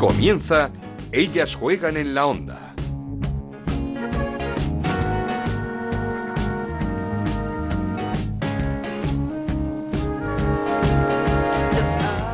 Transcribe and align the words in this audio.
Comienza 0.00 0.70
Ellas 1.12 1.54
juegan 1.54 1.98
en 1.98 2.14
la 2.14 2.24
onda. 2.24 2.74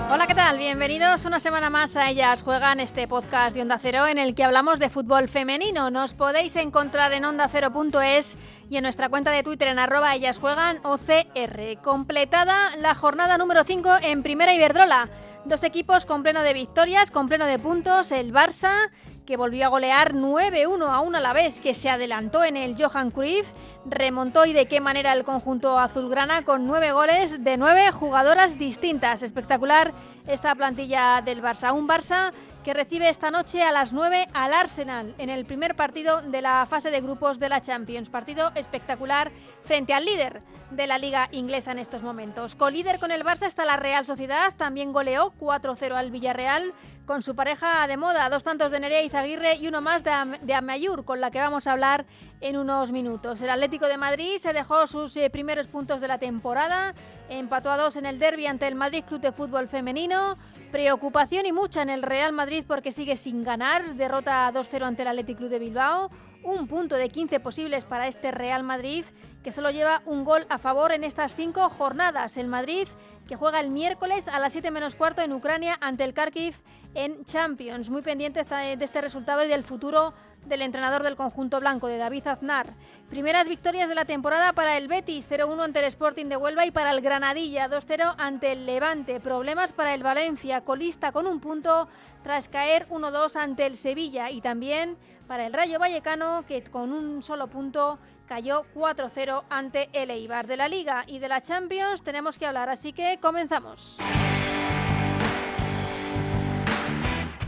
Hola, 0.08 0.28
¿qué 0.28 0.34
tal? 0.36 0.58
Bienvenidos 0.58 1.24
una 1.24 1.40
semana 1.40 1.68
más 1.68 1.96
a 1.96 2.08
Ellas 2.08 2.42
Juegan, 2.42 2.78
este 2.78 3.08
podcast 3.08 3.56
de 3.56 3.62
Onda 3.62 3.80
Cero 3.82 4.06
en 4.06 4.18
el 4.18 4.36
que 4.36 4.44
hablamos 4.44 4.78
de 4.78 4.88
fútbol 4.88 5.26
femenino. 5.26 5.90
Nos 5.90 6.14
podéis 6.14 6.54
encontrar 6.54 7.14
en 7.14 7.24
ondacero.es 7.24 8.36
y 8.70 8.76
en 8.76 8.84
nuestra 8.84 9.08
cuenta 9.08 9.32
de 9.32 9.42
Twitter 9.42 9.66
en 9.66 9.80
arroba 9.80 10.14
Ellas 10.14 10.38
Juegan 10.38 10.78
OCR. 10.84 11.82
Completada 11.82 12.76
la 12.76 12.94
jornada 12.94 13.36
número 13.38 13.64
5 13.64 13.90
en 14.02 14.22
Primera 14.22 14.54
Iberdrola. 14.54 15.10
Dos 15.46 15.62
equipos 15.62 16.06
con 16.06 16.24
pleno 16.24 16.42
de 16.42 16.52
victorias, 16.52 17.12
con 17.12 17.28
pleno 17.28 17.46
de 17.46 17.60
puntos. 17.60 18.10
El 18.10 18.32
Barça, 18.32 18.90
que 19.24 19.36
volvió 19.36 19.66
a 19.66 19.68
golear 19.68 20.12
9-1 20.12 20.88
a 20.88 20.98
1 20.98 21.18
a 21.18 21.20
la 21.20 21.32
vez, 21.32 21.60
que 21.60 21.72
se 21.72 21.88
adelantó 21.88 22.42
en 22.42 22.56
el 22.56 22.74
Johan 22.76 23.12
Cruyff. 23.12 23.46
Remontó 23.84 24.44
y 24.44 24.52
de 24.52 24.66
qué 24.66 24.80
manera 24.80 25.12
el 25.12 25.22
conjunto 25.22 25.78
azulgrana 25.78 26.42
con 26.42 26.66
nueve 26.66 26.90
goles 26.90 27.44
de 27.44 27.56
nueve 27.58 27.92
jugadoras 27.92 28.58
distintas. 28.58 29.22
Espectacular 29.22 29.92
esta 30.26 30.52
plantilla 30.56 31.22
del 31.24 31.40
Barça. 31.40 31.72
Un 31.72 31.86
Barça 31.86 32.32
que 32.66 32.74
recibe 32.74 33.08
esta 33.08 33.30
noche 33.30 33.62
a 33.62 33.70
las 33.70 33.92
9 33.92 34.26
al 34.34 34.52
Arsenal 34.52 35.14
en 35.18 35.30
el 35.30 35.46
primer 35.46 35.76
partido 35.76 36.20
de 36.20 36.42
la 36.42 36.66
fase 36.66 36.90
de 36.90 37.00
grupos 37.00 37.38
de 37.38 37.48
la 37.48 37.60
Champions. 37.60 38.10
Partido 38.10 38.50
espectacular 38.56 39.30
frente 39.62 39.94
al 39.94 40.04
líder 40.04 40.42
de 40.72 40.88
la 40.88 40.98
liga 40.98 41.28
inglesa 41.30 41.70
en 41.70 41.78
estos 41.78 42.02
momentos. 42.02 42.56
Colíder 42.56 42.98
con 42.98 43.12
el 43.12 43.24
Barça 43.24 43.46
está 43.46 43.64
la 43.64 43.76
Real 43.76 44.04
Sociedad, 44.04 44.52
también 44.56 44.92
goleó 44.92 45.32
4-0 45.38 45.94
al 45.94 46.10
Villarreal 46.10 46.74
con 47.06 47.22
su 47.22 47.36
pareja 47.36 47.86
de 47.86 47.96
moda, 47.96 48.28
dos 48.30 48.42
tantos 48.42 48.72
de 48.72 48.80
Nerea 48.80 49.04
Izaguirre 49.04 49.54
y 49.54 49.68
uno 49.68 49.80
más 49.80 50.02
de, 50.02 50.10
Am 50.10 50.32
de 50.42 50.54
Amayur, 50.54 51.04
con 51.04 51.20
la 51.20 51.30
que 51.30 51.38
vamos 51.38 51.68
a 51.68 51.72
hablar 51.72 52.04
en 52.40 52.56
unos 52.56 52.90
minutos. 52.90 53.40
El 53.42 53.50
Atlético 53.50 53.86
de 53.86 53.96
Madrid 53.96 54.38
se 54.38 54.52
dejó 54.52 54.88
sus 54.88 55.16
eh, 55.16 55.30
primeros 55.30 55.68
puntos 55.68 56.00
de 56.00 56.08
la 56.08 56.18
temporada, 56.18 56.94
empató 57.28 57.70
a 57.70 57.76
dos 57.76 57.94
en 57.94 58.06
el 58.06 58.18
derby 58.18 58.48
ante 58.48 58.66
el 58.66 58.74
Madrid 58.74 59.04
Club 59.04 59.20
de 59.20 59.30
Fútbol 59.30 59.68
Femenino. 59.68 60.34
Preocupación 60.76 61.46
y 61.46 61.52
mucha 61.52 61.80
en 61.80 61.88
el 61.88 62.02
Real 62.02 62.34
Madrid 62.34 62.62
porque 62.68 62.92
sigue 62.92 63.16
sin 63.16 63.42
ganar, 63.42 63.94
derrota 63.94 64.52
2-0 64.52 64.82
ante 64.82 65.00
el 65.00 65.08
Athletic 65.08 65.38
Club 65.38 65.48
de 65.48 65.58
Bilbao, 65.58 66.10
un 66.42 66.68
punto 66.68 66.96
de 66.96 67.08
15 67.08 67.40
posibles 67.40 67.84
para 67.84 68.08
este 68.08 68.30
Real 68.30 68.62
Madrid 68.62 69.06
que 69.42 69.52
solo 69.52 69.70
lleva 69.70 70.02
un 70.04 70.22
gol 70.22 70.44
a 70.50 70.58
favor 70.58 70.92
en 70.92 71.02
estas 71.02 71.34
cinco 71.34 71.70
jornadas. 71.70 72.36
El 72.36 72.48
Madrid 72.48 72.86
que 73.26 73.36
juega 73.36 73.60
el 73.60 73.70
miércoles 73.70 74.28
a 74.28 74.38
las 74.38 74.52
7 74.52 74.70
menos 74.70 74.96
cuarto 74.96 75.22
en 75.22 75.32
Ucrania 75.32 75.78
ante 75.80 76.04
el 76.04 76.12
Kharkiv 76.12 76.54
en 76.96 77.24
Champions. 77.26 77.90
Muy 77.90 78.02
pendiente 78.02 78.42
de 78.42 78.84
este 78.84 79.00
resultado 79.00 79.44
y 79.44 79.48
del 79.48 79.62
futuro 79.62 80.14
del 80.46 80.62
entrenador 80.62 81.02
del 81.02 81.16
conjunto 81.16 81.60
blanco, 81.60 81.88
de 81.88 81.98
David 81.98 82.26
Aznar. 82.26 82.72
Primeras 83.10 83.48
victorias 83.48 83.88
de 83.88 83.94
la 83.94 84.04
temporada 84.04 84.52
para 84.52 84.78
el 84.78 84.88
Betis, 84.88 85.28
0-1 85.28 85.62
ante 85.62 85.80
el 85.80 85.84
Sporting 85.86 86.26
de 86.26 86.36
Huelva 86.36 86.64
y 86.64 86.70
para 86.70 86.90
el 86.92 87.02
Granadilla, 87.02 87.68
2-0 87.68 88.14
ante 88.16 88.52
el 88.52 88.64
Levante. 88.64 89.20
Problemas 89.20 89.72
para 89.72 89.94
el 89.94 90.02
Valencia, 90.02 90.62
colista 90.62 91.12
con 91.12 91.26
un 91.26 91.40
punto 91.40 91.88
tras 92.22 92.48
caer 92.48 92.88
1-2 92.88 93.36
ante 93.36 93.66
el 93.66 93.76
Sevilla 93.76 94.30
y 94.30 94.40
también 94.40 94.96
para 95.28 95.46
el 95.46 95.52
Rayo 95.52 95.78
Vallecano 95.78 96.44
que 96.46 96.62
con 96.64 96.92
un 96.92 97.22
solo 97.22 97.48
punto 97.48 97.98
cayó 98.26 98.64
4-0 98.74 99.44
ante 99.50 99.90
el 99.92 100.10
Eibar. 100.10 100.46
De 100.46 100.56
la 100.56 100.68
Liga 100.68 101.04
y 101.06 101.18
de 101.18 101.28
la 101.28 101.42
Champions 101.42 102.02
tenemos 102.02 102.38
que 102.38 102.46
hablar, 102.46 102.70
así 102.70 102.92
que 102.92 103.18
comenzamos. 103.20 103.98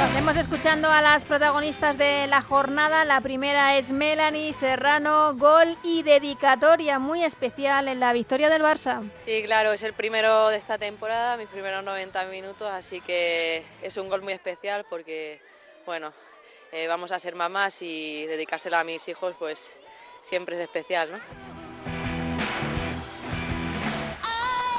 Hacemos 0.00 0.36
escuchando 0.36 0.88
a 0.88 1.02
las 1.02 1.24
protagonistas 1.24 1.98
de 1.98 2.28
la 2.28 2.40
jornada. 2.40 3.04
La 3.04 3.20
primera 3.20 3.76
es 3.76 3.90
Melanie 3.90 4.52
Serrano, 4.52 5.34
gol 5.34 5.76
y 5.82 6.04
dedicatoria 6.04 7.00
muy 7.00 7.24
especial 7.24 7.88
en 7.88 7.98
la 7.98 8.12
victoria 8.12 8.48
del 8.48 8.62
Barça. 8.62 9.02
Sí, 9.24 9.42
claro, 9.44 9.72
es 9.72 9.82
el 9.82 9.94
primero 9.94 10.50
de 10.50 10.56
esta 10.56 10.78
temporada, 10.78 11.36
mis 11.36 11.48
primeros 11.48 11.82
90 11.82 12.24
minutos, 12.26 12.70
así 12.70 13.00
que 13.00 13.64
es 13.82 13.96
un 13.96 14.08
gol 14.08 14.22
muy 14.22 14.34
especial 14.34 14.86
porque, 14.88 15.40
bueno, 15.84 16.12
eh, 16.70 16.86
vamos 16.86 17.10
a 17.10 17.18
ser 17.18 17.34
mamás 17.34 17.82
y 17.82 18.24
dedicárselo 18.26 18.76
a 18.76 18.84
mis 18.84 19.08
hijos, 19.08 19.34
pues 19.36 19.68
siempre 20.20 20.56
es 20.56 20.62
especial, 20.62 21.10
¿no? 21.10 21.57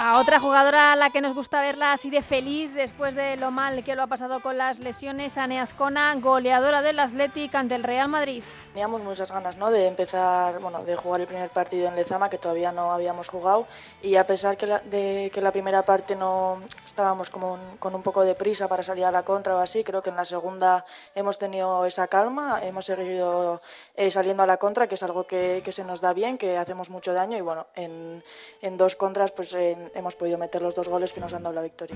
A 0.02 0.18
otra 0.18 0.40
jugadora 0.40 0.94
a 0.94 0.96
la 0.96 1.10
que 1.10 1.20
nos 1.20 1.36
gusta 1.36 1.60
verla 1.60 1.92
así 1.92 2.10
de 2.10 2.22
feliz 2.22 2.74
después 2.74 3.14
de 3.14 3.36
lo 3.36 3.52
mal 3.52 3.84
que 3.84 3.98
lo 3.98 4.04
ha 4.04 4.08
pasado 4.08 4.40
con 4.40 4.58
las 4.58 4.80
lesiones, 4.80 5.38
Ane 5.38 5.60
Azcona, 5.60 6.16
goleadora 6.16 6.82
del 6.82 7.00
Athletic 7.00 7.54
ante 7.54 7.76
el 7.76 7.84
Real 7.84 8.08
Madrid. 8.08 8.42
Teníamos 8.72 9.02
muchas 9.02 9.30
ganas 9.30 9.58
¿no? 9.58 9.70
de 9.72 9.88
empezar, 9.88 10.58
bueno, 10.60 10.86
de 10.86 10.96
jugar 10.96 11.20
el 11.20 11.28
primer 11.28 11.50
partido 11.50 11.90
en 11.90 11.98
Lezama, 11.98 12.30
que 12.30 12.38
todavía 12.38 12.72
no 12.72 12.94
habíamos 12.94 13.28
jugado, 13.28 13.68
y 14.02 14.16
a 14.16 14.26
pesar 14.26 14.56
que 14.56 14.68
la, 14.68 14.80
de 14.80 15.30
que 15.34 15.42
la 15.42 15.52
primera 15.52 15.84
parte 15.84 16.16
no 16.16 16.62
estábamos 16.86 17.30
como 17.30 17.56
un, 17.56 17.78
con 17.78 17.94
un 17.94 18.02
poco 18.02 18.24
de 18.24 18.36
prisa 18.36 18.70
para 18.70 18.84
salir 18.84 19.04
a 19.04 19.12
la 19.12 19.24
contra 19.24 19.54
o 19.58 19.60
así, 19.60 19.84
creo 19.84 20.02
que 20.02 20.12
en 20.12 20.16
la 20.16 20.24
segunda 20.24 20.86
hemos 21.14 21.38
tenido 21.38 21.86
esa 21.86 22.08
calma, 22.08 22.62
hemos 22.64 22.86
seguido 22.86 23.62
eh, 23.96 24.10
saliendo 24.12 24.44
a 24.44 24.48
la 24.48 24.56
contra, 24.56 24.88
que 24.88 24.96
es 24.96 25.04
algo 25.04 25.28
que, 25.28 25.62
que, 25.62 25.74
se 25.74 25.84
nos 25.84 26.00
da 26.00 26.14
bien, 26.14 26.38
que 26.38 26.58
hacemos 26.58 26.90
mucho 26.90 27.12
daño, 27.12 27.38
y 27.38 27.42
bueno, 27.42 27.68
en, 27.76 28.24
en 28.62 28.78
dos 28.78 28.96
contras 28.96 29.32
pues 29.32 29.54
en, 29.56 29.89
hemos 29.96 30.16
podido 30.16 30.38
meter 30.38 30.62
los 30.62 30.76
dos 30.76 30.88
goles 30.88 31.14
que 31.14 31.20
nos 31.20 31.34
han 31.34 31.44
dado 31.44 31.56
la 31.56 31.62
victoria. 31.62 31.96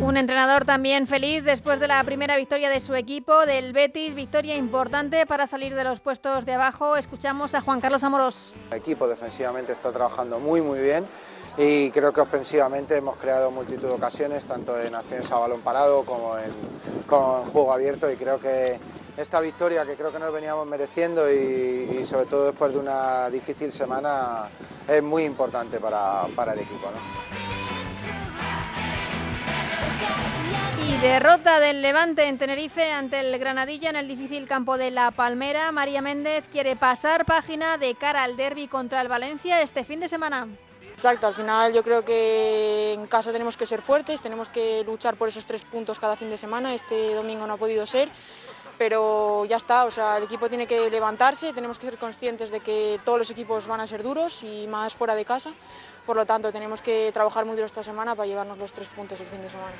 Un 0.00 0.16
entrenador 0.16 0.64
también 0.64 1.06
feliz 1.06 1.44
después 1.44 1.78
de 1.78 1.86
la 1.86 2.02
primera 2.02 2.36
victoria 2.36 2.68
de 2.70 2.80
su 2.80 2.94
equipo, 2.94 3.46
del 3.46 3.72
Betis, 3.72 4.14
victoria 4.14 4.56
importante 4.56 5.26
para 5.26 5.46
salir 5.46 5.76
de 5.76 5.84
los 5.84 6.00
puestos 6.00 6.44
de 6.44 6.54
abajo. 6.54 6.96
Escuchamos 6.96 7.54
a 7.54 7.60
Juan 7.60 7.80
Carlos 7.80 8.02
Amorós. 8.02 8.52
El 8.72 8.78
equipo 8.78 9.06
defensivamente 9.06 9.70
está 9.70 9.92
trabajando 9.92 10.40
muy 10.40 10.60
muy 10.60 10.80
bien 10.80 11.06
y 11.56 11.90
creo 11.90 12.12
que 12.12 12.20
ofensivamente 12.20 12.96
hemos 12.96 13.16
creado 13.16 13.52
multitud 13.52 13.88
de 13.88 13.94
ocasiones, 13.94 14.44
tanto 14.44 14.80
en 14.80 14.94
acciones 14.94 15.30
a 15.30 15.38
balón 15.38 15.60
parado 15.60 16.02
como 16.04 16.36
en, 16.36 16.50
con 17.06 17.44
juego 17.44 17.72
abierto 17.72 18.10
y 18.10 18.16
creo 18.16 18.40
que 18.40 18.80
esta 19.16 19.40
victoria 19.40 19.84
que 19.84 19.94
creo 19.94 20.12
que 20.12 20.18
nos 20.18 20.32
veníamos 20.32 20.66
mereciendo 20.66 21.30
y, 21.30 21.98
y 22.00 22.04
sobre 22.04 22.26
todo 22.26 22.46
después 22.46 22.72
de 22.72 22.78
una 22.78 23.28
difícil 23.30 23.70
semana 23.70 24.48
es 24.88 25.02
muy 25.02 25.24
importante 25.24 25.78
para, 25.78 26.26
para 26.34 26.54
el 26.54 26.60
equipo. 26.60 26.90
¿no? 26.90 27.52
Y 30.84 30.96
derrota 30.96 31.60
del 31.60 31.82
Levante 31.82 32.26
en 32.26 32.38
Tenerife 32.38 32.90
ante 32.90 33.20
el 33.20 33.38
Granadilla 33.38 33.90
en 33.90 33.96
el 33.96 34.08
difícil 34.08 34.48
campo 34.48 34.78
de 34.78 34.90
La 34.90 35.10
Palmera. 35.10 35.70
María 35.72 36.02
Méndez 36.02 36.44
quiere 36.50 36.74
pasar 36.74 37.24
página 37.24 37.78
de 37.78 37.94
cara 37.94 38.24
al 38.24 38.36
derby 38.36 38.66
contra 38.66 39.00
el 39.00 39.08
Valencia 39.08 39.62
este 39.62 39.84
fin 39.84 40.00
de 40.00 40.08
semana. 40.08 40.48
Exacto, 40.92 41.26
al 41.26 41.34
final 41.34 41.72
yo 41.72 41.82
creo 41.82 42.04
que 42.04 42.92
en 42.92 43.06
casa 43.06 43.32
tenemos 43.32 43.56
que 43.56 43.66
ser 43.66 43.82
fuertes, 43.82 44.20
tenemos 44.20 44.48
que 44.48 44.84
luchar 44.84 45.16
por 45.16 45.28
esos 45.28 45.44
tres 45.44 45.62
puntos 45.62 45.98
cada 45.98 46.16
fin 46.16 46.30
de 46.30 46.38
semana. 46.38 46.74
Este 46.74 47.14
domingo 47.14 47.46
no 47.46 47.54
ha 47.54 47.56
podido 47.56 47.86
ser, 47.86 48.10
pero 48.78 49.44
ya 49.44 49.56
está, 49.56 49.84
o 49.84 49.90
sea, 49.90 50.18
el 50.18 50.24
equipo 50.24 50.48
tiene 50.48 50.66
que 50.66 50.90
levantarse, 50.90 51.52
tenemos 51.52 51.78
que 51.78 51.86
ser 51.86 51.98
conscientes 51.98 52.50
de 52.50 52.60
que 52.60 53.00
todos 53.04 53.18
los 53.18 53.30
equipos 53.30 53.66
van 53.66 53.80
a 53.80 53.86
ser 53.86 54.02
duros 54.02 54.42
y 54.42 54.66
más 54.66 54.94
fuera 54.94 55.14
de 55.14 55.24
casa. 55.24 55.52
Por 56.06 56.16
lo 56.16 56.26
tanto, 56.26 56.50
tenemos 56.50 56.80
que 56.80 57.10
trabajar 57.12 57.44
muy 57.44 57.54
duro 57.54 57.66
esta 57.66 57.84
semana 57.84 58.14
para 58.14 58.26
llevarnos 58.26 58.58
los 58.58 58.72
tres 58.72 58.88
puntos 58.88 59.20
el 59.20 59.26
fin 59.26 59.40
de 59.40 59.50
semana. 59.50 59.72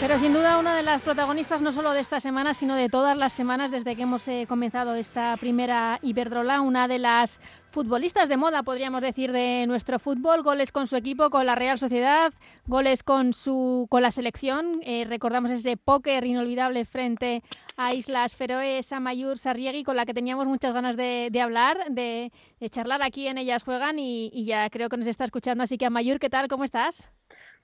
Pero 0.00 0.18
sin 0.18 0.32
duda 0.34 0.58
una 0.58 0.76
de 0.76 0.82
las 0.82 1.02
protagonistas 1.02 1.62
no 1.62 1.72
solo 1.72 1.92
de 1.92 2.00
esta 2.00 2.20
semana, 2.20 2.52
sino 2.52 2.74
de 2.74 2.88
todas 2.88 3.16
las 3.16 3.32
semanas 3.32 3.70
desde 3.70 3.96
que 3.96 4.02
hemos 4.02 4.26
eh, 4.28 4.44
comenzado 4.48 4.94
esta 4.96 5.36
primera 5.38 5.98
Iberdrola, 6.02 6.60
una 6.60 6.88
de 6.88 6.98
las 6.98 7.40
futbolistas 7.70 8.28
de 8.28 8.36
moda, 8.36 8.62
podríamos 8.64 9.00
decir, 9.00 9.32
de 9.32 9.64
nuestro 9.66 9.98
fútbol, 9.98 10.42
goles 10.42 10.72
con 10.72 10.88
su 10.88 10.96
equipo, 10.96 11.30
con 11.30 11.46
la 11.46 11.54
Real 11.54 11.78
Sociedad, 11.78 12.34
goles 12.66 13.02
con 13.02 13.32
su 13.32 13.86
con 13.88 14.02
la 14.02 14.10
selección. 14.10 14.80
Eh, 14.82 15.06
recordamos 15.08 15.50
ese 15.50 15.76
póker 15.76 16.24
inolvidable 16.26 16.84
frente 16.84 17.42
a 17.76 17.94
Islas 17.94 18.34
Feroe, 18.34 18.82
Samayur, 18.82 19.38
Sarriegui, 19.38 19.84
con 19.84 19.96
la 19.96 20.04
que 20.04 20.12
teníamos 20.12 20.46
muchas 20.46 20.74
ganas 20.74 20.96
de, 20.96 21.30
hablar, 21.40 21.78
de, 21.90 22.30
de, 22.60 22.70
charlar 22.70 23.02
aquí 23.02 23.26
en 23.26 23.38
Ellas 23.38 23.62
Juegan 23.62 23.98
y, 23.98 24.30
y, 24.34 24.44
ya 24.44 24.68
creo 24.70 24.88
que 24.88 24.96
nos 24.96 25.06
está 25.06 25.24
escuchando. 25.24 25.64
Así 25.64 25.78
que 25.78 25.86
Amayur, 25.86 26.18
¿qué 26.18 26.28
tal? 26.28 26.48
¿Cómo 26.48 26.64
estás? 26.64 27.13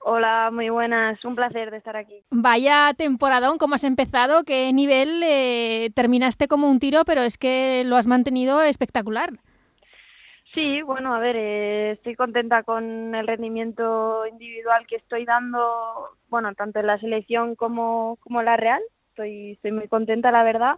Hola, 0.03 0.49
muy 0.51 0.69
buenas. 0.69 1.23
Un 1.23 1.35
placer 1.35 1.71
de 1.71 1.77
estar 1.77 1.95
aquí. 1.95 2.23
Vaya 2.31 2.93
temporadón, 2.97 3.57
¿cómo 3.57 3.75
has 3.75 3.83
empezado? 3.83 4.43
¿Qué 4.43 4.71
nivel 4.73 5.21
eh, 5.23 5.89
terminaste 5.93 6.47
como 6.47 6.69
un 6.69 6.79
tiro, 6.79 7.03
pero 7.05 7.21
es 7.21 7.37
que 7.37 7.83
lo 7.85 7.97
has 7.97 8.07
mantenido 8.07 8.61
espectacular? 8.61 9.29
Sí, 10.53 10.81
bueno, 10.81 11.13
a 11.13 11.19
ver, 11.19 11.35
eh, 11.37 11.91
estoy 11.91 12.15
contenta 12.15 12.63
con 12.63 13.15
el 13.15 13.25
rendimiento 13.25 14.25
individual 14.27 14.85
que 14.87 14.97
estoy 14.97 15.23
dando, 15.23 16.17
bueno, 16.29 16.53
tanto 16.55 16.79
en 16.79 16.87
la 16.87 16.99
selección 16.99 17.55
como, 17.55 18.17
como 18.21 18.39
en 18.39 18.45
la 18.47 18.57
Real. 18.57 18.81
Estoy, 19.09 19.51
estoy 19.51 19.71
muy 19.71 19.87
contenta, 19.87 20.31
la 20.31 20.43
verdad 20.43 20.77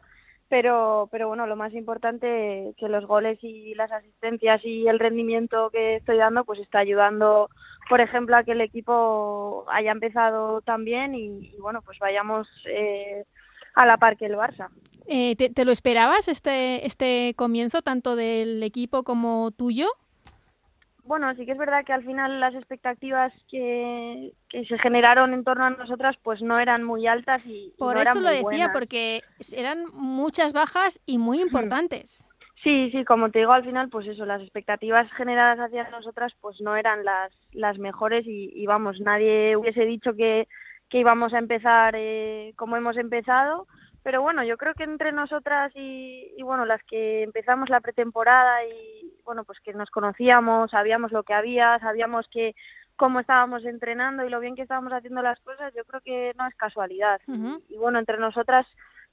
pero, 0.54 1.10
pero 1.12 1.30
bueno, 1.30 1.48
lo 1.48 1.56
más 1.56 1.74
importante 1.74 2.76
que 2.78 2.88
los 2.88 3.08
goles 3.08 3.40
y 3.42 3.74
las 3.74 3.92
asistencias 3.92 4.64
y 4.64 4.88
el 4.88 5.00
rendimiento 5.00 5.72
que 5.72 5.96
estoy 5.96 6.18
dando, 6.18 6.46
pues 6.46 6.60
está 6.60 6.78
ayudando, 6.78 7.50
por 7.90 8.02
ejemplo, 8.02 8.36
a 8.36 8.44
que 8.44 8.54
el 8.54 8.62
equipo 8.62 9.66
haya 9.70 9.92
empezado 9.92 10.62
tan 10.62 10.86
bien 10.86 11.16
y, 11.16 11.56
bueno, 11.60 11.82
pues 11.82 12.00
vayamos 12.00 12.48
eh, 12.66 13.26
a 13.76 13.86
la 13.86 13.98
par 13.98 14.18
que 14.18 14.26
el 14.26 14.36
Barça. 14.36 14.70
Eh, 15.08 15.36
¿te, 15.36 15.50
¿te, 15.50 15.66
lo 15.66 15.72
esperabas 15.72 16.28
este, 16.28 16.86
este 16.86 17.34
comienzo, 17.36 17.82
tanto 17.82 18.16
del 18.16 18.64
equipo 18.64 19.04
como 19.04 19.52
tuyo? 19.52 19.88
bueno, 21.06 21.34
sí 21.36 21.46
que 21.46 21.52
es 21.52 21.58
verdad 21.58 21.84
que 21.86 21.94
al 21.94 22.06
final 22.06 22.40
las 22.40 22.56
expectativas 22.56 23.34
que, 23.50 24.34
se 24.52 24.78
generaron 24.80 25.34
en 25.34 25.44
torno 25.44 25.66
a 25.66 25.70
nosotras 25.72 26.16
pues 26.24 26.42
no 26.42 26.60
eran 26.60 26.84
muy 26.84 27.08
altas 27.08 27.46
y 27.46 27.74
por 27.78 27.98
eso 27.98 28.20
lo 28.20 28.30
decía 28.30 28.72
porque 28.72 29.22
eran 29.52 29.86
muchas 29.94 30.54
bajas 30.54 31.00
y 31.06 31.18
muy 31.18 31.42
importantes. 31.42 32.28
Sí, 32.64 32.90
sí, 32.92 33.04
como 33.04 33.30
te 33.30 33.40
digo 33.40 33.52
al 33.52 33.66
final 33.66 33.90
pues 33.90 34.08
eso 34.08 34.26
las 34.26 34.42
expectativas 34.42 35.12
generadas 35.14 35.60
hacia 35.60 35.90
nosotras 35.90 36.34
pues 36.40 36.62
no 36.62 36.76
eran 36.76 37.04
las 37.04 37.32
las 37.52 37.78
mejores 37.78 38.26
y, 38.26 38.66
vamos 38.66 39.00
nadie 39.02 39.58
hubiese 39.58 39.86
dicho 39.86 40.14
que, 40.16 40.48
que 40.90 41.00
íbamos 41.00 41.34
a 41.34 41.40
empezar 41.40 41.94
eh, 41.98 42.54
como 42.56 42.78
hemos 42.78 42.96
empezado 42.96 43.68
pero 44.02 44.22
bueno 44.22 44.44
yo 44.44 44.58
creo 44.58 44.74
que 44.76 44.86
entre 44.86 45.12
nosotras 45.12 45.74
y, 45.76 46.32
y 46.38 46.44
bueno 46.44 46.66
las 46.66 46.82
que 46.84 47.24
empezamos 47.24 47.70
la 47.70 47.82
pretemporada 47.82 48.66
y 48.66 49.14
bueno, 49.24 49.44
pues 49.44 49.60
que 49.62 49.74
nos 49.74 49.90
conocíamos, 49.90 50.72
sabíamos 50.72 51.12
lo 51.12 51.24
que 51.24 51.34
había, 51.34 51.80
sabíamos 51.80 52.28
que 52.30 52.56
cómo 52.96 53.20
estábamos 53.20 53.66
entrenando 53.66 54.26
y 54.26 54.30
lo 54.30 54.40
bien 54.40 54.56
que 54.56 54.62
estábamos 54.62 54.94
haciendo 54.94 55.22
las 55.22 55.40
cosas, 55.40 55.74
yo 55.76 55.84
creo 55.86 56.02
que 56.02 56.34
no 56.38 56.48
es 56.48 56.56
casualidad. 56.56 57.20
y, 57.70 57.78
bueno, 57.78 58.00
entre 58.00 58.18
nosotras 58.18 58.68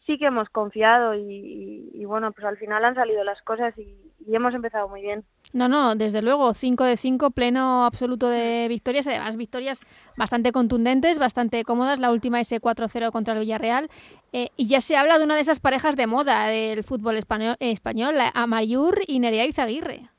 sí 0.07 0.19
que 0.19 0.27
hemos 0.27 0.49
confiado 0.51 1.15
y, 1.15 2.05
bueno, 2.05 2.33
pues 2.33 2.47
al 2.47 2.57
final 2.57 2.85
han 2.85 2.95
salido 2.95 3.25
las 3.25 3.41
cosas 3.43 3.75
y, 3.79 3.97
hemos 4.33 4.55
empezado 4.55 4.89
muy 4.89 5.01
bien. 5.01 5.25
No, 5.53 5.69
no, 5.69 5.97
desde 5.97 6.23
luego, 6.23 6.55
5 6.55 6.85
de 6.85 6.97
5, 6.97 7.33
pleno 7.33 7.85
absoluto 7.85 8.29
de 8.29 8.67
victorias, 8.69 9.09
además 9.09 9.37
victorias 9.37 9.81
bastante 10.17 10.53
contundentes, 10.53 11.19
bastante 11.19 11.65
cómodas, 11.65 11.99
la 11.99 12.13
última 12.13 12.41
ese 12.41 12.61
4-0 12.61 13.11
contra 13.11 13.35
el 13.35 13.41
Villarreal, 13.41 13.89
eh, 14.33 14.51
y 14.57 14.69
ya 14.69 14.81
se 14.81 14.97
habla 14.97 15.19
de 15.19 15.25
una 15.25 15.35
de 15.35 15.41
esas 15.41 15.59
parejas 15.59 15.97
de 15.97 16.07
moda 16.07 16.47
del 16.47 16.85
fútbol 16.85 17.17
español, 17.17 17.57
español 17.59 18.15
Amayur 18.35 19.01
y 19.09 19.19
Nerea 19.19 19.47
Izaguirre. 19.47 20.11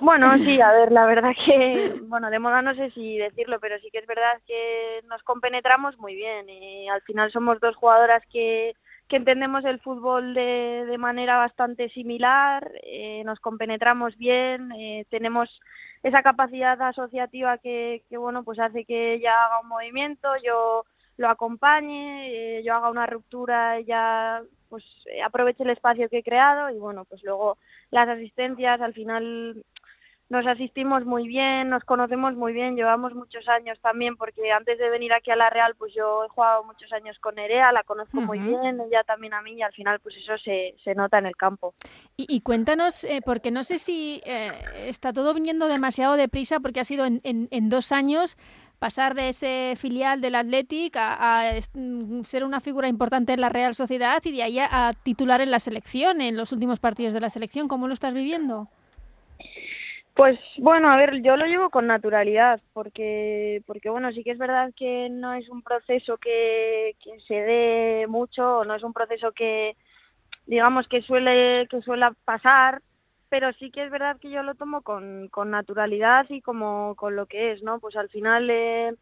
Bueno, 0.00 0.36
sí, 0.38 0.60
a 0.60 0.72
ver, 0.72 0.92
la 0.92 1.06
verdad 1.06 1.32
que, 1.44 1.94
bueno, 2.08 2.30
de 2.30 2.38
moda 2.38 2.62
no 2.62 2.74
sé 2.74 2.90
si 2.92 3.18
decirlo, 3.18 3.60
pero 3.60 3.78
sí 3.80 3.90
que 3.90 3.98
es 3.98 4.06
verdad 4.06 4.40
que 4.46 5.00
nos 5.08 5.22
compenetramos 5.22 5.98
muy 5.98 6.14
bien 6.14 6.48
y 6.48 6.88
al 6.88 7.02
final 7.02 7.30
somos 7.30 7.60
dos 7.60 7.76
jugadoras 7.76 8.22
que, 8.32 8.74
que 9.08 9.16
entendemos 9.16 9.64
el 9.64 9.80
fútbol 9.80 10.32
de, 10.34 10.86
de 10.86 10.98
manera 10.98 11.36
bastante 11.36 11.90
similar, 11.90 12.72
eh, 12.82 13.22
nos 13.24 13.40
compenetramos 13.40 14.16
bien, 14.16 14.72
eh, 14.72 15.04
tenemos 15.10 15.50
esa 16.02 16.22
capacidad 16.22 16.80
asociativa 16.80 17.58
que, 17.58 18.02
que, 18.08 18.16
bueno, 18.16 18.42
pues 18.42 18.58
hace 18.58 18.84
que 18.86 19.14
ella 19.14 19.32
haga 19.44 19.60
un 19.60 19.68
movimiento, 19.68 20.28
yo 20.42 20.84
lo 21.18 21.28
acompañe, 21.28 22.58
eh, 22.58 22.62
yo 22.64 22.74
haga 22.74 22.90
una 22.90 23.06
ruptura, 23.06 23.78
ella 23.78 24.42
pues 24.68 24.84
aproveche 25.24 25.62
el 25.62 25.70
espacio 25.70 26.08
que 26.08 26.18
he 26.18 26.22
creado 26.24 26.68
y 26.70 26.78
bueno, 26.78 27.04
pues 27.04 27.22
luego 27.22 27.58
las 27.90 28.08
asistencias 28.08 28.80
al 28.80 28.92
final 28.92 29.64
nos 30.30 30.46
asistimos 30.46 31.04
muy 31.04 31.28
bien, 31.28 31.68
nos 31.68 31.84
conocemos 31.84 32.34
muy 32.34 32.52
bien, 32.52 32.76
llevamos 32.76 33.14
muchos 33.14 33.46
años 33.48 33.78
también, 33.80 34.16
porque 34.16 34.50
antes 34.52 34.78
de 34.78 34.88
venir 34.88 35.12
aquí 35.12 35.30
a 35.30 35.36
La 35.36 35.50
Real, 35.50 35.74
pues 35.76 35.92
yo 35.94 36.24
he 36.24 36.28
jugado 36.28 36.64
muchos 36.64 36.92
años 36.92 37.18
con 37.18 37.34
Nerea, 37.34 37.72
la 37.72 37.82
conozco 37.82 38.20
muy 38.20 38.38
bien, 38.38 38.80
ella 38.80 39.04
también 39.04 39.34
a 39.34 39.42
mí, 39.42 39.52
y 39.52 39.62
al 39.62 39.72
final 39.72 40.00
pues 40.00 40.16
eso 40.16 40.38
se, 40.38 40.76
se 40.82 40.94
nota 40.94 41.18
en 41.18 41.26
el 41.26 41.36
campo. 41.36 41.74
Y, 42.16 42.40
cuéntanos, 42.40 43.04
eh, 43.04 43.20
porque 43.24 43.50
no 43.50 43.64
sé 43.64 43.78
si 43.78 44.22
eh, 44.24 44.50
está 44.86 45.12
todo 45.12 45.34
viniendo 45.34 45.68
demasiado 45.68 46.16
deprisa, 46.16 46.60
porque 46.60 46.80
ha 46.80 46.84
sido 46.84 47.04
en, 47.04 47.20
en, 47.22 47.68
dos 47.68 47.92
años 47.92 48.36
pasar 48.78 49.14
de 49.14 49.30
ese 49.30 49.74
filial 49.76 50.20
del 50.20 50.36
Athletic 50.36 50.96
a, 50.96 51.50
mm, 51.74 52.22
ser 52.22 52.44
una 52.44 52.60
figura 52.60 52.88
importante 52.88 53.32
en 53.32 53.40
la 53.40 53.48
Real 53.50 53.74
Sociedad 53.74 54.22
y 54.24 54.32
de 54.32 54.42
ahí 54.42 54.58
a 54.58 54.92
titular 55.02 55.40
en 55.40 55.50
la 55.50 55.60
selección, 55.60 56.20
en 56.20 56.36
los 56.36 56.52
últimos 56.52 56.80
partidos 56.80 57.14
de 57.14 57.20
la 57.20 57.30
selección. 57.30 57.68
¿Cómo 57.68 57.88
lo 57.88 57.94
estás 57.94 58.14
viviendo? 58.14 58.68
Pues 60.14 60.38
bueno, 60.58 60.90
a 60.90 60.96
ver, 60.96 61.22
yo 61.22 61.36
lo 61.36 61.44
llevo 61.46 61.70
con 61.70 61.88
naturalidad, 61.88 62.60
porque, 62.72 63.62
porque 63.66 63.90
bueno, 63.90 64.12
sí 64.12 64.22
que 64.22 64.30
es 64.30 64.38
verdad 64.38 64.72
que 64.76 65.08
no 65.10 65.34
es 65.34 65.48
un 65.48 65.62
proceso 65.62 66.18
que, 66.18 66.94
se 67.26 67.34
dé 67.34 68.06
mucho, 68.08 68.64
no 68.64 68.76
es 68.76 68.84
un 68.84 68.92
proceso 68.92 69.32
que, 69.32 69.76
digamos, 70.46 70.86
que 70.86 71.02
suele, 71.02 71.66
que 71.68 71.82
suele 71.82 72.06
pasar, 72.24 72.80
pero 73.28 73.52
sí 73.54 73.72
que 73.72 73.84
es 73.84 73.90
verdad 73.90 74.18
que 74.20 74.30
yo 74.30 74.44
lo 74.44 74.54
tomo 74.54 74.82
con, 74.82 75.28
con 75.30 75.50
naturalidad 75.50 76.26
y 76.28 76.40
como 76.42 76.94
con 76.94 77.16
lo 77.16 77.26
que 77.26 77.50
es, 77.50 77.64
¿no? 77.64 77.80
Pues 77.80 77.96
al 77.96 78.08
final 78.08 78.48
eh, 78.50 78.94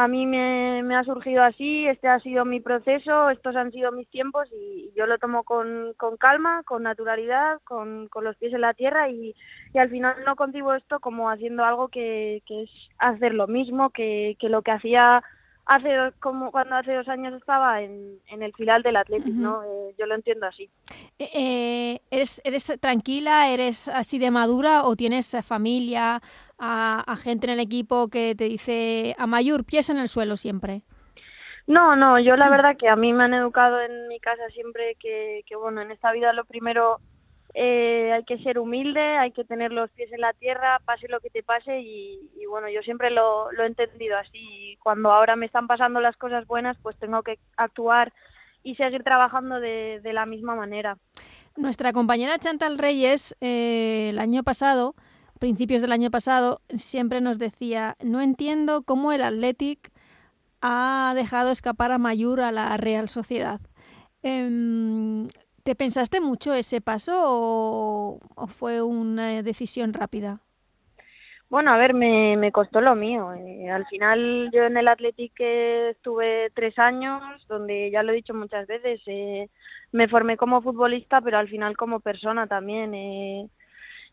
a 0.00 0.06
mí 0.06 0.26
me, 0.26 0.94
ha 0.94 1.02
surgido 1.02 1.42
así, 1.42 1.88
este 1.88 2.06
ha 2.06 2.20
sido 2.20 2.44
mi 2.44 2.60
proceso, 2.60 3.30
estos 3.30 3.56
han 3.56 3.72
sido 3.72 3.90
mis 3.90 4.08
tiempos 4.08 4.46
y 4.52 4.92
yo 4.96 5.06
lo 5.06 5.18
tomo 5.18 5.42
con, 5.42 5.92
con 5.96 6.16
calma, 6.16 6.62
con 6.62 6.84
naturalidad, 6.84 7.60
con, 7.64 8.08
los 8.22 8.36
pies 8.36 8.54
en 8.54 8.60
la 8.60 8.74
tierra 8.74 9.10
y, 9.10 9.34
y, 9.74 9.78
al 9.78 9.90
final 9.90 10.14
no 10.24 10.36
concibo 10.36 10.72
esto 10.74 11.00
como 11.00 11.30
haciendo 11.30 11.64
algo 11.64 11.88
que, 11.88 12.44
que 12.46 12.62
es 12.62 12.70
hacer 12.98 13.34
lo 13.34 13.48
mismo 13.48 13.90
que, 13.90 14.36
que 14.38 14.48
lo 14.48 14.62
que 14.62 14.70
hacía 14.70 15.24
hace 15.68 16.12
como 16.18 16.50
cuando 16.50 16.76
hace 16.76 16.94
dos 16.94 17.06
años 17.08 17.34
estaba 17.34 17.82
en, 17.82 18.18
en 18.28 18.42
el 18.42 18.54
final 18.54 18.82
del 18.82 18.96
Atlético, 18.96 19.36
¿no? 19.36 19.62
Eh, 19.62 19.94
yo 19.98 20.06
lo 20.06 20.14
entiendo 20.14 20.46
así. 20.46 20.70
Eh, 21.18 21.28
eh, 21.34 22.00
¿eres, 22.10 22.40
¿Eres 22.42 22.72
tranquila, 22.80 23.50
eres 23.50 23.86
así 23.88 24.18
de 24.18 24.30
madura 24.30 24.84
o 24.84 24.96
tienes 24.96 25.36
familia, 25.46 26.22
a, 26.58 27.16
gente 27.22 27.46
en 27.46 27.52
el 27.52 27.60
equipo 27.60 28.08
que 28.08 28.34
te 28.34 28.44
dice 28.44 29.14
a 29.18 29.26
mayor 29.26 29.64
pies 29.64 29.90
en 29.90 29.98
el 29.98 30.08
suelo 30.08 30.38
siempre? 30.38 30.80
No, 31.66 31.94
no, 31.96 32.18
yo 32.18 32.34
la 32.36 32.48
verdad 32.48 32.78
que 32.78 32.88
a 32.88 32.96
mí 32.96 33.12
me 33.12 33.24
han 33.24 33.34
educado 33.34 33.78
en 33.82 34.08
mi 34.08 34.18
casa 34.20 34.48
siempre 34.54 34.96
que, 34.98 35.42
que 35.46 35.54
bueno, 35.54 35.82
en 35.82 35.90
esta 35.90 36.12
vida 36.12 36.32
lo 36.32 36.46
primero 36.46 36.98
eh, 37.54 38.12
hay 38.12 38.24
que 38.24 38.38
ser 38.38 38.58
humilde, 38.58 39.00
hay 39.00 39.32
que 39.32 39.44
tener 39.44 39.72
los 39.72 39.90
pies 39.90 40.12
en 40.12 40.20
la 40.20 40.32
tierra, 40.34 40.80
pase 40.84 41.08
lo 41.08 41.20
que 41.20 41.30
te 41.30 41.42
pase 41.42 41.80
y, 41.80 42.28
bueno, 42.48 42.68
yo 42.68 42.82
siempre 42.82 43.10
lo, 43.10 43.50
he 43.50 43.66
entendido 43.66 44.16
así. 44.16 44.76
Cuando 44.82 45.10
ahora 45.10 45.36
me 45.36 45.46
están 45.46 45.66
pasando 45.66 46.00
las 46.00 46.16
cosas 46.16 46.46
buenas, 46.46 46.76
pues 46.82 46.96
tengo 46.98 47.22
que 47.22 47.38
actuar 47.56 48.12
y 48.62 48.74
seguir 48.74 49.02
trabajando 49.02 49.60
de, 49.60 50.00
la 50.12 50.26
misma 50.26 50.54
manera. 50.54 50.98
Nuestra 51.56 51.92
compañera 51.92 52.38
Chantal 52.38 52.78
Reyes 52.78 53.36
eh, 53.40 54.10
el 54.10 54.18
año 54.18 54.42
pasado, 54.42 54.94
principios 55.38 55.82
del 55.82 55.92
año 55.92 56.10
pasado, 56.10 56.60
siempre 56.76 57.20
nos 57.20 57.38
decía, 57.38 57.96
no 58.02 58.20
entiendo 58.20 58.82
cómo 58.82 59.12
el 59.12 59.22
Athletic 59.22 59.90
ha 60.60 61.12
dejado 61.16 61.50
escapar 61.50 61.92
a 61.92 61.98
Mayur 61.98 62.40
a 62.40 62.52
la 62.52 62.76
Real 62.76 63.08
Sociedad. 63.08 63.60
Eh, 64.22 65.26
¿Te 65.68 65.74
pensaste 65.74 66.22
mucho 66.22 66.54
ese 66.54 66.80
paso 66.80 67.12
o, 67.14 68.46
fue 68.46 68.80
una 68.80 69.42
decisión 69.42 69.92
rápida? 69.92 70.40
Bueno, 71.50 71.70
a 71.74 71.76
ver, 71.76 71.92
me, 71.92 72.50
costó 72.52 72.80
lo 72.80 72.94
mío. 72.94 73.34
Eh, 73.34 73.68
al 73.70 73.86
final 73.88 74.48
yo 74.50 74.62
en 74.62 74.78
el 74.78 74.88
Athletic 74.88 75.38
estuve 75.38 76.50
tres 76.54 76.78
años, 76.78 77.20
donde 77.48 77.90
ya 77.90 78.02
lo 78.02 78.12
he 78.12 78.16
dicho 78.16 78.32
muchas 78.32 78.66
veces, 78.66 79.02
eh, 79.08 79.50
me 79.92 80.08
formé 80.08 80.38
como 80.38 80.62
futbolista, 80.62 81.20
pero 81.20 81.36
al 81.36 81.50
final 81.50 81.76
como 81.76 82.00
persona 82.00 82.46
también. 82.46 82.94
Eh, 82.94 83.50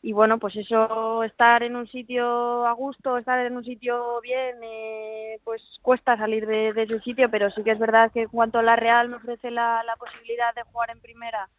y 0.06 0.14
bueno, 0.14 0.38
pues 0.38 0.56
eso, 0.56 1.24
estar 1.24 1.64
en 1.64 1.76
un 1.76 1.88
sitio 1.88 2.68
a 2.68 2.74
gusto, 2.74 3.18
estar 3.18 3.44
en 3.44 3.58
un 3.58 3.66
sitio 3.66 4.22
bien, 4.22 4.56
eh, 4.62 5.40
pues 5.44 5.64
cuesta 5.82 6.16
salir 6.16 6.46
de, 6.46 6.74
de, 6.74 6.84
ese 6.84 7.00
sitio, 7.00 7.28
pero 7.32 7.50
sí 7.50 7.64
que 7.64 7.72
es 7.72 7.80
verdad 7.80 8.12
que 8.12 8.22
en 8.22 8.30
cuanto 8.30 8.60
a 8.60 8.62
la 8.62 8.76
Real 8.76 9.10
me 9.10 9.16
ofrece 9.16 9.50
la, 9.50 9.82
la 9.84 9.96
posibilidad 9.96 10.54
de 10.54 10.62
jugar 10.62 10.92
en 10.92 11.02
primera, 11.02 11.50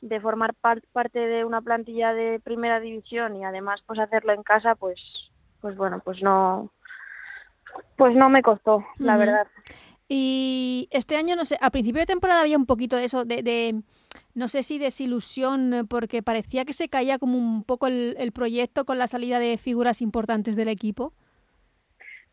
de 0.00 0.20
formar 0.20 0.54
parte 0.54 1.18
de 1.18 1.44
una 1.44 1.60
plantilla 1.60 2.12
de 2.14 2.38
primera 2.38 2.78
división 2.78 3.34
y 3.34 3.44
además 3.44 3.82
pues 3.84 3.98
hacerlo 3.98 4.32
en 4.32 4.44
casa, 4.44 4.76
pues, 4.76 5.00
pues 5.60 5.76
bueno, 5.76 6.00
pues 6.04 6.22
no, 6.22 6.70
pues 7.96 8.14
no 8.14 8.28
me 8.28 8.42
costó, 8.42 8.86
la 8.98 9.16
verdad. 9.16 9.48
Y 10.08 10.88
este 10.90 11.16
año, 11.16 11.36
no 11.36 11.44
sé, 11.44 11.58
a 11.60 11.70
principio 11.70 12.00
de 12.00 12.06
temporada 12.06 12.40
había 12.40 12.56
un 12.56 12.64
poquito 12.64 12.96
de 12.96 13.04
eso, 13.04 13.26
de, 13.26 13.82
no 14.34 14.48
sé 14.48 14.62
si 14.62 14.78
desilusión, 14.78 15.86
porque 15.88 16.22
parecía 16.22 16.64
que 16.64 16.72
se 16.72 16.88
caía 16.88 17.18
como 17.18 17.36
un 17.36 17.62
poco 17.62 17.88
el, 17.88 18.32
proyecto 18.34 18.86
con 18.86 18.98
la 18.98 19.06
salida 19.06 19.38
de 19.38 19.58
figuras 19.58 20.00
importantes 20.00 20.56
del 20.56 20.68
equipo. 20.68 21.12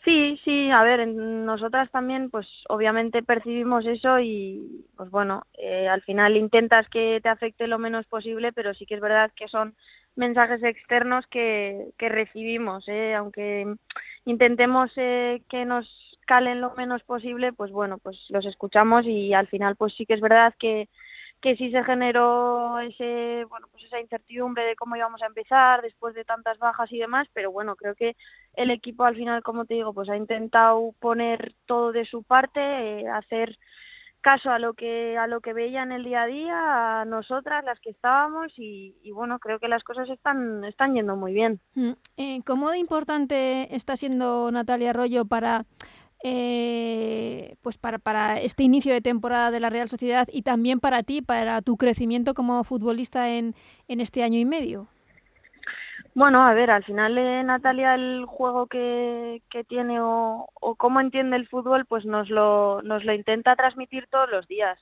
Sí, 0.06 0.40
sí, 0.46 0.70
a 0.70 0.84
ver, 0.84 1.08
nosotras 1.08 1.90
también, 1.92 2.30
pues 2.30 2.48
obviamente 2.70 3.24
percibimos 3.24 3.86
eso 3.88 4.20
y, 4.20 4.86
pues 4.96 5.10
bueno, 5.10 5.44
eh, 5.58 5.88
al 5.88 6.04
final 6.04 6.38
intentas 6.38 6.88
que 6.90 7.20
te 7.24 7.28
afecte 7.28 7.68
lo 7.68 7.80
menos 7.80 8.06
posible, 8.06 8.54
pero 8.54 8.74
sí 8.76 8.86
que 8.86 8.96
es 8.96 9.02
verdad 9.02 9.32
que 9.36 9.48
son 9.48 9.76
mensajes 10.16 10.64
externos 10.64 11.26
que, 11.28 11.88
que 11.98 12.10
recibimos, 12.10 12.88
¿eh? 12.88 13.16
aunque 13.16 13.66
intentemos 14.26 14.92
eh, 14.96 15.42
que 15.50 15.66
nos 15.66 15.88
calen 16.26 16.62
lo 16.62 16.74
menos 16.76 17.04
posible, 17.04 17.54
pues 17.54 17.72
bueno, 17.72 17.98
pues 17.98 18.18
los 18.30 18.46
escuchamos 18.46 19.06
y 19.06 19.34
al 19.34 19.48
final, 19.48 19.76
pues 19.76 19.94
sí 19.96 20.06
que 20.06 20.16
es 20.16 20.22
verdad 20.22 20.54
que 20.60 20.90
que 21.42 21.56
sí 21.58 21.70
se 21.70 21.84
generó 21.84 22.80
ese 22.80 23.46
bueno 23.50 23.68
pues 23.72 23.84
esa 23.84 24.00
incertidumbre 24.00 24.64
de 24.64 24.76
cómo 24.76 24.96
íbamos 24.96 25.22
a 25.22 25.28
empezar 25.28 25.82
después 25.82 26.16
de 26.16 26.26
tantas 26.26 26.58
bajas 26.58 26.92
y 26.92 26.98
demás 26.98 27.28
pero 27.34 27.52
bueno 27.52 27.76
creo 27.76 27.94
que 27.94 28.16
el 28.56 28.72
equipo 28.72 29.04
al 29.04 29.16
final 29.16 29.44
como 29.44 29.66
te 29.66 29.76
digo 29.76 29.94
pues 29.94 30.10
ha 30.10 30.18
intentado 30.18 30.94
poner 31.00 31.54
todo 31.68 31.92
de 31.92 32.06
su 32.06 32.24
parte 32.24 32.60
eh, 32.62 33.08
hacer 33.10 33.58
caso 34.22 34.50
a 34.50 34.58
lo 34.58 34.74
que 34.74 35.20
a 35.20 35.28
lo 35.28 35.40
que 35.40 35.54
veía 35.54 35.84
en 35.84 35.92
el 35.92 36.04
día 36.04 36.24
a 36.24 36.26
día 36.26 37.02
a 37.02 37.06
nosotras 37.06 37.64
las 37.64 37.80
que 37.80 37.92
estábamos 37.92 38.52
y, 38.58 38.96
bueno 39.12 39.38
creo 39.38 39.60
que 39.60 39.68
las 39.68 39.84
cosas 39.84 40.10
están 40.10 40.66
están 40.66 40.96
yendo 40.96 41.16
muy 41.16 41.32
bien. 41.32 41.60
Mm, 41.76 41.92
eh, 42.18 42.42
cómo 42.44 42.72
de 42.72 42.80
importante 42.80 43.76
está 43.76 43.96
siendo 43.96 44.50
Natalia 44.52 44.90
Arroyo 44.90 45.26
para 45.26 45.66
eh, 46.24 47.56
pues 47.62 47.78
para, 47.78 48.00
para 48.00 48.40
este 48.40 48.64
inicio 48.64 48.94
de 48.94 49.02
temporada 49.02 49.52
de 49.52 49.60
la 49.60 49.70
Real 49.70 49.90
Sociedad 49.90 50.28
y 50.32 50.42
también 50.42 50.80
para 50.80 51.04
ti, 51.04 51.22
para 51.22 51.62
tu 51.62 51.78
crecimiento 51.78 52.34
como 52.34 52.64
futbolista 52.64 53.30
en, 53.30 53.54
en 53.88 54.00
este 54.00 54.24
año 54.24 54.40
y 54.40 54.46
medio? 54.46 54.88
Bueno, 56.16 56.46
a 56.46 56.54
ver, 56.54 56.72
al 56.72 56.86
final 56.86 57.18
eh, 57.18 57.44
Natalia 57.44 57.96
el 57.96 58.24
juego 58.26 58.68
que, 58.68 59.42
que 59.50 59.66
tiene 59.66 60.00
o, 60.00 60.48
o 60.54 60.76
cómo 60.76 61.02
entiende 61.02 61.36
el 61.36 61.48
fútbol, 61.48 61.86
pues 61.86 62.06
nos 62.06 62.30
lo, 62.30 62.82
nos 62.84 63.04
lo 63.04 63.14
intenta 63.14 63.56
transmitir 63.58 64.08
todos 64.10 64.30
los 64.30 64.48
días. 64.48 64.80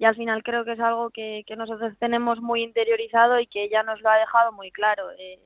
Y 0.00 0.04
al 0.04 0.16
final 0.16 0.42
creo 0.42 0.64
que 0.64 0.72
es 0.72 0.80
algo 0.80 1.10
que, 1.10 1.44
que 1.46 1.54
nosotros 1.54 1.96
tenemos 2.00 2.40
muy 2.40 2.64
interiorizado 2.64 3.38
y 3.38 3.46
que 3.46 3.62
ella 3.62 3.84
nos 3.84 4.00
lo 4.00 4.10
ha 4.10 4.16
dejado 4.16 4.50
muy 4.50 4.72
claro. 4.72 5.04
Eh, 5.16 5.38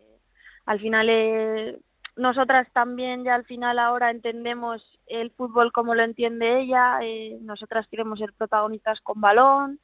al 0.65 0.81
final 0.81 1.09
eh, 1.11 1.79
nosotras 2.17 2.67
también 2.73 3.25
ya 3.25 3.35
al 3.35 3.45
final 3.45 3.79
ahora 3.79 4.11
entendemos 4.11 4.83
el 5.07 5.31
fútbol 5.33 5.71
como 5.71 5.95
lo 5.95 6.03
entiende 6.03 6.61
ella, 6.61 6.99
eh, 7.03 7.37
nosotras 7.43 7.87
queremos 7.89 8.19
ser 8.19 8.33
protagonistas 8.33 9.01
con 9.03 9.21
balón, 9.21 9.79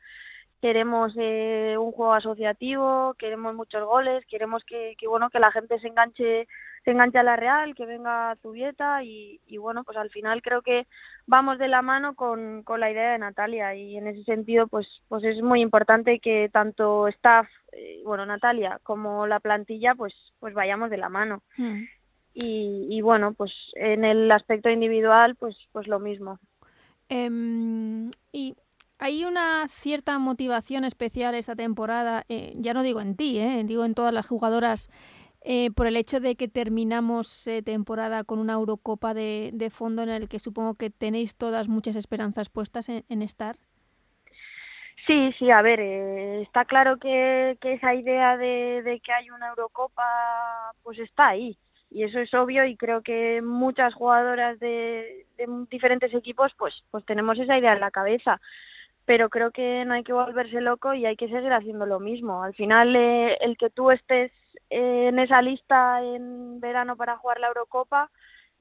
queremos 0.63 1.13
eh, 1.19 1.77
un 1.79 1.93
juego 1.93 2.15
asociativo, 2.15 3.15
queremos 3.19 3.55
muchos 3.55 3.85
goles, 3.85 4.25
queremos 4.27 4.65
que, 4.65 4.95
que, 4.97 5.07
bueno 5.09 5.29
que 5.29 5.41
la 5.41 5.53
gente 5.53 5.79
se 5.81 5.89
enganche 5.89 6.49
se 6.85 6.91
enganche 6.91 7.19
a 7.19 7.23
la 7.23 7.37
Real, 7.37 7.77
que 7.77 7.87
venga 7.87 8.31
a 8.31 8.37
Zubieta 8.37 9.05
y, 9.05 9.41
y 9.47 9.59
bueno 9.59 9.85
pues 9.85 9.99
al 9.99 10.11
final 10.11 10.41
creo 10.41 10.63
que 10.63 10.87
vamos 11.27 11.59
de 11.59 11.69
la 11.69 11.83
mano 11.83 12.15
con, 12.15 12.63
con 12.63 12.81
la 12.81 12.91
idea 12.91 13.13
de 13.13 13.19
Natalia 13.19 13.75
y 13.75 13.97
en 13.97 14.07
ese 14.07 14.25
sentido 14.25 14.69
pues 14.69 14.89
pues 15.09 15.23
es 15.25 15.43
muy 15.43 15.61
importante 15.61 16.19
que 16.19 16.49
tanto 16.53 17.09
staff 17.09 17.47
eh, 17.73 18.01
bueno 18.05 18.25
Natalia 18.25 18.81
como 18.83 19.27
la 19.27 19.39
plantilla 19.39 19.95
pues 19.95 20.15
pues 20.41 20.55
vayamos 20.55 20.89
de 20.91 20.97
la 20.97 21.11
mano. 21.11 21.43
Mm 21.59 21.83
y, 22.35 22.87
y, 22.91 23.01
bueno, 23.03 23.35
pues 23.35 23.53
en 23.75 24.05
el 24.05 24.31
aspecto 24.31 24.71
individual, 24.71 25.37
pues, 25.37 25.57
pues 25.73 25.87
lo 25.87 25.99
mismo. 25.99 26.39
Eh, 27.09 28.11
y 28.33 28.57
hay 28.99 29.25
una 29.25 29.67
cierta 29.69 30.19
motivación 30.19 30.85
especial 30.85 31.35
esta 31.35 31.57
temporada, 31.57 32.25
eh, 32.29 32.53
ya 32.57 32.73
no 32.73 32.83
digo 32.83 33.01
en 33.01 33.17
ti, 33.17 33.39
eh, 33.39 33.63
digo 33.65 33.85
en 33.85 33.95
todas 33.95 34.15
las 34.15 34.27
jugadoras, 34.27 34.89
eh, 35.45 35.73
por 35.73 35.89
el 35.89 35.97
hecho 35.97 36.21
de 36.21 36.37
que 36.37 36.47
terminamos 36.47 37.49
eh, 37.49 37.63
temporada 37.63 38.23
con 38.23 38.39
una 38.39 38.53
Eurocopa 38.53 39.13
de, 39.13 39.51
de, 39.53 39.71
fondo 39.71 40.05
en 40.05 40.09
el 40.09 40.29
que 40.29 40.39
supongo 40.39 40.75
que 40.75 40.91
tenéis 40.91 41.37
todas 41.37 41.67
muchas 41.69 41.97
esperanzas 41.97 42.49
puestas 42.49 42.89
en, 42.89 43.05
en 43.09 43.23
estar. 43.23 43.57
Sí, 45.05 45.33
sí, 45.37 45.51
a 45.51 45.61
ver, 45.63 45.81
eh, 45.81 46.43
está 46.43 46.65
claro 46.65 46.97
que, 46.99 47.59
que 47.61 47.73
esa 47.73 47.93
idea 47.93 48.37
de, 48.37 48.83
de 48.85 49.01
que 49.01 49.13
hay 49.13 49.31
una 49.31 49.49
Eurocopa 49.49 50.05
pues 50.85 51.01
está 51.01 51.31
ahí 51.31 51.59
y 51.95 52.05
eso 52.05 52.19
es 52.21 52.33
obvio 52.35 52.65
y 52.65 52.77
creo 52.77 53.03
que 53.03 53.43
muchas 53.43 53.95
jugadoras 53.95 54.59
de, 54.59 55.27
de, 55.37 55.47
diferentes 55.71 56.13
equipos 56.15 56.53
pues 56.59 56.85
pues 56.91 57.05
tenemos 57.05 57.39
esa 57.39 57.59
idea 57.59 57.75
en 57.75 57.81
la 57.81 57.91
cabeza. 57.91 58.41
Pero 59.05 59.31
creo 59.31 59.51
que 59.51 59.85
no 59.85 59.95
hay 59.95 60.05
que 60.05 60.13
volverse 60.13 60.61
loco 60.61 60.95
y 60.95 61.07
hay 61.07 61.17
que 61.17 61.29
seguir 61.29 61.53
haciendo 61.53 61.87
lo 61.87 61.99
mismo. 61.99 62.45
Al 62.45 62.55
final 62.55 62.95
eh, 62.95 63.37
el 63.41 63.57
que 63.57 63.69
tú 63.69 63.91
estés 63.91 64.31
eh, 64.71 65.09
en 65.09 65.19
esa 65.19 65.43
lista 65.43 66.03
en 66.03 66.61
verano 66.61 66.97
para 66.97 67.17
jugar 67.17 67.41
la 67.41 67.49
Eurocopa 67.49 68.11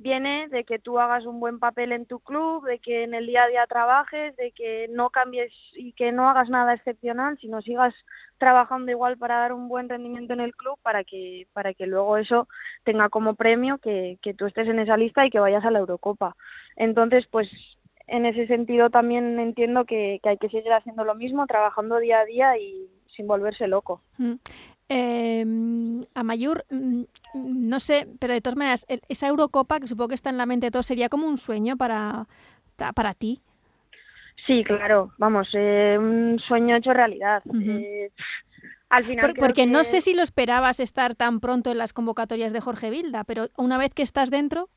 viene 0.01 0.47
de 0.49 0.63
que 0.63 0.79
tú 0.79 0.99
hagas 0.99 1.25
un 1.25 1.39
buen 1.39 1.59
papel 1.59 1.91
en 1.91 2.05
tu 2.05 2.19
club, 2.19 2.65
de 2.65 2.79
que 2.79 3.03
en 3.03 3.13
el 3.13 3.27
día 3.27 3.43
a 3.43 3.47
día 3.47 3.67
trabajes, 3.67 4.35
de 4.35 4.51
que 4.51 4.87
no 4.89 5.09
cambies 5.09 5.53
y 5.73 5.93
que 5.93 6.11
no 6.11 6.27
hagas 6.27 6.49
nada 6.49 6.73
excepcional, 6.73 7.37
sino 7.39 7.61
sigas 7.61 7.93
trabajando 8.37 8.91
igual 8.91 9.17
para 9.17 9.37
dar 9.37 9.53
un 9.53 9.69
buen 9.69 9.89
rendimiento 9.89 10.33
en 10.33 10.41
el 10.41 10.55
club 10.55 10.77
para 10.81 11.03
que 11.03 11.47
para 11.53 11.73
que 11.73 11.85
luego 11.85 12.17
eso 12.17 12.47
tenga 12.83 13.09
como 13.09 13.35
premio 13.35 13.77
que, 13.77 14.17
que 14.21 14.33
tú 14.33 14.47
estés 14.47 14.67
en 14.67 14.79
esa 14.79 14.97
lista 14.97 15.25
y 15.25 15.29
que 15.29 15.39
vayas 15.39 15.63
a 15.63 15.71
la 15.71 15.79
Eurocopa. 15.79 16.35
Entonces, 16.75 17.27
pues 17.27 17.49
en 18.07 18.25
ese 18.25 18.47
sentido 18.47 18.89
también 18.89 19.39
entiendo 19.39 19.85
que, 19.85 20.19
que 20.23 20.29
hay 20.29 20.37
que 20.37 20.49
seguir 20.49 20.73
haciendo 20.73 21.03
lo 21.03 21.15
mismo, 21.15 21.45
trabajando 21.45 21.99
día 21.99 22.19
a 22.19 22.25
día 22.25 22.57
y 22.57 22.89
sin 23.15 23.27
volverse 23.27 23.67
loco. 23.67 24.01
Eh, 24.93 25.45
a 26.15 26.23
Mayur, 26.23 26.65
mm, 26.69 27.03
no 27.33 27.79
sé, 27.79 28.09
pero 28.19 28.33
de 28.33 28.41
todas 28.41 28.57
maneras, 28.57 28.85
esa 29.07 29.27
Eurocopa, 29.29 29.79
que 29.79 29.87
supongo 29.87 30.09
que 30.09 30.15
está 30.15 30.29
en 30.29 30.37
la 30.37 30.45
mente 30.45 30.67
de 30.67 30.71
todos, 30.71 30.85
sería 30.85 31.07
como 31.07 31.27
un 31.27 31.37
sueño 31.37 31.77
para, 31.77 32.27
para 32.93 33.13
ti. 33.13 33.39
Sí, 34.45 34.65
claro, 34.65 35.11
vamos, 35.17 35.47
eh, 35.53 35.95
un 35.97 36.39
sueño 36.39 36.75
hecho 36.75 36.91
realidad. 36.91 37.41
Uh 37.45 37.53
-huh. 37.53 37.79
eh, 37.79 38.11
al 38.89 39.05
final 39.05 39.29
Por, 39.29 39.39
porque 39.39 39.63
que... 39.63 39.71
no 39.71 39.85
sé 39.85 40.01
si 40.01 40.13
lo 40.13 40.23
esperabas 40.23 40.81
estar 40.81 41.15
tan 41.15 41.39
pronto 41.39 41.71
en 41.71 41.77
las 41.77 41.93
convocatorias 41.93 42.51
de 42.51 42.59
Jorge 42.59 42.89
Vilda, 42.89 43.23
pero 43.23 43.47
una 43.55 43.77
vez 43.77 43.93
que 43.93 44.03
estás 44.03 44.29
dentro. 44.29 44.67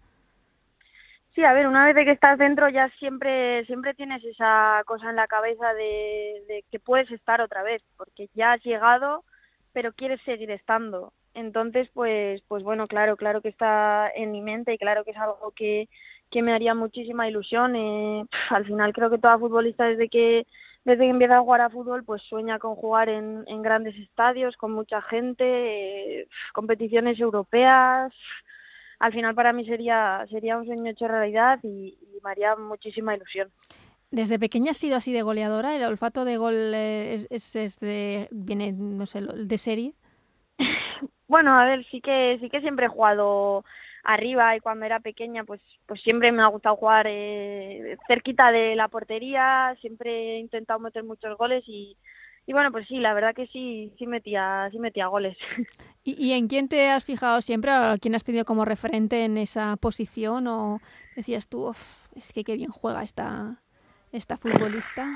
Sí, 1.35 1.43
a 1.43 1.53
ver, 1.55 1.67
una 1.67 1.87
vez 1.87 1.97
de 1.97 2.05
que 2.05 2.13
estás 2.13 2.39
dentro 2.39 2.69
ya 2.69 2.89
siempre 3.01 3.65
siempre 3.67 3.95
tienes 3.95 4.23
esa 4.23 4.81
cosa 4.87 5.11
en 5.11 5.17
la 5.17 5.27
cabeza 5.27 5.75
de, 5.75 6.45
de 6.47 6.65
que 6.71 6.79
puedes 6.79 7.11
estar 7.11 7.41
otra 7.41 7.65
vez, 7.65 7.83
porque 7.97 8.29
ya 8.35 8.53
has 8.53 8.63
llegado, 8.63 9.25
pero 9.75 9.93
quieres 9.93 10.23
seguir 10.23 10.51
estando. 10.51 11.13
Entonces, 11.35 11.91
pues, 11.93 12.41
pues 12.49 12.63
bueno, 12.63 12.85
claro, 12.85 13.17
claro 13.17 13.43
que 13.43 13.49
está 13.49 14.09
en 14.15 14.33
mi 14.33 14.41
mente 14.41 14.73
y 14.73 14.79
claro 14.79 15.05
que 15.05 15.11
es 15.11 15.17
algo 15.19 15.53
que, 15.55 15.89
que 16.31 16.43
me 16.43 16.55
haría 16.55 16.75
muchísima 16.75 17.29
ilusión. 17.29 17.77
Eh, 17.77 18.25
al 18.51 18.65
final 18.65 18.95
creo 18.95 19.11
que 19.11 19.19
toda 19.19 19.39
futbolista 19.39 19.85
desde 19.85 20.09
que 20.09 20.47
desde 20.85 21.05
que 21.05 21.11
empieza 21.11 21.39
a 21.39 21.41
jugar 21.41 21.63
a 21.63 21.71
fútbol, 21.71 22.05
pues 22.05 22.23
sueña 22.23 22.59
con 22.59 22.77
jugar 22.77 23.09
en, 23.09 23.45
en 23.47 23.63
grandes 23.63 23.97
estadios, 23.97 24.55
con 24.59 24.73
mucha 24.73 25.01
gente, 25.03 25.45
eh, 26.21 26.29
competiciones 26.53 27.19
europeas. 27.19 28.13
Al 28.99 29.13
final 29.13 29.35
para 29.35 29.53
mí 29.53 29.65
sería 29.67 30.25
sería 30.31 30.59
un 30.59 30.67
sueño 30.67 30.91
hecho 30.91 31.09
realidad 31.09 31.59
y, 31.63 31.99
y 32.01 32.21
me 32.23 32.31
haría 32.31 32.55
muchísima 32.57 33.17
ilusión. 33.17 33.51
¿Desde 34.15 34.39
pequeña 34.39 34.71
has 34.71 34.77
sido 34.77 34.97
así 34.97 35.13
de 35.13 35.23
goleadora? 35.23 35.75
¿El 35.75 35.83
olfato 35.83 36.25
de 36.25 36.37
gol 36.37 36.55
es, 36.73 37.27
es, 37.31 37.57
es 37.57 37.81
de, 37.81 38.29
viene, 38.31 38.71
no 38.73 39.07
sé, 39.07 39.23
de 39.23 39.59
serie? 39.59 39.95
bueno, 41.27 41.59
a 41.59 41.65
ver, 41.65 41.85
sí 41.91 42.01
que 42.01 42.39
sí 42.41 42.49
que 42.49 42.61
siempre 42.61 42.87
he 42.87 42.89
jugado 42.89 43.65
arriba 44.05 44.55
y 44.55 44.61
cuando 44.61 44.87
era 44.87 45.01
pequeña 45.01 45.43
pues 45.43 45.61
pues 45.87 46.01
siempre 46.03 46.31
me 46.31 46.43
ha 46.43 46.47
gustado 46.47 46.77
jugar 46.77 47.07
eh, 47.09 47.97
cerquita 48.07 48.53
de 48.53 48.77
la 48.77 48.87
portería, 48.87 49.77
siempre 49.81 50.37
he 50.37 50.39
intentado 50.39 50.79
meter 50.79 51.03
muchos 51.03 51.37
goles 51.37 51.65
y, 51.67 51.97
y 52.47 52.53
bueno, 52.53 52.71
pues 52.71 52.87
sí, 52.87 52.99
la 52.99 53.15
verdad 53.15 53.35
que 53.35 53.49
sí 53.49 53.93
sí 53.99 54.07
metía 54.07 54.69
sí 54.71 54.79
metía 54.79 55.09
goles. 55.09 55.37
¿Y, 56.05 56.25
y 56.25 56.35
en 56.35 56.47
quién 56.47 56.69
te 56.69 56.89
has 56.89 57.05
fijado 57.05 57.41
siempre? 57.41 57.73
¿A 57.73 57.97
quién 58.01 58.15
has 58.15 58.23
tenido 58.23 58.45
como 58.45 58.65
referente 58.65 59.25
en 59.25 59.39
esa 59.39 59.77
posición 59.77 60.47
o 60.47 60.81
decías 61.17 61.49
tú, 61.49 61.73
es 62.15 62.33
que 62.33 62.45
qué 62.45 62.55
bien 62.55 62.71
juega 62.71 63.03
esta 63.03 63.64
esta 64.15 64.37
futbolista? 64.37 65.07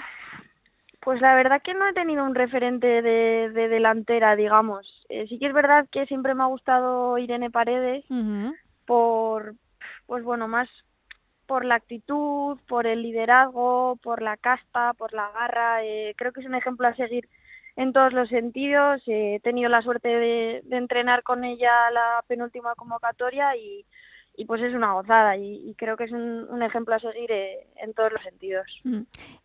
Pues 1.01 1.21
la 1.21 1.35
verdad 1.37 1.63
que 1.63 1.75
no 1.75 1.87
he 1.89 1.93
tenido 1.93 2.25
un 2.25 2.35
referente 2.35 3.01
de, 3.01 3.51
de 3.51 3.69
delantera, 3.69 4.35
digamos. 4.37 5.07
Eh, 5.09 5.27
sí 5.29 5.39
que 5.39 5.47
es 5.47 5.55
verdad 5.55 5.87
que 5.91 6.07
siempre 6.07 6.35
me 6.35 6.43
ha 6.43 6.47
gustado 6.47 7.17
Irene 7.19 7.51
Paredes 7.51 8.05
uh 8.11 8.15
-huh. 8.15 8.57
por, 8.85 9.55
pues 10.07 10.25
bueno, 10.25 10.49
más 10.49 10.69
por 11.47 11.65
la 11.65 11.77
actitud, 11.77 12.59
por 12.69 12.87
el 12.87 13.03
liderazgo, 13.03 13.97
por 14.03 14.21
la 14.21 14.37
casta, 14.37 14.93
por 14.95 15.13
la 15.15 15.31
garra. 15.31 15.85
Eh, 15.85 16.15
creo 16.17 16.33
que 16.33 16.41
es 16.41 16.47
un 16.47 16.57
ejemplo 16.57 16.89
a 16.89 16.97
seguir 16.97 17.29
en 17.77 17.93
todos 17.93 18.13
los 18.13 18.29
sentidos. 18.29 19.01
Eh, 19.07 19.37
he 19.37 19.41
tenido 19.41 19.71
la 19.71 19.83
suerte 19.83 20.09
de, 20.09 20.61
de 20.65 20.77
entrenar 20.77 21.23
con 21.23 21.45
ella 21.45 21.91
la 21.93 22.23
penúltima 22.27 22.75
convocatoria 22.75 23.57
y, 23.57 23.87
y 24.39 24.45
pues 24.45 24.63
es 24.63 24.73
una 24.73 24.93
gozada 24.93 25.37
y, 25.37 25.69
y 25.69 25.75
creo 25.75 25.97
que 25.97 26.05
es 26.05 26.13
un, 26.13 26.47
un, 26.49 26.63
ejemplo 26.63 26.95
a 26.95 27.01
seguir 27.01 27.31
eh, 27.33 27.67
en 27.83 27.93
todos 27.93 28.13
los 28.13 28.23
sentidos. 28.23 28.67
Mm. 28.85 29.01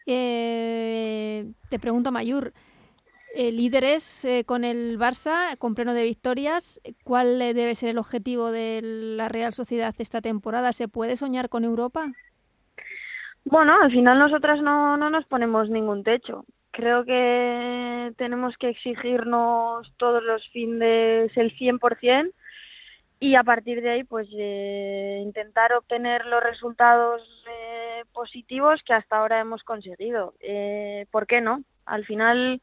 Eh, 0.06 1.52
te 1.70 1.80
pregunto, 1.80 2.12
Mayur, 2.12 2.54
eh, 3.34 3.52
líderes 3.52 4.24
eh, 4.24 4.44
con 4.46 4.64
el 4.64 5.00
Barça, 5.00 5.58
con 5.58 5.74
pleno 5.74 5.96
de 5.96 6.04
victorias. 6.04 6.80
¿Cuál 7.04 7.40
debe 7.40 7.74
ser 7.74 7.90
el 7.90 7.98
objetivo 7.98 8.52
de 8.52 8.82
la 8.84 9.30
Real 9.30 9.52
Sociedad 9.52 9.96
esta 9.98 10.22
temporada? 10.22 10.72
¿Se 10.74 10.88
puede 10.88 11.16
soñar 11.16 11.50
con 11.50 11.64
Europa? 11.64 12.12
Bueno, 13.46 13.76
al 13.82 13.92
final 13.92 14.20
nosotras 14.20 14.62
no, 14.62 14.96
no 14.96 15.10
nos 15.10 15.26
ponemos 15.26 15.72
ningún 15.72 16.04
techo. 16.04 16.46
Creo 16.70 17.04
que 17.04 18.12
tenemos 18.18 18.56
que 18.58 18.70
exigirnos 18.70 19.92
todos 19.98 20.22
los 20.24 20.48
fines 20.50 21.36
el 21.36 21.58
100% 21.58 22.32
y 23.24 23.36
a 23.38 23.44
partir 23.44 23.82
de 23.82 23.90
ahí 23.90 24.04
pues 24.04 24.28
eh, 24.38 25.22
intentar 25.24 25.72
obtener 25.72 26.26
los 26.26 26.44
resultados 26.44 27.22
eh, 27.48 28.04
positivos 28.12 28.84
que 28.86 28.92
hasta 28.94 29.16
ahora 29.16 29.40
hemos 29.40 29.64
conseguido. 29.64 30.34
Eh, 30.42 31.06
¿Por 31.10 31.26
qué 31.26 31.40
no? 31.40 31.64
Al 31.86 32.06
final 32.06 32.62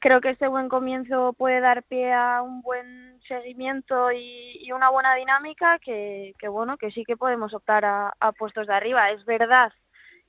creo 0.00 0.20
que 0.20 0.28
este 0.28 0.48
buen 0.48 0.68
comienzo 0.68 1.32
puede 1.32 1.60
dar 1.60 1.82
pie 1.84 2.12
a 2.12 2.42
un 2.42 2.60
buen 2.60 3.20
seguimiento 3.26 4.12
y, 4.12 4.70
una 4.70 4.90
buena 4.90 5.14
dinámica 5.14 5.78
que, 5.78 6.34
bueno 6.46 6.76
que 6.76 6.90
sí 6.90 7.04
que 7.04 7.16
podemos 7.16 7.54
optar 7.54 7.86
a, 7.86 8.32
puestos 8.38 8.66
de 8.66 8.74
arriba. 8.74 9.12
Es 9.12 9.24
verdad 9.24 9.72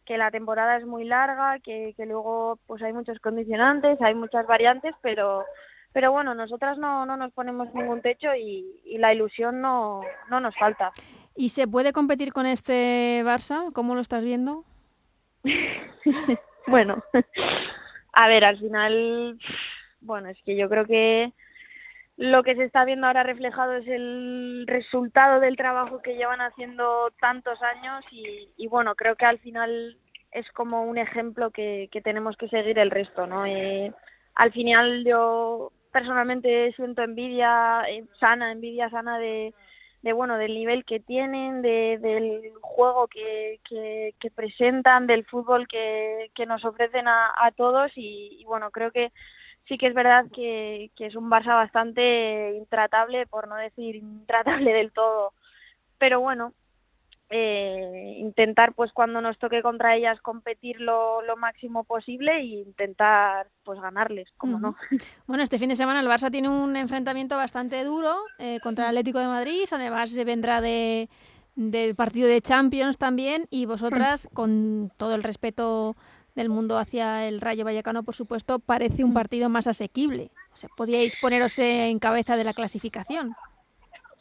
que 0.05 0.17
la 0.17 0.31
temporada 0.31 0.77
es 0.77 0.85
muy 0.85 1.03
larga, 1.03 1.59
que, 1.59 1.93
que 1.97 2.05
luego 2.05 2.57
pues 2.67 2.81
hay 2.83 2.93
muchos 2.93 3.19
condicionantes, 3.19 4.01
hay 4.01 4.15
muchas 4.15 4.47
variantes, 4.47 4.95
pero 5.01 5.43
pero 5.93 6.11
bueno, 6.11 6.33
nosotras 6.33 6.77
no, 6.77 7.05
no 7.05 7.15
nos 7.15 7.31
ponemos 7.33 7.73
ningún 7.73 8.01
techo 8.01 8.33
y, 8.35 8.65
y 8.83 8.97
la 8.97 9.13
ilusión 9.13 9.61
no, 9.61 10.01
no 10.29 10.39
nos 10.39 10.55
falta. 10.57 10.91
¿Y 11.35 11.49
se 11.49 11.67
puede 11.67 11.93
competir 11.93 12.33
con 12.33 12.45
este 12.45 13.23
Barça? 13.23 13.71
¿Cómo 13.73 13.95
lo 13.95 14.01
estás 14.01 14.23
viendo? 14.23 14.65
bueno, 16.67 17.03
a 18.13 18.27
ver, 18.27 18.43
al 18.43 18.59
final, 18.59 19.39
bueno, 20.01 20.29
es 20.29 20.37
que 20.43 20.55
yo 20.57 20.67
creo 20.67 20.85
que 20.85 21.31
lo 22.17 22.43
que 22.43 22.55
se 22.55 22.63
está 22.65 22.85
viendo 22.85 23.07
ahora 23.07 23.23
reflejado 23.23 23.73
es 23.73 23.87
el 23.87 24.65
resultado 24.67 25.39
del 25.39 25.57
trabajo 25.57 26.01
que 26.01 26.15
llevan 26.15 26.41
haciendo 26.41 27.11
tantos 27.19 27.59
años 27.61 28.03
y, 28.11 28.49
y 28.57 28.67
bueno, 28.67 28.95
creo 28.95 29.15
que 29.15 29.25
al 29.25 29.39
final 29.39 29.97
es 30.31 30.49
como 30.51 30.83
un 30.83 30.97
ejemplo 30.97 31.51
que, 31.51 31.89
que 31.91 32.01
tenemos 32.01 32.35
que 32.37 32.49
seguir 32.49 32.77
el 32.79 32.91
resto, 32.91 33.25
¿no? 33.27 33.45
Eh, 33.45 33.91
al 34.35 34.51
final 34.51 35.03
yo 35.05 35.71
personalmente 35.93 36.73
siento 36.75 37.03
envidia 37.03 37.83
eh, 37.87 38.03
sana, 38.19 38.51
envidia 38.51 38.89
sana 38.89 39.19
de, 39.19 39.53
de 40.01 40.13
bueno 40.13 40.37
del 40.37 40.53
nivel 40.53 40.83
que 40.83 40.99
tienen, 40.99 41.61
de, 41.61 41.99
del 42.01 42.51
juego 42.59 43.07
que, 43.07 43.61
que, 44.19 44.31
presentan, 44.31 45.07
del 45.07 45.23
fútbol 45.25 45.67
que, 45.67 46.31
que 46.35 46.45
nos 46.45 46.65
ofrecen 46.65 47.07
a, 47.07 47.31
a 47.37 47.51
todos 47.51 47.91
y, 47.95 48.43
bueno 48.45 48.71
creo 48.71 48.91
que 48.91 49.13
sí 49.67 49.77
que 49.77 49.87
es 49.87 49.93
verdad 49.93 50.25
que, 50.33 50.91
que 50.97 51.05
es 51.05 51.15
un 51.15 51.29
Barça 51.29 51.55
bastante 51.55 52.55
intratable, 52.57 53.27
por 53.27 53.47
no 53.47 53.55
decir 53.55 53.95
intratable 53.95 54.73
del 54.73 54.91
todo. 54.91 55.31
Pero 55.99 56.19
bueno, 56.19 56.53
eh, 57.35 58.15
intentar 58.19 58.73
pues 58.73 58.91
cuando 58.93 59.19
nos 59.19 59.39
toque 59.39 59.63
contra 59.63 59.95
ellas 59.95 60.21
competir 60.21 60.79
lo, 60.79 61.23
lo 61.23 61.35
máximo 61.35 61.83
posible 61.83 62.31
e 62.37 62.43
intentar 62.43 63.47
pues 63.63 63.81
ganarles, 63.81 64.29
como 64.37 64.59
no. 64.59 64.75
Bueno, 65.25 65.41
este 65.41 65.57
fin 65.57 65.69
de 65.69 65.75
semana 65.75 65.99
el 65.99 66.07
Barça 66.07 66.29
tiene 66.29 66.49
un 66.49 66.75
enfrentamiento 66.75 67.35
bastante 67.35 67.83
duro 67.83 68.15
eh, 68.37 68.59
contra 68.61 68.85
el 68.85 68.89
Atlético 68.89 69.17
de 69.17 69.25
Madrid, 69.25 69.63
además 69.71 70.11
se 70.11 70.23
vendrá 70.25 70.61
de 70.61 71.09
del 71.55 71.95
partido 71.95 72.27
de 72.27 72.41
Champions 72.41 72.97
también 72.97 73.45
y 73.49 73.65
vosotras 73.65 74.27
con 74.33 74.91
todo 74.97 75.15
el 75.15 75.23
respeto 75.23 75.95
del 76.35 76.49
mundo 76.49 76.77
hacia 76.77 77.27
el 77.27 77.41
Rayo 77.41 77.65
Vallecano, 77.65 78.03
por 78.03 78.15
supuesto, 78.15 78.59
parece 78.59 79.03
un 79.03 79.13
partido 79.13 79.49
más 79.49 79.67
asequible. 79.67 80.31
O 80.51 80.55
sea, 80.55 80.69
podíais 80.75 81.15
poneros 81.21 81.57
en 81.59 81.99
cabeza 81.99 82.37
de 82.37 82.43
la 82.43 82.53
clasificación. 82.53 83.35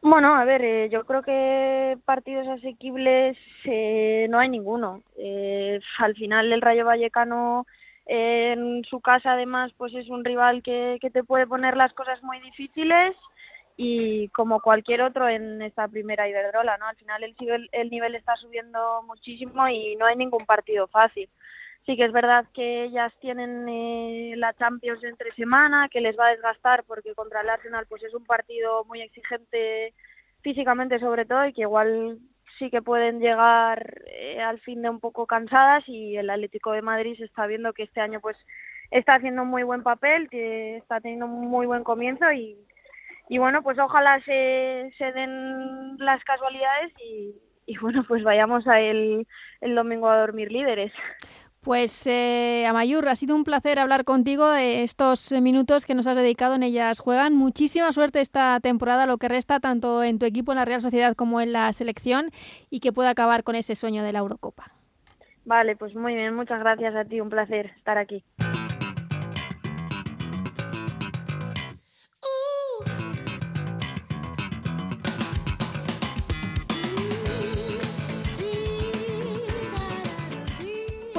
Bueno, 0.02 0.34
a 0.34 0.44
ver, 0.44 0.62
eh, 0.64 0.88
yo 0.90 1.04
creo 1.04 1.22
que 1.22 1.96
partidos 2.04 2.48
asequibles 2.48 3.36
eh, 3.64 4.26
no 4.30 4.38
hay 4.40 4.48
ninguno. 4.48 5.02
Eh, 5.16 5.78
al 5.98 6.14
final 6.16 6.52
el 6.52 6.60
Rayo 6.60 6.84
Vallecano 6.84 7.66
en 8.06 8.82
su 8.84 9.00
casa 9.00 9.32
además 9.32 9.70
pues 9.78 9.94
es 9.94 10.08
un 10.08 10.24
rival 10.24 10.62
que, 10.64 10.98
que 11.00 11.10
te 11.10 11.22
puede 11.22 11.46
poner 11.46 11.76
las 11.76 11.92
cosas 11.92 12.20
muy 12.24 12.40
difíciles 12.40 13.14
y 13.76 14.28
como 14.30 14.60
cualquier 14.60 15.02
otro 15.02 15.28
en 15.28 15.62
esta 15.62 15.86
primera 15.86 16.28
Iberdrola, 16.28 16.76
¿no? 16.78 16.86
Al 16.88 16.96
final 16.96 17.22
el, 17.22 17.36
el 17.70 17.90
nivel 17.90 18.16
está 18.16 18.34
subiendo 18.36 19.02
muchísimo 19.04 19.68
y 19.68 19.94
no 19.96 20.06
hay 20.06 20.16
ningún 20.16 20.44
partido 20.46 20.88
fácil. 20.88 21.28
Sí 21.84 21.96
que 21.96 22.04
es 22.04 22.12
verdad 22.12 22.46
que 22.54 22.84
ellas 22.84 23.12
tienen 23.20 23.68
eh, 23.68 24.34
la 24.36 24.54
Champions 24.54 25.02
entre 25.02 25.32
semana, 25.32 25.88
que 25.88 26.00
les 26.00 26.16
va 26.16 26.28
a 26.28 26.30
desgastar 26.30 26.84
porque 26.84 27.14
contra 27.14 27.40
el 27.40 27.50
Arsenal 27.50 27.86
pues 27.88 28.02
es 28.04 28.14
un 28.14 28.24
partido 28.24 28.84
muy 28.84 29.00
exigente 29.00 29.92
físicamente 30.42 31.00
sobre 31.00 31.24
todo 31.24 31.46
y 31.46 31.52
que 31.52 31.62
igual 31.62 32.18
sí 32.58 32.70
que 32.70 32.82
pueden 32.82 33.20
llegar 33.20 34.02
eh, 34.06 34.40
al 34.40 34.60
fin 34.60 34.82
de 34.82 34.90
un 34.90 35.00
poco 35.00 35.26
cansadas 35.26 35.82
y 35.88 36.16
el 36.16 36.30
Atlético 36.30 36.72
de 36.72 36.82
Madrid 36.82 37.16
se 37.16 37.24
está 37.24 37.46
viendo 37.46 37.72
que 37.72 37.84
este 37.84 38.00
año 38.00 38.20
pues 38.20 38.36
está 38.92 39.14
haciendo 39.14 39.42
un 39.42 39.48
muy 39.48 39.62
buen 39.62 39.82
papel, 39.82 40.28
que 40.28 40.76
está 40.76 41.00
teniendo 41.00 41.26
un 41.26 41.48
muy 41.48 41.66
buen 41.66 41.82
comienzo 41.82 42.30
y, 42.32 42.56
bueno 43.38 43.62
pues 43.62 43.78
ojalá 43.78 44.20
se, 44.20 44.92
den 44.98 45.96
las 45.98 46.22
casualidades 46.24 46.92
y, 47.04 47.34
y 47.66 47.78
bueno 47.78 48.04
pues 48.06 48.22
vayamos 48.22 48.68
a 48.68 48.80
el, 48.80 49.26
el 49.60 49.74
domingo 49.74 50.08
a 50.08 50.20
dormir 50.20 50.52
líderes. 50.52 50.92
Pues 51.62 52.08
eh, 52.08 52.66
Amayur, 52.66 53.08
ha 53.08 53.14
sido 53.14 53.36
un 53.36 53.44
placer 53.44 53.78
hablar 53.78 54.04
contigo 54.04 54.50
de 54.50 54.82
estos 54.82 55.30
minutos 55.30 55.86
que 55.86 55.94
nos 55.94 56.08
has 56.08 56.16
dedicado 56.16 56.56
en 56.56 56.64
Ellas 56.64 56.98
Juegan. 56.98 57.36
Muchísima 57.36 57.92
suerte 57.92 58.20
esta 58.20 58.58
temporada, 58.58 59.06
lo 59.06 59.16
que 59.16 59.28
resta, 59.28 59.60
tanto 59.60 60.02
en 60.02 60.18
tu 60.18 60.26
equipo 60.26 60.50
en 60.50 60.58
la 60.58 60.64
Real 60.64 60.80
Sociedad 60.80 61.14
como 61.14 61.40
en 61.40 61.52
la 61.52 61.72
selección, 61.72 62.30
y 62.68 62.80
que 62.80 62.92
pueda 62.92 63.10
acabar 63.10 63.44
con 63.44 63.54
ese 63.54 63.76
sueño 63.76 64.02
de 64.02 64.12
la 64.12 64.18
Eurocopa. 64.18 64.72
Vale, 65.44 65.76
pues 65.76 65.94
muy 65.94 66.16
bien, 66.16 66.34
muchas 66.34 66.58
gracias 66.58 66.96
a 66.96 67.04
ti, 67.04 67.20
un 67.20 67.30
placer 67.30 67.66
estar 67.76 67.96
aquí. 67.96 68.24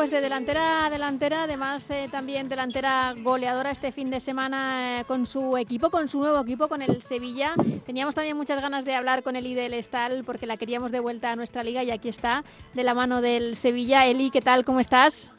Pues 0.04 0.12
de 0.12 0.20
delantera 0.20 0.86
a 0.86 0.90
delantera, 0.90 1.44
además 1.44 1.90
eh, 1.90 2.10
también 2.12 2.50
delantera 2.50 3.16
goleadora 3.18 3.72
este 3.72 3.94
fin 3.94 4.10
de 4.10 4.20
semana 4.20 5.00
eh, 5.00 5.06
con 5.06 5.26
su 5.26 5.56
equipo, 5.56 5.90
con 5.90 6.10
su 6.10 6.20
nuevo 6.20 6.42
equipo, 6.42 6.68
con 6.68 6.82
el 6.82 7.02
Sevilla. 7.02 7.54
Teníamos 7.86 8.14
también 8.14 8.36
muchas 8.36 8.60
ganas 8.60 8.84
de 8.84 8.96
hablar 8.96 9.24
con 9.24 9.38
Eli 9.38 9.54
del 9.54 9.74
Estal 9.74 10.26
porque 10.26 10.46
la 10.46 10.58
queríamos 10.58 10.92
de 10.92 11.00
vuelta 11.00 11.32
a 11.32 11.38
nuestra 11.38 11.64
liga 11.64 11.84
y 11.84 11.92
aquí 11.92 12.10
está, 12.10 12.44
de 12.74 12.84
la 12.84 12.94
mano 12.94 13.22
del 13.22 13.56
Sevilla. 13.56 14.06
Eli, 14.06 14.30
¿qué 14.30 14.42
tal? 14.42 14.66
¿Cómo 14.66 14.82
estás? 14.82 15.32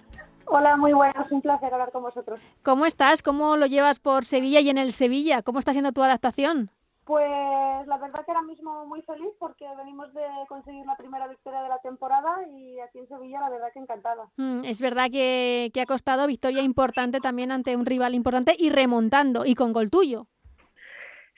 Hola, 0.46 0.78
muy 0.78 0.94
buenas, 0.94 1.30
un 1.30 1.42
placer 1.42 1.70
hablar 1.70 1.92
con 1.92 2.02
vosotros. 2.02 2.40
¿Cómo 2.62 2.86
estás? 2.86 3.22
¿Cómo 3.22 3.58
lo 3.58 3.66
llevas 3.66 3.98
por 3.98 4.24
Sevilla 4.24 4.60
y 4.60 4.70
en 4.70 4.78
el 4.78 4.94
Sevilla? 4.94 5.42
¿Cómo 5.42 5.58
está 5.58 5.72
siendo 5.72 5.92
tu 5.92 6.02
adaptación? 6.02 6.70
Pues 7.04 7.86
la 7.86 7.98
verdad 7.98 8.24
que 8.24 8.32
ahora 8.32 8.42
mismo 8.42 8.86
muy 8.86 9.02
feliz 9.02 9.30
porque 9.38 9.66
venimos 9.76 10.12
de 10.14 10.24
conseguir 10.48 10.86
la 10.86 10.96
primera 10.96 11.28
victoria 11.28 11.62
de 11.62 11.68
la 11.68 11.78
temporada 11.80 12.38
y 12.50 12.80
aquí 12.80 12.98
en 12.98 13.08
Sevilla 13.08 13.40
la 13.40 13.50
verdad 13.50 13.68
que 13.74 13.80
encantada. 13.80 14.26
Mm, 14.38 14.64
es 14.64 14.80
verdad 14.80 15.10
que, 15.12 15.70
que 15.74 15.82
ha 15.82 15.86
costado 15.86 16.26
victoria 16.26 16.62
importante 16.62 17.20
también 17.20 17.52
ante 17.52 17.76
un 17.76 17.84
rival 17.84 18.14
importante 18.14 18.54
y 18.58 18.70
remontando 18.70 19.44
y 19.44 19.54
con 19.54 19.74
gol 19.74 19.90
tuyo. 19.90 20.28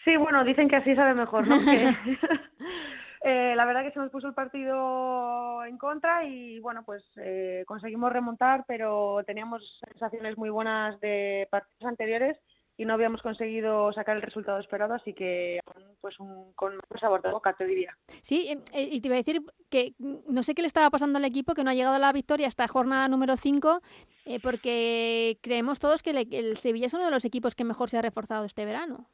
Sí, 0.04 0.16
bueno, 0.16 0.44
dicen 0.44 0.68
que 0.68 0.76
así 0.76 0.94
sabe 0.94 1.14
mejor, 1.14 1.48
¿no? 1.48 1.56
eh, 3.24 3.54
la 3.56 3.64
verdad 3.64 3.82
que 3.82 3.90
se 3.90 3.98
nos 3.98 4.12
puso 4.12 4.28
el 4.28 4.34
partido 4.34 5.64
en 5.64 5.78
contra 5.78 6.24
y 6.24 6.60
bueno, 6.60 6.84
pues 6.84 7.02
eh, 7.16 7.64
conseguimos 7.66 8.12
remontar, 8.12 8.64
pero 8.68 9.24
teníamos 9.26 9.80
sensaciones 9.84 10.38
muy 10.38 10.48
buenas 10.48 11.00
de 11.00 11.48
partidos 11.50 11.86
anteriores 11.86 12.38
y 12.76 12.84
no 12.84 12.94
habíamos 12.94 13.22
conseguido 13.22 13.92
sacar 13.92 14.16
el 14.16 14.22
resultado 14.22 14.58
esperado, 14.58 14.94
así 14.94 15.14
que 15.14 15.60
pues 16.00 16.18
un, 16.20 16.52
con 16.54 16.74
un 16.74 16.98
sabor 17.00 17.22
de 17.22 17.30
boca, 17.30 17.54
te 17.54 17.64
diría. 17.64 17.96
Sí, 18.22 18.48
em, 18.48 18.60
eh, 18.72 18.88
y 18.92 19.00
te 19.00 19.08
iba 19.08 19.16
a 19.16 19.18
decir 19.18 19.40
que 19.70 19.94
mm, 19.98 20.32
no 20.32 20.42
sé 20.42 20.54
qué 20.54 20.62
le 20.62 20.68
estaba 20.68 20.90
pasando 20.90 21.18
al 21.18 21.24
equipo, 21.24 21.54
que 21.54 21.64
no 21.64 21.70
ha 21.70 21.74
llegado 21.74 21.96
a 21.96 21.98
la 21.98 22.12
victoria 22.12 22.48
hasta 22.48 22.68
jornada 22.68 23.08
número 23.08 23.36
5, 23.36 23.80
eh, 24.26 24.40
porque 24.42 25.38
creemos 25.42 25.78
todos 25.78 26.02
que 26.02 26.10
el 26.10 26.56
Sevilla 26.58 26.86
es 26.86 26.94
uno 26.94 27.06
de 27.06 27.10
los 27.10 27.24
equipos 27.24 27.54
que 27.54 27.64
mejor 27.64 27.88
se 27.88 27.98
ha 27.98 28.02
reforzado 28.02 28.44
este 28.44 28.64
verano. 28.64 29.08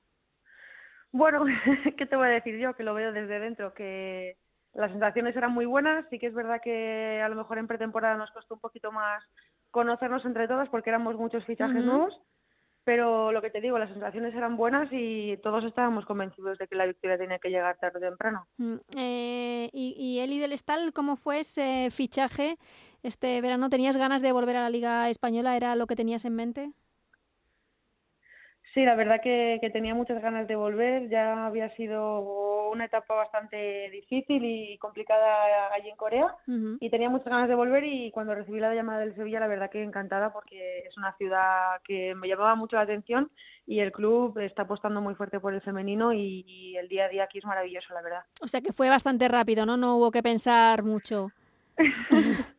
Bueno, 1.13 1.45
¿qué 1.97 2.07
te 2.07 2.17
voy 2.17 2.27
a 2.29 2.31
decir 2.31 2.59
yo? 2.59 2.75
Que 2.75 2.83
lo 2.83 2.95
veo 2.95 3.13
desde 3.13 3.39
dentro, 3.39 3.75
que 3.75 4.39
las 4.75 4.91
sensaciones 4.91 5.37
eran 5.37 5.53
muy 5.53 5.67
buenas, 5.67 6.07
sí 6.11 6.19
que 6.19 6.27
es 6.27 6.35
verdad 6.35 6.61
que 6.63 7.21
a 7.23 7.29
lo 7.29 7.37
mejor 7.37 7.59
en 7.59 7.67
pretemporada 7.67 8.17
nos 8.17 8.31
costó 8.31 8.55
un 8.55 8.61
poquito 8.61 8.91
más 8.91 9.23
conocernos 9.71 10.25
entre 10.25 10.49
todos 10.49 10.69
porque 10.71 10.91
éramos 10.91 11.17
muchos 11.17 11.45
fichajes 11.45 11.85
nuevos, 11.85 12.19
pero 12.85 13.33
lo 13.33 13.41
que 13.41 13.51
te 13.51 13.61
digo, 13.61 13.79
las 13.79 13.91
sensaciones 13.91 14.35
eran 14.35 14.57
buenas 14.57 14.89
y 14.91 15.37
todos 15.39 15.65
estábamos 15.65 16.05
convencidos 16.05 16.59
de 16.59 16.67
que 16.67 16.75
la 16.75 16.87
victoria 16.87 17.19
tenía 17.19 17.39
que 17.39 17.51
llegar 17.51 17.79
tarde 17.79 17.99
o 17.99 18.11
temprano. 18.11 18.47
Mm, 18.59 18.77
eh, 18.97 19.71
y, 19.73 19.95
y 19.97 20.21
Eli 20.21 20.39
del 20.39 20.53
Estal, 20.53 20.93
¿cómo 20.93 21.17
fue 21.17 21.41
ese 21.41 21.89
fichaje 21.91 22.57
este 23.03 23.41
verano? 23.41 23.71
¿Tenías 23.71 23.97
ganas 23.97 24.23
de 24.23 24.33
volver 24.33 24.57
a 24.57 24.63
la 24.63 24.71
Liga 24.71 25.09
Española? 25.11 25.57
¿Era 25.57 25.77
lo 25.77 25.87
que 25.87 25.97
tenías 25.97 26.25
en 26.25 26.35
mente? 26.35 26.73
Sí, 28.75 28.85
la 28.85 28.95
verdad 28.95 29.21
que, 29.23 29.59
que, 29.61 29.69
tenía 29.69 29.95
muchas 29.95 30.23
ganas 30.23 30.49
de 30.49 30.57
volver. 30.57 31.11
Ya 31.11 31.47
había 31.47 31.75
sido 31.77 32.23
una 32.73 32.87
etapa 32.87 33.15
bastante 33.15 33.91
difícil 33.91 34.45
y 34.45 34.79
complicada 34.79 35.73
allí 35.73 35.89
en 35.89 35.97
Corea 35.97 36.35
y 36.81 36.91
tenía 36.91 37.09
muchas 37.09 37.29
ganas 37.29 37.49
de 37.49 37.55
volver 37.55 37.85
y 37.85 38.11
cuando 38.11 38.35
recibí 38.35 38.61
la 38.61 38.75
llamada 38.75 39.01
del 39.01 39.15
Sevilla, 39.15 39.41
la 39.41 39.47
verdad 39.47 39.71
que 39.71 39.83
encantada 39.83 40.33
porque 40.33 40.81
es 40.81 40.97
una 40.97 41.15
ciudad 41.17 41.81
que 41.85 42.15
me 42.15 42.29
llamaba 42.29 42.55
mucho 42.55 42.77
la 42.77 42.83
atención 42.83 43.31
y 43.67 43.81
el 43.81 43.93
club 43.93 44.39
está 44.39 44.63
apostando 44.63 45.01
muy 45.01 45.15
fuerte 45.15 45.41
por 45.41 45.55
el 45.55 45.61
femenino 45.61 46.13
y, 46.13 46.45
y 46.47 46.77
el 46.77 46.89
día 46.89 47.05
a 47.05 47.09
día 47.09 47.25
aquí 47.25 47.39
es 47.39 47.45
maravilloso, 47.45 47.93
la 47.95 48.03
verdad. 48.03 48.23
O 48.41 48.49
sea 48.49 48.61
que 48.61 48.73
fue 48.73 48.89
bastante 48.89 49.29
rápido, 49.29 49.67
¿no? 49.67 49.77
No 49.77 49.97
hubo 49.97 50.11
que 50.11 50.23
pensar 50.23 50.83
mucho. 50.83 51.31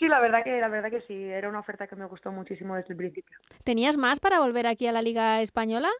Sí, 0.00 0.08
la 0.08 0.18
verdad 0.18 0.42
que 0.42 0.58
la 0.58 0.68
verdad 0.68 0.90
que 0.90 1.02
sí, 1.02 1.12
era 1.24 1.50
una 1.50 1.60
oferta 1.60 1.86
que 1.86 1.94
me 1.94 2.06
gustó 2.06 2.32
muchísimo 2.32 2.74
desde 2.74 2.94
el 2.94 2.96
principio. 2.96 3.36
¿Tenías 3.64 3.98
más 3.98 4.18
para 4.18 4.40
volver 4.40 4.66
aquí 4.66 4.86
a 4.86 4.92
la 4.92 5.02
Liga 5.02 5.42
Española? 5.42 5.90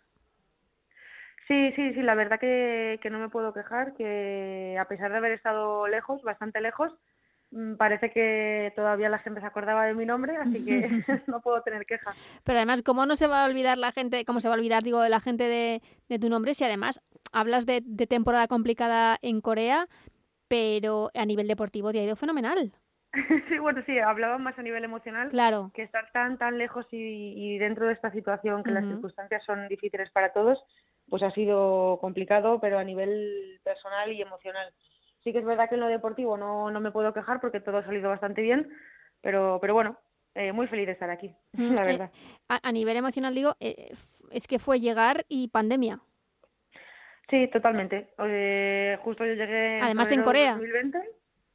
Sí, 1.51 1.73
sí, 1.75 1.95
sí, 1.95 2.03
la 2.03 2.15
verdad 2.15 2.39
que, 2.39 3.01
que 3.03 3.11
no 3.11 3.19
me 3.19 3.29
puedo 3.29 3.53
quejar, 3.53 3.93
que 3.95 4.77
a 4.79 4.85
pesar 4.85 5.11
de 5.11 5.17
haber 5.17 5.33
estado 5.33 5.89
lejos, 5.89 6.23
bastante 6.23 6.61
lejos, 6.61 6.93
mm, 7.51 7.75
parece 7.75 8.13
que 8.13 8.73
todavía 8.77 9.09
la 9.09 9.19
gente 9.19 9.41
se 9.41 9.49
acordaba 9.49 9.85
de 9.85 9.95
mi 9.95 10.07
nombre, 10.07 10.37
así 10.37 10.65
que 10.65 10.79
no 11.27 11.41
puedo 11.41 11.61
tener 11.63 11.87
queja. 11.87 12.15
Pero 12.45 12.59
además, 12.59 12.83
¿cómo 12.83 13.05
no 13.05 13.17
se 13.17 13.27
va 13.27 13.43
a 13.43 13.49
olvidar 13.49 13.79
la 13.79 13.91
gente, 13.91 14.25
cómo 14.25 14.41
se 14.41 14.47
va 14.47 14.55
a 14.55 14.59
olvidar, 14.59 14.85
digo, 14.85 15.05
la 15.09 15.19
gente 15.19 15.49
de, 15.49 15.83
de 16.09 16.19
tu 16.21 16.29
nombre 16.29 16.55
si 16.55 16.63
además 16.63 17.01
hablas 17.33 17.67
de, 17.67 17.83
de 17.85 18.07
temporada 18.07 18.47
complicada 18.47 19.19
en 19.21 19.41
Corea, 19.41 19.89
pero 20.47 21.11
a 21.15 21.27
nivel 21.27 21.49
deportivo 21.49 21.91
te 21.91 21.99
ha 21.99 22.05
ido 22.05 22.15
fenomenal? 22.15 22.71
sí, 23.49 23.59
bueno, 23.59 23.83
sí, 23.87 23.99
hablaba 23.99 24.39
más 24.39 24.57
a 24.57 24.63
nivel 24.63 24.85
emocional. 24.85 25.31
Claro. 25.31 25.73
Que 25.75 25.83
estar 25.83 26.13
tan, 26.13 26.39
tan 26.39 26.59
lejos 26.59 26.87
y, 26.93 27.35
y 27.37 27.59
dentro 27.59 27.89
de 27.89 27.95
esta 27.95 28.13
situación, 28.13 28.63
que 28.63 28.71
las 28.71 28.85
circunstancias 28.85 29.43
son 29.45 29.67
difíciles 29.67 30.11
para 30.13 30.33
todos, 30.33 30.63
pues 31.11 31.23
ha 31.23 31.31
sido 31.33 31.99
complicado, 32.01 32.61
pero 32.61 32.79
a 32.79 32.85
nivel 32.85 33.61
personal 33.65 34.13
y 34.13 34.23
emocional. 34.23 34.73
Sí 35.23 35.33
que 35.33 35.41
es 35.41 35.45
verdad 35.45 35.69
que 35.69 35.75
en 35.75 35.83
lo 35.83 35.89
deportivo 35.89 36.39
no, 36.39 36.71
no 36.71 36.81
me 36.81 36.93
puedo 36.93 37.13
quejar 37.13 37.41
porque 37.41 37.61
todo 37.61 37.79
ha 37.79 37.85
salido 37.85 38.09
bastante 38.09 38.41
bien, 38.41 38.71
pero, 39.21 39.59
pero 39.61 39.75
bueno, 39.75 39.99
eh, 40.35 40.53
muy 40.53 40.67
feliz 40.69 40.87
de 40.87 40.93
estar 40.93 41.11
aquí, 41.11 41.35
la 41.53 41.85
verdad. 41.85 42.11
Eh, 42.15 42.29
a, 42.49 42.69
a, 42.69 42.73
nivel 42.73 42.97
emocional, 42.97 43.35
digo, 43.35 43.57
eh, 43.61 43.93
es 44.31 44.47
que 44.47 44.59
fue 44.59 44.81
llegar 44.81 45.27
y 45.29 45.49
pandemia. 45.49 46.01
Sí, 47.29 47.49
totalmente. 47.49 48.09
Eh, 48.19 48.99
justo 49.03 49.25
yo 49.25 49.35
llegué. 49.35 49.81
Además 49.81 50.11
en 50.11 50.23
Corea. 50.23 50.53
2020 50.53 50.99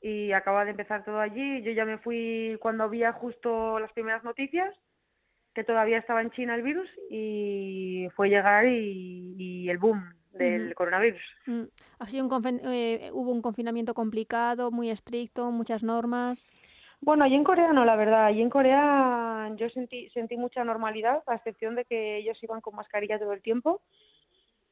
y 0.02 0.32
acaba 0.32 0.64
de 0.64 0.72
empezar 0.72 1.04
todo 1.04 1.20
allí. 1.20 1.62
Yo 1.64 1.72
ya 1.72 1.84
me 1.84 1.98
fui 1.98 2.58
cuando 2.62 2.86
había 2.86 3.12
justo 3.12 3.80
las 3.80 3.92
primeras 3.92 4.24
noticias, 4.24 4.74
que 5.56 5.64
todavía 5.64 5.98
estaba 5.98 6.22
en 6.22 6.32
China 6.32 6.54
el 6.54 6.62
virus, 6.62 6.90
y 7.10 8.08
fue 8.16 8.30
llegar 8.30 8.68
y, 8.68 9.36
y 9.38 9.70
el 9.70 9.80
boom 9.80 10.04
del 10.34 10.68
uh 10.68 10.70
-huh. 10.70 10.74
coronavirus. 10.74 11.22
Mm. 11.48 11.64
¿Ha 12.00 12.08
sido 12.08 12.26
un 12.26 12.60
eh, 12.66 13.10
¿Hubo 13.14 13.32
un 13.32 13.42
confinamiento 13.42 13.94
complicado, 13.94 14.70
muy 14.70 14.90
estricto, 14.90 15.50
muchas 15.52 15.82
normas? 15.82 16.48
Bueno, 17.02 17.24
allí 17.24 17.36
en 17.36 17.44
Corea 17.44 17.72
no, 17.72 17.86
la 17.86 17.96
verdad. 17.96 18.26
Allí 18.26 18.42
en 18.42 18.50
Corea 18.50 19.50
yo 19.56 19.70
sentí, 19.70 20.10
sentí 20.10 20.38
mucha 20.38 20.64
normalidad, 20.64 21.24
a 21.28 21.36
excepción 21.36 21.76
de 21.76 21.86
que 21.86 22.18
ellos 22.18 22.38
iban 22.44 22.62
con 22.62 22.76
mascarilla 22.76 23.20
todo 23.20 23.34
el 23.34 23.42
tiempo 23.42 23.82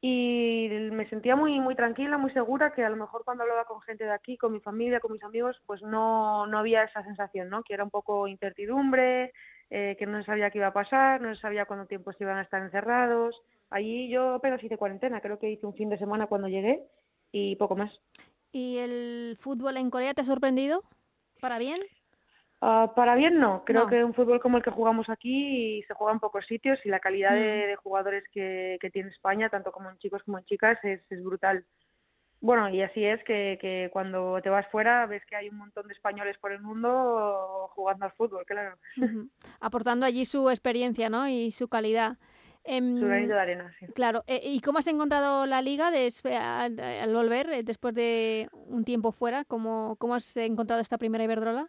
y 0.00 0.68
me 0.92 1.08
sentía 1.08 1.34
muy 1.34 1.60
muy 1.60 1.74
tranquila, 1.74 2.18
muy 2.18 2.30
segura 2.32 2.74
que 2.74 2.84
a 2.84 2.90
lo 2.90 2.96
mejor 2.96 3.24
cuando 3.24 3.42
hablaba 3.44 3.64
con 3.64 3.80
gente 3.80 4.04
de 4.04 4.12
aquí, 4.12 4.36
con 4.36 4.52
mi 4.52 4.60
familia, 4.60 5.00
con 5.00 5.12
mis 5.12 5.22
amigos, 5.22 5.56
pues 5.64 5.80
no, 5.80 6.46
no 6.46 6.58
había 6.58 6.82
esa 6.82 7.02
sensación, 7.04 7.48
¿no? 7.48 7.62
Que 7.62 7.72
era 7.72 7.84
un 7.84 7.90
poco 7.90 8.28
incertidumbre, 8.28 9.32
eh, 9.70 9.96
que 9.98 10.06
no 10.06 10.18
se 10.18 10.26
sabía 10.26 10.50
qué 10.50 10.58
iba 10.58 10.68
a 10.68 10.72
pasar, 10.72 11.20
no 11.20 11.34
se 11.34 11.40
sabía 11.40 11.66
cuánto 11.66 11.86
tiempo 11.86 12.12
se 12.12 12.24
iban 12.24 12.38
a 12.38 12.42
estar 12.42 12.62
encerrados. 12.62 13.40
Allí 13.70 14.08
yo 14.08 14.34
apenas 14.34 14.62
hice 14.62 14.76
cuarentena, 14.76 15.20
creo 15.20 15.38
que 15.38 15.50
hice 15.50 15.66
un 15.66 15.74
fin 15.74 15.88
de 15.88 15.98
semana 15.98 16.26
cuando 16.26 16.48
llegué 16.48 16.82
y 17.32 17.56
poco 17.56 17.76
más. 17.76 17.92
¿Y 18.52 18.78
el 18.78 19.36
fútbol 19.40 19.76
en 19.76 19.90
Corea 19.90 20.14
te 20.14 20.20
ha 20.20 20.24
sorprendido? 20.24 20.82
¿Para 21.40 21.58
bien? 21.58 21.80
Uh, 22.60 22.94
para 22.94 23.14
bien 23.14 23.38
no, 23.38 23.62
creo 23.64 23.82
no. 23.84 23.90
que 23.90 24.02
un 24.02 24.14
fútbol 24.14 24.40
como 24.40 24.56
el 24.56 24.62
que 24.62 24.70
jugamos 24.70 25.10
aquí 25.10 25.82
se 25.82 25.92
juega 25.92 26.14
en 26.14 26.20
pocos 26.20 26.46
sitios 26.46 26.78
y 26.84 26.88
la 26.88 27.00
calidad 27.00 27.32
mm. 27.32 27.34
de, 27.34 27.66
de, 27.66 27.76
jugadores 27.76 28.24
que, 28.32 28.78
que, 28.80 28.90
tiene 28.90 29.10
España, 29.10 29.50
tanto 29.50 29.70
como 29.70 29.90
en 29.90 29.98
chicos 29.98 30.22
como 30.22 30.38
en 30.38 30.44
chicas, 30.44 30.78
es, 30.82 31.00
es 31.10 31.22
brutal. 31.22 31.66
Bueno, 32.44 32.68
y 32.68 32.82
así 32.82 33.02
es 33.02 33.24
que, 33.24 33.56
que, 33.58 33.88
cuando 33.90 34.38
te 34.42 34.50
vas 34.50 34.66
fuera 34.70 35.06
ves 35.06 35.24
que 35.24 35.34
hay 35.34 35.48
un 35.48 35.56
montón 35.56 35.88
de 35.88 35.94
españoles 35.94 36.36
por 36.36 36.52
el 36.52 36.60
mundo 36.60 37.70
jugando 37.74 38.04
al 38.04 38.12
fútbol, 38.12 38.44
claro. 38.44 38.76
Uh 38.98 39.00
-huh. 39.00 39.30
Aportando 39.60 40.04
allí 40.04 40.26
su 40.26 40.50
experiencia 40.50 41.08
¿no? 41.08 41.26
y 41.26 41.50
su 41.52 41.68
calidad. 41.68 42.18
Eh, 42.64 42.80
su 42.80 43.06
granito 43.06 43.32
de 43.32 43.40
arena, 43.40 43.74
sí. 43.78 43.86
Claro. 43.94 44.24
Eh, 44.26 44.42
¿Y 44.44 44.60
cómo 44.60 44.78
has 44.78 44.86
encontrado 44.88 45.46
la 45.46 45.62
liga 45.62 45.88
al, 45.88 46.80
al, 46.80 47.14
volver, 47.14 47.48
eh, 47.50 47.62
después 47.62 47.94
de 47.94 48.50
un 48.52 48.84
tiempo 48.84 49.10
fuera? 49.10 49.44
¿Cómo, 49.46 49.96
¿Cómo 49.96 50.14
has 50.14 50.36
encontrado 50.36 50.82
esta 50.82 50.98
primera 50.98 51.24
Iberdrola? 51.24 51.68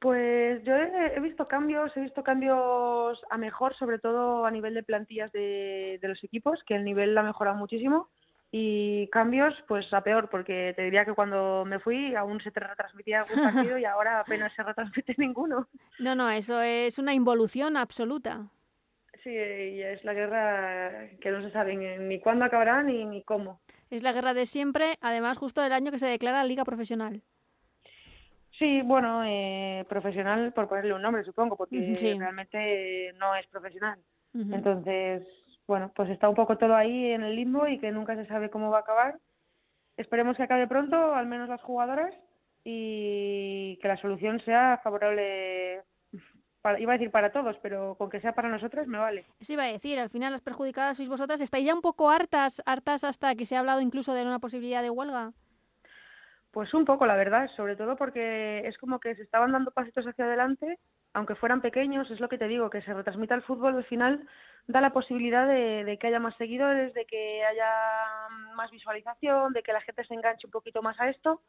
Pues 0.00 0.62
yo 0.64 0.74
he, 0.74 1.16
he, 1.16 1.20
visto 1.20 1.48
cambios, 1.48 1.96
he 1.96 2.00
visto 2.00 2.22
cambios 2.22 3.18
a 3.30 3.38
mejor, 3.38 3.74
sobre 3.76 3.98
todo 3.98 4.44
a 4.44 4.50
nivel 4.50 4.74
de 4.74 4.82
plantillas 4.82 5.32
de, 5.32 5.98
de 6.02 6.08
los 6.08 6.22
equipos, 6.22 6.62
que 6.66 6.74
el 6.74 6.84
nivel 6.84 7.16
ha 7.16 7.22
mejorado 7.22 7.56
muchísimo, 7.56 8.10
y 8.50 9.08
cambios 9.08 9.54
pues 9.66 9.92
a 9.92 10.02
peor, 10.02 10.28
porque 10.30 10.72
te 10.76 10.82
diría 10.82 11.04
que 11.04 11.14
cuando 11.14 11.64
me 11.64 11.78
fui 11.78 12.14
aún 12.14 12.40
se 12.40 12.50
te 12.50 12.60
retransmitía 12.60 13.20
algún 13.20 13.42
partido 13.72 13.78
y 13.78 13.84
ahora 13.84 14.20
apenas 14.20 14.52
se 14.54 14.62
retransmite 14.62 15.14
ninguno. 15.18 15.68
No, 15.98 16.14
no, 16.14 16.30
eso 16.30 16.60
es 16.60 16.98
una 16.98 17.14
involución 17.14 17.76
absoluta. 17.76 18.46
Sí, 19.22 19.30
y 19.30 19.82
es 19.82 20.04
la 20.04 20.14
guerra 20.14 21.08
que 21.20 21.30
no 21.30 21.42
se 21.42 21.50
sabe 21.50 21.74
ni 21.74 22.20
cuándo 22.20 22.44
acabará 22.44 22.82
ni, 22.82 23.04
ni 23.04 23.24
cómo. 23.24 23.60
Es 23.90 24.02
la 24.02 24.12
guerra 24.12 24.34
de 24.34 24.46
siempre, 24.46 24.98
además 25.00 25.38
justo 25.38 25.62
del 25.62 25.72
año 25.72 25.90
que 25.90 25.98
se 25.98 26.06
declara 26.06 26.44
Liga 26.44 26.64
Profesional. 26.64 27.22
Sí, 28.58 28.80
bueno, 28.82 29.22
eh, 29.24 29.84
profesional 29.88 30.52
por 30.52 30.68
ponerle 30.68 30.94
un 30.94 31.02
nombre, 31.02 31.24
supongo, 31.24 31.56
porque 31.56 31.94
sí. 31.94 32.18
realmente 32.18 33.12
no 33.18 33.34
es 33.34 33.46
profesional. 33.48 33.98
Uh 34.32 34.38
-huh. 34.38 34.54
Entonces, 34.54 35.26
bueno, 35.66 35.92
pues 35.94 36.10
está 36.10 36.28
un 36.28 36.34
poco 36.34 36.58
todo 36.58 36.74
ahí 36.74 37.12
en 37.12 37.22
el 37.22 37.36
limbo 37.36 37.66
y 37.66 37.78
que 37.78 37.90
nunca 37.90 38.14
se 38.14 38.26
sabe 38.26 38.50
cómo 38.50 38.70
va 38.70 38.78
a 38.78 38.80
acabar. 38.80 39.18
Esperemos 39.96 40.36
que 40.36 40.42
acabe 40.42 40.68
pronto, 40.68 41.14
al 41.14 41.26
menos 41.26 41.48
las 41.48 41.62
jugadoras, 41.62 42.14
y 42.62 43.78
que 43.80 43.88
la 43.88 43.96
solución 43.96 44.40
sea 44.44 44.80
favorable, 44.82 45.82
para, 46.60 46.80
iba 46.80 46.92
a 46.92 46.98
decir 46.98 47.10
para 47.10 47.32
todos, 47.32 47.56
pero 47.62 47.94
con 47.96 48.10
que 48.10 48.20
sea 48.20 48.32
para 48.32 48.48
nosotras 48.48 48.86
me 48.86 48.98
vale. 48.98 49.24
Eso 49.40 49.52
iba 49.52 49.64
a 49.64 49.72
decir, 49.72 49.98
al 49.98 50.10
final 50.10 50.32
las 50.32 50.42
perjudicadas 50.42 50.96
sois 50.96 51.08
vosotras. 51.08 51.40
¿Estáis 51.40 51.64
ya 51.64 51.74
un 51.74 51.80
poco 51.80 52.10
hartas, 52.10 52.62
hartas 52.66 53.04
hasta 53.04 53.34
que 53.36 53.46
se 53.46 53.56
ha 53.56 53.60
hablado 53.60 53.80
incluso 53.80 54.14
de 54.14 54.22
una 54.22 54.40
posibilidad 54.40 54.82
de 54.82 54.90
huelga? 54.90 55.32
Pues 56.50 56.72
un 56.74 56.84
poco, 56.84 57.06
la 57.06 57.16
verdad, 57.16 57.48
sobre 57.56 57.76
todo 57.76 57.96
porque 57.96 58.66
es 58.66 58.76
como 58.78 58.98
que 58.98 59.14
se 59.14 59.22
estaban 59.22 59.52
dando 59.52 59.70
pasitos 59.70 60.06
hacia 60.06 60.24
adelante, 60.24 60.78
aunque 61.16 61.34
fueran 61.34 61.62
pequeños, 61.62 62.10
es 62.10 62.20
lo 62.20 62.28
que 62.28 62.36
te 62.36 62.46
digo, 62.46 62.68
que 62.68 62.82
se 62.82 62.92
retransmita 62.92 63.34
el 63.34 63.42
fútbol 63.42 63.74
al 63.74 63.84
final 63.84 64.28
da 64.66 64.82
la 64.82 64.92
posibilidad 64.92 65.48
de, 65.48 65.82
de, 65.84 65.96
que 65.96 66.08
haya 66.08 66.20
más 66.20 66.36
seguidores, 66.36 66.92
de 66.92 67.06
que 67.06 67.42
haya 67.42 67.70
más 68.54 68.70
visualización, 68.70 69.54
de 69.54 69.62
que 69.62 69.72
la 69.72 69.80
gente 69.80 70.04
se 70.04 70.12
enganche 70.12 70.46
un 70.46 70.50
poquito 70.50 70.82
más 70.82 71.00
a 71.00 71.08
esto 71.08 71.40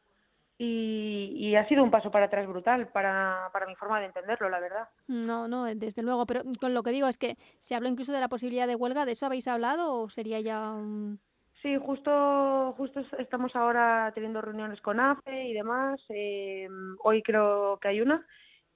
y, 0.58 1.34
y 1.36 1.56
ha 1.58 1.68
sido 1.68 1.84
un 1.84 1.92
paso 1.92 2.12
para 2.12 2.28
atrás 2.28 2.48
brutal 2.48 2.88
para, 2.88 3.50
para 3.52 3.66
mi 3.68 3.76
forma 3.76 4.00
de 4.00 4.06
entenderlo, 4.06 4.50
la 4.50 4.62
verdad. 4.62 4.88
No, 5.08 5.50
no, 5.50 5.66
desde 5.66 6.02
luego, 6.02 6.26
pero 6.26 6.44
con 6.62 6.74
lo 6.74 6.82
que 6.82 6.92
digo 6.92 7.08
es 7.10 7.18
que 7.18 7.36
se 7.60 7.76
habló 7.76 7.90
incluso 7.90 8.14
de 8.14 8.22
la 8.22 8.30
posibilidad 8.30 8.68
de 8.68 8.76
huelga, 8.76 9.06
¿de 9.06 9.12
eso 9.12 9.26
habéis 9.26 9.50
hablado 9.50 9.94
o 9.94 10.10
sería 10.10 10.40
ya 10.40 10.72
un...? 10.72 11.20
Sí, 11.62 11.76
justo, 11.76 12.74
justo 12.78 13.02
estamos 13.18 13.54
ahora 13.56 14.12
teniendo 14.14 14.40
reuniones 14.42 14.80
con 14.80 15.00
AFE 15.00 15.50
y 15.50 15.54
demás. 15.54 16.00
Eh, 16.08 16.70
hoy 17.04 17.22
creo 17.24 17.80
que 17.82 17.90
hay 17.90 18.00
una. 18.00 18.26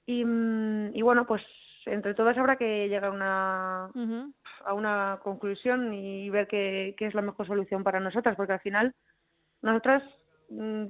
Y, 0.06 0.22
y, 0.22 1.02
bueno, 1.02 1.26
pues 1.26 1.42
entre 1.86 2.14
todas 2.14 2.36
habrá 2.38 2.56
que 2.56 2.88
llegar 2.88 3.06
a 3.06 3.10
una, 3.10 3.90
uh 3.94 3.98
-huh. 3.98 4.32
a 4.64 4.74
una 4.74 5.20
conclusión 5.22 5.92
y 5.94 6.30
ver 6.30 6.46
qué, 6.48 6.94
qué, 6.96 7.06
es 7.06 7.14
la 7.14 7.22
mejor 7.22 7.46
solución 7.46 7.82
para 7.82 8.00
nosotras, 8.00 8.36
porque 8.36 8.54
al 8.54 8.60
final 8.60 8.94
nosotras 9.62 10.02
mmm, 10.50 10.86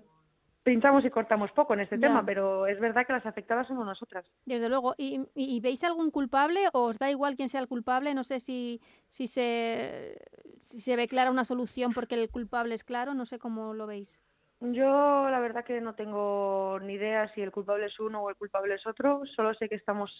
pinchamos 0.62 1.05
y 1.05 1.11
cortamos 1.11 1.51
poco 1.53 1.75
en 1.75 1.81
este 1.81 1.98
ya. 1.98 2.09
tema, 2.09 2.25
pero 2.25 2.66
es 2.66 2.79
verdad 2.81 3.07
que 3.07 3.12
las 3.12 3.27
afectadas 3.27 3.66
somos 3.66 3.85
nosotras. 3.85 4.25
Desde 4.44 4.68
luego. 4.68 4.94
¿Y, 4.96 5.20
¿Y, 5.35 5.61
veis 5.61 5.83
algún 5.85 6.11
culpable 6.11 6.68
o 6.72 6.85
os 6.85 6.98
da 6.98 7.11
igual 7.11 7.37
quién 7.37 7.48
sea 7.48 7.61
el 7.61 7.68
culpable? 7.68 8.14
No 8.14 8.25
sé 8.25 8.40
si, 8.40 8.81
si, 9.09 9.27
se, 9.27 10.16
si 10.64 10.81
se 10.81 10.96
ve 10.96 11.09
clara 11.09 11.31
una 11.31 11.44
solución 11.44 11.92
porque 11.92 12.14
el 12.14 12.31
culpable 12.31 12.75
es 12.75 12.85
claro, 12.85 13.14
no 13.14 13.25
sé 13.25 13.38
cómo 13.38 13.75
lo 13.75 13.87
veis. 13.87 14.22
Yo 14.70 15.29
la 15.29 15.40
verdad 15.40 15.64
que 15.64 15.81
no 15.81 15.94
tengo 15.94 16.79
ni 16.83 16.94
idea 16.94 17.33
si 17.35 17.42
el 17.42 17.51
culpable 17.51 17.87
es 17.87 17.98
uno 17.98 18.22
o 18.22 18.31
el 18.31 18.37
culpable 18.37 18.75
es 18.75 18.87
otro, 18.87 19.22
solo 19.35 19.55
sé 19.55 19.68
que 19.68 19.75
estamos 19.75 20.12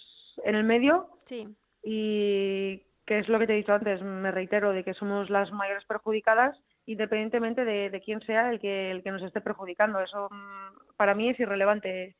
en 0.45 0.57
el 0.57 0.65
medio 0.65 1.09
sí. 1.27 1.49
y 1.85 2.83
que 3.07 3.21
es 3.21 3.29
lo 3.29 3.39
que 3.39 3.47
te 3.47 3.53
he 3.53 3.57
dicho 3.57 3.73
antes, 3.73 4.03
me 4.03 4.33
reitero, 4.33 4.73
de 4.73 4.83
que 4.83 4.95
somos 4.95 5.31
las 5.31 5.53
mayores 5.53 5.85
perjudicadas 5.85 6.59
independientemente 6.87 7.65
de, 7.65 7.91
de 7.91 8.01
quién 8.01 8.21
sea 8.23 8.51
el 8.51 8.59
que, 8.59 8.91
el 8.91 9.05
que 9.05 9.13
nos 9.13 9.23
esté 9.23 9.41
perjudicando. 9.41 10.01
Eso 10.01 10.29
mm, 10.29 10.97
para 10.97 11.15
mí 11.15 11.29
es 11.29 11.39
irrelevante. 11.39 12.17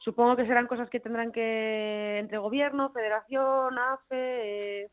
Supongo 0.00 0.34
que 0.34 0.46
serán 0.46 0.66
cosas 0.66 0.90
que 0.90 0.98
tendrán 0.98 1.30
que, 1.30 2.18
entre 2.18 2.38
gobierno, 2.38 2.90
federación, 2.90 3.78
AFE, 3.78 4.82
eh, 4.82 4.90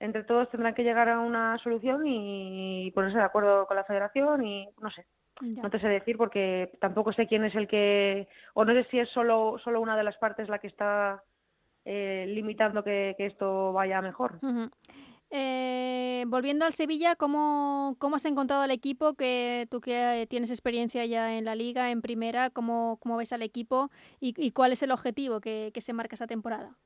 entre 0.00 0.24
todos 0.24 0.50
tendrán 0.50 0.74
que 0.74 0.82
llegar 0.82 1.10
a 1.10 1.20
una 1.20 1.58
solución 1.58 2.06
y 2.06 2.90
ponerse 2.92 3.18
de 3.18 3.24
acuerdo 3.24 3.66
con 3.66 3.76
la 3.76 3.84
federación 3.84 4.46
y 4.46 4.66
no 4.80 4.90
sé. 4.90 5.04
No 5.40 5.70
te 5.70 5.80
sé 5.80 5.88
decir 5.88 6.16
porque 6.16 6.72
tampoco 6.80 7.12
sé 7.12 7.26
quién 7.26 7.44
es 7.44 7.54
el 7.54 7.68
que, 7.68 8.28
o 8.54 8.64
no 8.64 8.72
sé 8.74 8.86
si 8.90 8.98
es 8.98 9.08
solo, 9.10 9.58
solo 9.62 9.80
una 9.80 9.96
de 9.96 10.04
las 10.04 10.16
partes 10.18 10.48
la 10.48 10.58
que 10.58 10.66
está 10.66 11.22
eh, 11.84 12.26
limitando 12.28 12.84
que, 12.84 13.14
esto 13.18 13.72
vaya 13.72 14.02
mejor. 14.02 14.38
Eh, 15.30 16.24
volviendo 16.26 16.64
al 16.64 16.72
Sevilla, 16.72 17.14
¿cómo, 17.14 17.96
¿cómo 17.98 18.16
has 18.16 18.24
encontrado 18.24 18.62
al 18.62 18.72
equipo? 18.72 19.14
Que 19.14 19.68
tú 19.70 19.80
que 19.80 20.26
tienes 20.28 20.50
experiencia 20.50 21.06
ya 21.06 21.38
en 21.38 21.44
la 21.44 21.54
liga, 21.54 21.90
en 21.90 22.02
primera, 22.02 22.50
¿cómo, 22.50 22.98
cómo 23.00 23.16
ves 23.16 23.32
al 23.32 23.42
equipo 23.42 23.90
y, 24.18 24.50
cuál 24.50 24.72
es 24.72 24.82
el 24.82 24.90
objetivo 24.90 25.40
que, 25.40 25.70
que 25.72 25.80
se 25.80 25.92
marca 25.92 26.16
esta 26.16 26.26
temporada? 26.26 26.76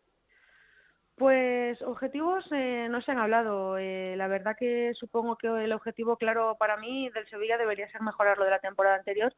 Pues 1.16 1.80
objetivos 1.82 2.44
eh, 2.50 2.88
no 2.90 3.00
se 3.00 3.12
han 3.12 3.18
hablado. 3.18 3.78
Eh, 3.78 4.14
la 4.16 4.26
verdad 4.26 4.56
que 4.58 4.92
supongo 4.94 5.36
que 5.36 5.46
el 5.46 5.72
objetivo 5.72 6.16
claro 6.16 6.56
para 6.58 6.76
mí 6.76 7.08
del 7.10 7.28
Sevilla 7.28 7.56
debería 7.56 7.88
ser 7.90 8.02
mejorar 8.02 8.36
lo 8.36 8.44
de 8.44 8.50
la 8.50 8.58
temporada 8.58 8.96
anterior 8.96 9.32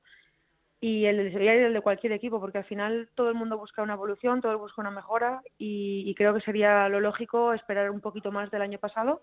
y 0.81 1.05
el 1.05 1.19
del 1.19 1.33
Sevilla 1.33 1.55
y 1.55 1.59
el 1.59 1.75
de 1.75 1.81
cualquier 1.83 2.13
equipo, 2.13 2.41
porque 2.41 2.59
al 2.59 2.65
final 2.65 3.11
todo 3.15 3.29
el 3.29 3.35
mundo 3.35 3.59
busca 3.59 3.83
una 3.83 3.95
evolución, 3.95 4.41
todo 4.41 4.53
el 4.53 4.59
mundo 4.59 4.69
busca 4.69 4.81
una 4.81 4.91
mejora 4.91 5.43
y, 5.59 6.15
creo 6.15 6.35
que 6.35 6.41
sería 6.41 6.89
lo 6.89 7.01
lógico 7.01 7.53
esperar 7.53 7.91
un 7.91 8.01
poquito 8.01 8.33
más 8.33 8.51
del 8.51 8.63
año 8.63 8.79
pasado. 8.79 9.23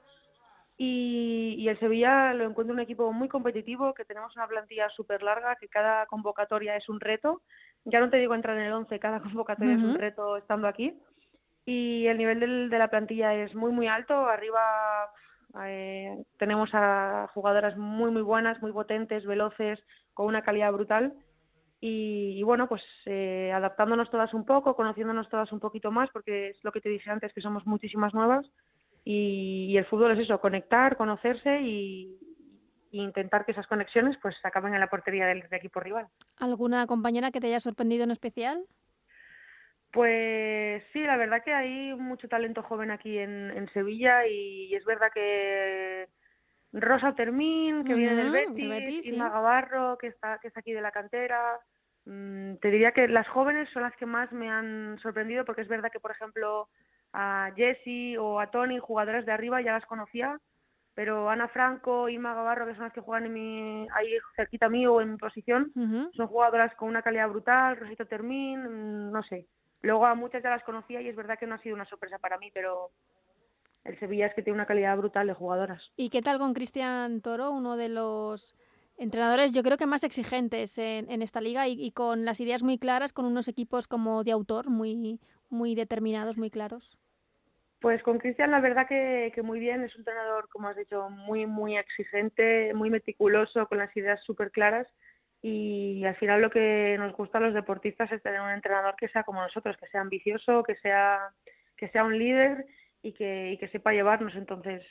Y, 0.78 1.56
y 1.60 1.70
el 1.70 1.80
Sevilla 1.80 2.34
lo 2.34 2.46
encuentro 2.46 2.74
un 2.74 2.80
equipo 2.80 3.12
muy 3.14 3.30
competitivo, 3.30 3.94
que 3.94 4.06
tenemos 4.06 4.36
una 4.36 4.48
plantilla 4.48 4.90
súper 4.90 5.22
larga, 5.22 5.56
que 5.56 5.70
cada 5.70 6.08
convocatoria 6.08 6.76
es 6.76 6.90
un 6.90 7.00
reto. 7.00 7.42
Ya 7.86 8.00
no 8.00 8.10
te 8.10 8.18
digo 8.18 8.34
entrar 8.34 8.58
en 8.58 8.66
el 8.66 8.74
11, 8.74 9.00
cada 9.00 9.22
convocatoria 9.22 9.74
es 9.74 9.84
un 9.84 9.96
reto 9.96 10.38
estando 10.38 10.68
aquí 10.68 11.00
y 11.66 12.08
el 12.08 12.18
nivel 12.18 12.40
del, 12.40 12.70
de 12.70 12.78
la 12.78 12.90
plantilla 12.90 13.34
es 13.34 13.56
muy 13.56 13.72
muy 13.72 13.88
alto. 13.88 14.14
Arriba 14.14 15.10
eh, 15.66 16.24
tenemos 16.38 16.70
a 16.74 17.30
jugadoras 17.34 17.78
muy 17.78 18.12
muy 18.12 18.22
buenas 18.22 18.62
muy 18.62 18.72
potentes 18.72 19.26
veloces 19.26 19.80
con 20.14 20.28
una 20.28 20.42
calidad 20.42 20.72
brutal. 20.72 21.14
Y, 21.86 22.42
bueno 22.44 22.70
pues 22.70 22.82
eh, 23.06 23.52
adaptándonos 23.54 24.10
todas 24.10 24.34
un 24.34 24.46
poco 24.46 24.74
conociéndonos 24.74 25.28
todas 25.28 25.52
un 25.52 25.60
poquito 25.60 25.92
más 25.92 26.10
porque 26.14 26.52
es 26.52 26.64
lo 26.64 26.72
que 26.72 26.80
te 26.80 26.88
dije 26.88 27.10
antes 27.10 27.34
que 27.34 27.42
somos 27.42 27.66
muchísimas 27.66 28.14
nuevas. 28.14 28.46
Y, 29.06 29.76
el 29.76 29.86
fútbol 29.86 30.12
es 30.12 30.20
eso 30.20 30.40
conectar 30.40 30.96
conocerse 30.96 31.62
y, 31.62 32.18
intentar 32.92 33.44
que 33.44 33.54
esas 33.54 33.66
conexiones 33.66 34.16
pues 34.22 34.36
acaben 34.44 34.76
en 34.76 34.80
la 34.80 34.88
portería 34.88 35.26
del 35.26 35.44
equipo 35.52 35.80
rival. 35.80 36.08
Alguna 36.38 36.86
compañera 36.86 37.32
que 37.32 37.40
te 37.42 37.48
haya 37.48 37.60
sorprendido 37.60 38.04
en 38.04 38.12
especial 38.12 38.64
pues 39.94 40.84
sí, 40.92 41.04
la 41.04 41.18
verdad 41.18 41.44
que 41.44 41.54
hay 41.54 41.94
mucho 41.94 42.28
talento 42.28 42.64
joven 42.64 42.90
aquí 42.90 43.20
en, 43.20 43.52
en 43.52 43.70
Sevilla 43.74 44.26
y, 44.26 44.74
es 44.74 44.84
verdad 44.86 45.12
que 45.14 46.10
Rosa 46.72 47.14
Termín, 47.14 47.84
que 47.84 47.94
viene 47.94 48.16
del 48.16 48.32
Betis, 48.32 49.06
Irma 49.06 49.30
Gavarro, 49.30 50.00
que 50.00 50.08
está, 50.08 50.40
que 50.40 50.48
está 50.48 50.62
aquí 50.62 50.74
de 50.74 50.82
la 50.82 50.90
cantera. 50.90 51.60
Mm, 52.06 52.56
te 52.56 52.72
diría 52.72 52.92
que 52.92 53.08
las 53.08 53.28
jóvenes 53.28 53.70
son 53.70 53.84
las 53.84 53.96
que 53.96 54.08
más 54.08 54.32
me 54.32 54.50
han 54.50 54.98
sorprendido 54.98 55.46
porque 55.46 55.62
es 55.62 55.68
verdad 55.68 55.92
que, 55.92 56.00
por 56.00 56.10
ejemplo, 56.10 56.70
a 57.14 57.52
Jessie 57.56 58.18
o 58.18 58.40
a 58.40 58.50
Tony, 58.50 58.80
jugadoras 58.80 59.28
de 59.28 59.32
arriba, 59.32 59.62
ya 59.62 59.74
las 59.74 59.86
conocía, 59.86 60.40
pero 60.96 61.30
Ana 61.30 61.50
Franco, 61.50 62.10
Irma 62.10 62.34
Gavarro, 62.34 62.66
que 62.66 62.74
son 62.74 62.86
las 62.86 62.94
que 62.94 63.02
juegan 63.02 63.28
en 63.28 63.34
mi, 63.34 63.88
ahí 63.94 64.18
cerquita 64.36 64.70
mío 64.70 64.96
o 64.96 65.02
en 65.02 65.12
mi 65.12 65.18
posición, 65.18 65.72
son 66.16 66.28
jugadoras 66.28 66.74
con 66.74 66.90
una 66.90 67.04
calidad 67.04 67.30
brutal, 67.30 67.78
Rosita 67.78 68.06
Termín, 68.06 68.64
mm, 68.64 69.12
no 69.12 69.22
sé. 69.22 69.46
Luego 69.84 70.06
a 70.06 70.16
muchas 70.16 70.42
ya 70.42 70.50
las 70.50 70.64
conocía 70.64 71.02
y 71.02 71.10
es 71.10 71.16
verdad 71.16 71.38
que 71.38 71.46
no 71.46 71.56
ha 71.56 71.60
sido 71.60 71.76
una 71.76 71.86
sorpresa 71.86 72.18
para 72.18 72.38
mí, 72.38 72.50
pero 72.54 72.90
el 73.84 74.00
Sevilla 74.00 74.28
es 74.28 74.34
que 74.34 74.42
tiene 74.42 74.56
una 74.56 74.66
calidad 74.66 74.98
brutal 74.98 75.28
de 75.28 75.34
jugadoras. 75.34 75.92
¿Y 75.98 76.10
qué 76.10 76.22
tal 76.22 76.40
con 76.40 76.54
Cristian 76.54 77.22
Toro, 77.22 77.52
uno 77.52 77.76
de 77.76 77.90
los 77.90 78.56
entrenadores 78.98 79.52
yo 79.52 79.62
creo 79.62 79.78
que 79.78 79.86
más 79.86 80.06
exigentes 80.06 80.78
en, 80.78 81.22
esta 81.22 81.42
liga 81.42 81.68
y, 81.68 81.92
con 81.92 82.24
las 82.24 82.40
ideas 82.40 82.64
muy 82.64 82.78
claras, 82.78 83.12
con 83.12 83.26
unos 83.26 83.50
equipos 83.50 83.90
como 83.90 84.24
de 84.24 84.32
autor 84.32 84.70
muy, 84.70 85.20
muy 85.50 85.76
determinados, 85.76 86.38
muy 86.38 86.50
claros? 86.50 86.98
Pues 87.82 88.02
con 88.04 88.20
Cristian 88.20 88.52
la 88.52 88.62
verdad 88.62 88.88
que, 88.88 89.34
que, 89.36 89.42
muy 89.42 89.60
bien, 89.60 89.84
es 89.84 89.94
un 89.96 90.02
entrenador, 90.02 90.48
como 90.48 90.70
has 90.70 90.78
dicho, 90.78 91.10
muy, 91.10 91.46
muy 91.46 91.76
exigente, 91.76 92.74
muy 92.74 92.90
meticuloso, 92.90 93.68
con 93.68 93.80
las 93.80 93.96
ideas 93.98 94.24
súper 94.24 94.52
claras 94.52 94.88
y 95.46 96.06
al 96.06 96.16
final 96.16 96.42
lo 96.42 96.50
que 96.50 96.96
nos 96.98 97.14
gusta 97.14 97.38
a 97.38 97.42
los 97.42 97.54
deportistas 97.54 98.10
es 98.14 98.24
tener 98.24 98.40
un 98.40 98.50
entrenador 98.50 98.96
que 98.96 99.10
sea 99.10 99.24
como 99.24 99.42
nosotros, 99.42 99.76
que 99.78 99.88
sea 99.88 100.00
ambicioso, 100.00 100.64
que 100.64 100.76
sea 100.78 101.20
que 101.76 101.90
sea 101.90 102.06
un 102.06 102.18
líder 102.18 102.66
y 103.02 103.12
que, 103.12 103.52
y 103.52 103.58
que 103.58 103.68
sepa 103.68 103.92
llevarnos. 103.92 104.34
Entonces, 104.36 104.84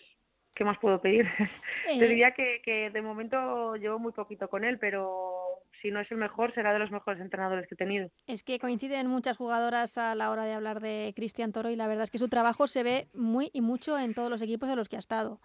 ¿qué 0.55 0.63
más 0.63 0.79
puedo 0.79 1.01
pedir? 1.01 1.27
Te 1.87 1.95
eh. 1.95 2.09
diría 2.09 2.33
que, 2.33 2.61
que 2.63 2.91
de 2.91 3.01
momento 3.01 3.77
llevo 3.77 3.99
muy 3.99 4.13
poquito 4.13 4.49
con 4.49 4.63
él, 4.65 4.79
pero 4.79 5.63
si 5.81 5.91
no 5.91 6.01
es 6.01 6.11
el 6.13 6.19
mejor, 6.19 6.53
será 6.55 6.75
de 6.75 6.79
los 6.79 6.91
mejores 6.91 7.21
entrenadores 7.23 7.67
que 7.67 7.75
he 7.75 7.79
tenido. 7.79 8.11
Es 8.27 8.45
que 8.45 8.59
coinciden 8.59 9.07
muchas 9.07 9.39
jugadoras 9.39 9.97
a 9.97 10.15
la 10.15 10.31
hora 10.31 10.45
de 10.45 10.53
hablar 10.53 10.81
de 10.81 11.15
Cristian 11.17 11.53
Toro 11.53 11.71
y 11.71 11.77
la 11.77 11.89
verdad 11.89 12.05
es 12.05 12.11
que 12.11 12.19
su 12.19 12.29
trabajo 12.29 12.67
se 12.67 12.83
ve 12.83 13.09
muy 13.15 13.49
y 13.55 13.63
mucho 13.63 13.99
en 13.99 14.13
todos 14.13 14.29
los 14.29 14.43
equipos 14.43 14.69
en 14.69 14.77
los 14.77 14.91
que 14.91 14.97
ha 14.97 15.01
estado. 15.01 15.41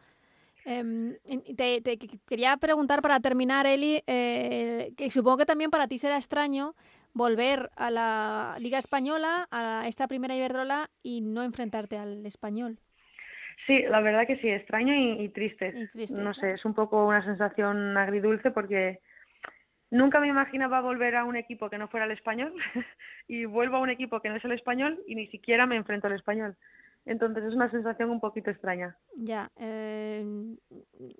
Em, 0.69 1.15
te, 1.55 1.81
quería 2.27 2.57
preguntar 2.57 3.01
para 3.01 3.21
terminar, 3.21 3.65
Eli, 3.65 4.03
eh, 4.05 4.91
que 4.97 5.09
supongo 5.11 5.37
que 5.37 5.45
también 5.45 5.71
para 5.71 5.87
ti 5.87 5.97
será 5.97 6.17
extraño 6.17 6.73
volver 7.13 7.69
a 7.77 7.89
la 7.89 8.57
Liga 8.59 8.77
Española, 8.77 9.47
a 9.49 9.87
esta 9.87 10.09
primera 10.09 10.35
Iberdrola 10.35 10.89
y 11.01 11.21
no 11.21 11.43
enfrentarte 11.43 11.97
al 11.97 12.25
español. 12.25 12.79
Sí, 13.65 13.83
la 13.83 14.01
verdad 14.01 14.27
que 14.27 14.35
sí, 14.39 14.49
extraño 14.49 14.93
y, 14.93 15.29
triste. 15.29 15.73
no 16.11 16.33
sé, 16.33 16.55
es 16.55 16.65
un 16.65 16.73
poco 16.73 17.07
una 17.07 17.23
sensación 17.23 17.97
agridulce 17.97 18.51
porque 18.51 18.99
nunca 19.89 20.19
me 20.19 20.27
imaginaba 20.27 20.81
volver 20.81 21.15
a 21.15 21.23
un 21.23 21.37
equipo 21.37 21.69
que 21.69 21.77
no 21.77 21.87
fuera 21.87 22.05
el 22.05 22.11
español 22.11 22.53
y 23.29 23.45
vuelvo 23.45 23.77
a 23.77 23.81
un 23.81 23.89
equipo 23.89 24.19
que 24.19 24.27
no 24.27 24.35
es 24.35 24.43
el 24.43 24.51
español 24.51 24.99
y 25.07 25.15
ni 25.15 25.27
siquiera 25.27 25.65
me 25.65 25.77
enfrento 25.77 26.07
al 26.07 26.13
español. 26.13 26.57
Entonces 27.07 27.45
es 27.45 27.53
una 27.53 27.71
sensación 27.71 28.09
un 28.09 28.19
poquito 28.19 28.51
extraña. 28.51 28.97
Ya, 29.15 29.49
eh, 29.55 30.25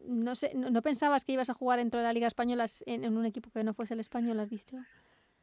no 0.06 0.36
sé, 0.36 0.52
no, 0.54 0.82
pensabas 0.82 1.24
que 1.24 1.32
ibas 1.32 1.50
a 1.50 1.54
jugar 1.54 1.80
dentro 1.80 2.00
de 2.00 2.06
la 2.06 2.12
Liga 2.12 2.28
Española 2.28 2.66
en, 2.86 3.18
un 3.18 3.26
equipo 3.26 3.50
que 3.52 3.64
no 3.64 3.74
fuese 3.74 3.94
el 3.94 4.02
español, 4.02 4.40
has 4.42 4.50
dicho? 4.50 4.76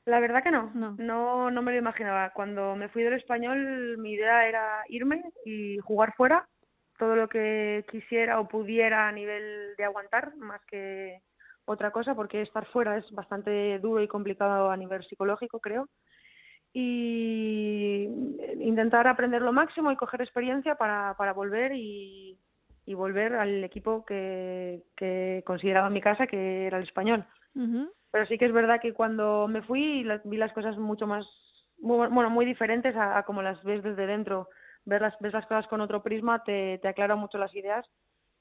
La 0.04 0.20
verdad 0.20 0.42
que 0.42 0.50
no. 0.50 0.70
no, 0.74 0.96
no, 0.98 1.50
no 1.50 1.62
me 1.62 1.72
lo 1.72 1.78
imaginaba. 1.78 2.30
Cuando 2.35 2.76
me 2.76 2.90
fui 2.90 3.02
del 3.02 3.14
español, 3.14 3.96
mi 3.96 4.12
idea 4.12 4.46
era 4.46 4.85
irme 4.88 5.22
y 5.46 5.78
jugar 5.78 6.12
fuera 6.14 6.46
todo 6.98 7.16
lo 7.16 7.26
que 7.26 7.87
quisiera 7.90 8.38
o 8.38 8.46
pudiera 8.46 9.09
a 9.09 9.12
nivel 9.12 9.74
de 9.78 9.85
aguantar, 9.85 10.37
más 10.37 10.61
que 10.66 11.22
otra 11.64 11.90
cosa, 11.90 12.14
porque 12.14 12.42
estar 12.42 12.66
fuera 12.66 12.98
es 12.98 13.11
bastante 13.12 13.78
duro 13.78 14.02
y 14.02 14.09
complicado 14.09 14.70
a 14.70 14.76
nivel 14.76 15.02
psicológico, 15.04 15.59
creo 15.59 15.88
y 16.76 18.08
intentar 18.58 19.06
aprender 19.06 19.40
lo 19.40 19.52
máximo 19.52 19.92
y 19.92 19.96
coger 19.96 20.20
experiencia 20.20 20.74
para, 20.74 21.14
para 21.16 21.32
volver 21.32 21.72
y, 21.72 22.37
y 22.84 22.94
volver 22.94 23.37
al 23.37 23.62
equipo 23.62 24.04
que, 24.04 24.82
que 24.96 25.44
consideraba 25.46 25.88
mi 25.88 26.00
casa, 26.00 26.26
que 26.26 26.66
era 26.66 26.78
el 26.78 26.82
español. 26.82 27.24
Pero 28.10 28.26
sí 28.26 28.37
que 28.38 28.46
es 28.46 28.52
verdad 28.52 28.80
que 28.80 28.92
cuando 28.92 29.46
me 29.46 29.62
fui 29.62 30.04
vi 30.24 30.37
las 30.37 30.52
cosas 30.52 30.76
mucho 30.76 31.06
más, 31.06 31.24
muy, 31.78 32.08
bueno, 32.08 32.28
muy 32.28 32.44
diferentes 32.44 32.94
a, 32.96 33.22
como 33.22 33.40
las 33.40 33.62
ves 33.62 33.82
desde 33.84 34.06
dentro. 34.06 34.48
Ver 34.84 35.00
las, 35.00 35.14
ves 35.20 35.32
las 35.32 35.46
cosas 35.46 35.68
con 35.68 35.80
otro 35.80 36.02
prisma 36.02 36.42
te, 36.42 36.78
te 36.78 36.88
aclara 36.88 37.14
mucho 37.14 37.38
las 37.38 37.54
ideas 37.54 37.88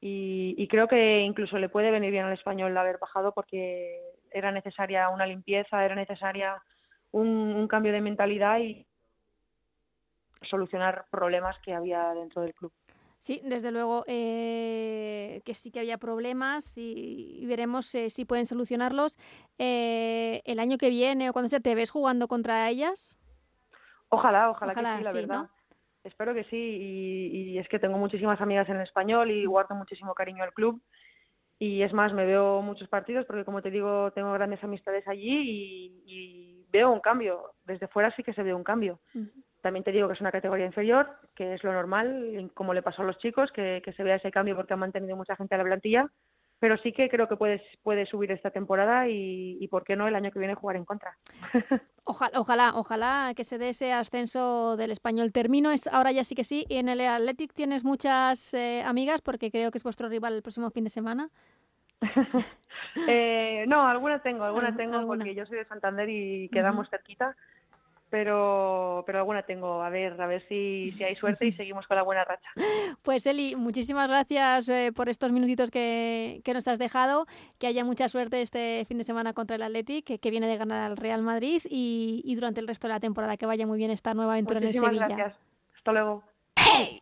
y, 0.02 0.56
y 0.58 0.68
creo 0.68 0.88
que 0.88 1.20
incluso 1.20 1.58
le 1.58 1.70
puede 1.70 1.92
venir 1.92 2.12
bien 2.12 2.26
al 2.26 2.34
español 2.34 2.76
haber 2.76 2.98
bajado 2.98 3.32
porque 3.34 4.02
era 4.32 4.52
necesaria 4.52 5.08
una 5.10 5.26
limpieza, 5.26 5.86
era 5.86 5.96
necesaria 5.96 6.62
un, 7.14 7.68
cambio 7.68 7.94
de 7.94 8.02
mentalidad 8.02 8.60
y 8.60 8.86
solucionar 10.42 11.06
problemas 11.10 11.58
que 11.60 11.74
había 11.74 12.14
dentro 12.14 12.42
del 12.42 12.54
club. 12.54 12.74
Sí, 13.20 13.40
desde 13.46 13.72
luego 13.72 14.04
eh, 14.08 15.42
que 15.46 15.54
sí 15.54 15.72
que 15.72 15.80
había 15.80 15.98
problemas 15.98 16.78
y, 16.78 17.46
veremos 17.48 17.96
eh, 17.96 18.10
si 18.10 18.26
pueden 18.26 18.46
solucionarlos. 18.46 19.18
Eh, 19.58 20.42
el 20.44 20.60
año 20.60 20.78
que 20.78 20.90
viene 20.90 21.30
o 21.30 21.34
cuando 21.34 21.48
sea, 21.48 21.62
¿te 21.62 21.76
ves 21.76 21.90
jugando 21.90 22.28
contra 22.28 22.70
ellas? 22.70 23.18
Ojalá, 24.10 24.50
ojalá, 24.50 24.74
que 24.74 24.82
sí, 24.82 25.04
la 25.04 25.14
verdad. 25.14 25.50
Espero 26.04 26.34
que 26.34 26.44
sí 26.46 26.58
y, 26.58 27.58
es 27.58 27.70
que 27.70 27.80
tengo 27.80 27.98
muchísimas 27.98 28.42
amigas 28.42 28.68
en 28.68 28.82
español 28.82 29.32
y 29.32 29.46
guardo 29.46 29.76
muchísimo 29.76 30.14
cariño 30.14 30.44
al 30.44 30.54
club 30.54 30.82
y 31.60 31.82
es 31.82 31.94
más, 31.94 32.12
me 32.12 32.26
veo 32.26 32.62
muchos 32.62 32.90
partidos 32.90 33.26
porque 33.26 33.46
como 33.46 33.62
te 33.62 33.72
digo, 33.72 34.12
tengo 34.12 34.34
grandes 34.34 34.62
amistades 34.66 35.08
allí 35.08 36.04
y 36.06 36.63
veo 36.74 36.92
un 36.92 37.00
cambio. 37.00 37.54
Desde 37.64 37.88
fuera 37.88 38.14
sí 38.16 38.24
que 38.24 38.34
se 38.34 38.44
ve 38.44 38.54
un 38.54 38.64
cambio. 38.64 39.00
También 39.62 39.86
te 39.86 39.92
digo 39.92 40.08
que 40.08 40.16
es 40.16 40.22
una 40.22 40.32
categoría 40.32 40.66
inferior, 40.66 41.08
que 41.36 41.54
es 41.54 41.64
lo 41.64 41.72
normal, 41.72 42.52
como 42.54 42.74
le 42.74 42.82
pasó 42.82 43.04
a 43.04 43.06
los 43.06 43.18
chicos, 43.20 43.52
que, 43.54 43.82
se 43.96 44.04
vea 44.04 44.16
ese 44.16 44.32
cambio 44.32 44.56
porque 44.56 44.74
han 44.74 44.80
mantenido 44.80 45.16
mucha 45.16 45.38
gente 45.38 45.56
a 45.56 45.60
la 45.60 45.64
plantilla. 45.64 46.12
pero 46.60 46.78
sí 46.78 46.92
que 46.92 47.10
creo 47.10 47.28
que 47.28 47.36
puedes 47.36 47.62
puede 47.84 48.06
subir 48.06 48.32
esta 48.32 48.50
temporada 48.50 49.08
y, 49.08 49.58
y, 49.60 49.68
por 49.68 49.84
qué 49.84 49.96
no 49.96 50.08
el 50.08 50.16
año 50.16 50.32
que 50.32 50.40
viene 50.40 50.56
jugar 50.56 50.76
en 50.78 50.86
contra. 50.86 51.18
Ojalá, 52.06 52.38
ojalá, 52.38 52.74
ojalá 52.76 53.34
que 53.34 53.46
se 53.46 53.58
dé 53.58 53.70
ese 53.70 53.94
ascenso 53.94 54.76
del 54.76 54.92
español. 54.92 55.32
Termino, 55.32 55.72
es 55.72 55.88
ahora 55.88 56.12
ya 56.12 56.26
sí 56.26 56.36
que 56.36 56.44
sí. 56.44 56.66
Y 56.68 56.76
en 56.76 56.90
el 56.90 57.00
Athletic 57.00 57.54
tienes 57.54 57.86
muchas 57.86 58.54
eh, 58.54 58.84
amigas 58.86 59.22
porque 59.22 59.50
creo 59.50 59.72
que 59.72 59.78
es 59.78 59.84
vuestro 59.86 60.10
rival 60.10 60.34
el 60.34 60.42
próximo 60.42 60.70
fin 60.70 60.84
de 60.84 60.90
semana. 60.90 61.30
eh, 63.08 63.66
no, 63.68 63.88
algunas 63.88 64.22
tengo, 64.24 64.44
algunas 64.44 64.76
tengo 64.76 65.06
porque 65.06 65.36
yo 65.36 65.46
soy 65.46 65.58
de 65.58 65.66
Santander 65.66 66.10
y 66.10 66.50
quedamos 66.50 66.90
cerquita 66.90 67.36
pero, 68.14 69.04
pero 69.08 69.18
alguna 69.18 69.42
tengo. 69.42 69.82
A 69.82 69.90
ver, 69.90 70.22
a 70.22 70.28
ver 70.28 70.48
si, 70.48 70.94
si 70.96 71.04
hay 71.04 71.16
suerte 71.16 71.48
y 71.48 71.52
seguimos 71.58 71.88
con 71.88 71.98
la 71.98 72.04
buena 72.04 72.24
racha. 72.24 72.48
Pues 73.02 73.26
Eli, 73.26 73.56
muchísimas 73.56 74.08
gracias 74.08 74.70
eh, 74.70 74.92
por 74.96 75.10
estos 75.10 75.32
minutitos 75.32 75.72
que, 75.72 76.40
que, 76.44 76.54
nos 76.54 76.68
has 76.68 76.78
dejado. 76.78 77.26
Que 77.58 77.66
haya 77.66 77.84
mucha 77.84 78.08
suerte 78.10 78.44
este 78.44 78.86
fin 78.88 79.00
de 79.00 79.04
semana 79.04 79.34
contra 79.34 79.56
el 79.56 79.64
Athletic, 79.64 80.06
que, 80.06 80.20
que 80.20 80.30
viene 80.30 80.46
de 80.46 80.58
ganar 80.58 80.92
al 80.92 80.96
Real 80.96 81.24
Madrid 81.24 81.64
y, 81.68 82.22
y, 82.24 82.36
durante 82.36 82.60
el 82.60 82.68
resto 82.68 82.86
de 82.86 82.94
la 82.94 83.00
temporada 83.00 83.36
que 83.36 83.48
vaya 83.48 83.66
muy 83.66 83.80
bien 83.80 83.90
esta 83.90 84.14
nueva 84.14 84.34
aventura 84.34 84.60
en 84.60 84.68
el 84.68 84.74
Sevilla. 84.76 85.08
Gracias. 85.08 85.36
Hasta 85.76 85.92
luego. 85.92 86.24
¡Hey! 86.56 87.00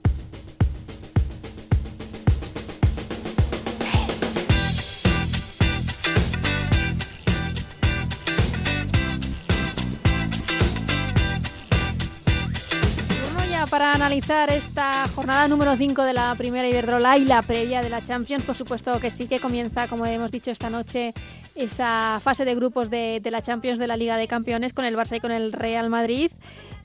Para 13.82 13.96
analizar 13.96 14.52
esta 14.52 15.08
jornada 15.08 15.48
número 15.48 15.76
5 15.76 16.04
de 16.04 16.14
la 16.14 16.36
primera 16.36 16.68
Iberdrola 16.68 17.18
y 17.18 17.26
la 17.26 17.42
previa 17.42 17.82
de 17.82 17.90
la 17.90 18.04
Champions. 18.04 18.44
Por 18.46 18.54
supuesto 18.54 19.00
que 19.00 19.10
sí 19.10 19.28
que 19.28 19.40
comienza, 19.40 19.88
como 19.88 20.06
hemos 20.06 20.30
dicho 20.30 20.52
esta 20.52 20.70
noche, 20.70 21.16
esa 21.56 22.20
fase 22.22 22.46
de 22.46 22.54
grupos 22.54 22.92
de, 22.92 23.22
de 23.24 23.32
la 23.32 23.42
Champions 23.42 23.80
de 23.80 23.88
la 23.88 23.98
Liga 23.98 24.18
de 24.18 24.28
Campeones 24.28 24.74
con 24.74 24.86
el 24.86 24.96
Barça 24.96 25.18
y 25.18 25.20
con 25.20 25.32
el 25.32 25.52
Real 25.52 25.90
Madrid. 25.90 26.32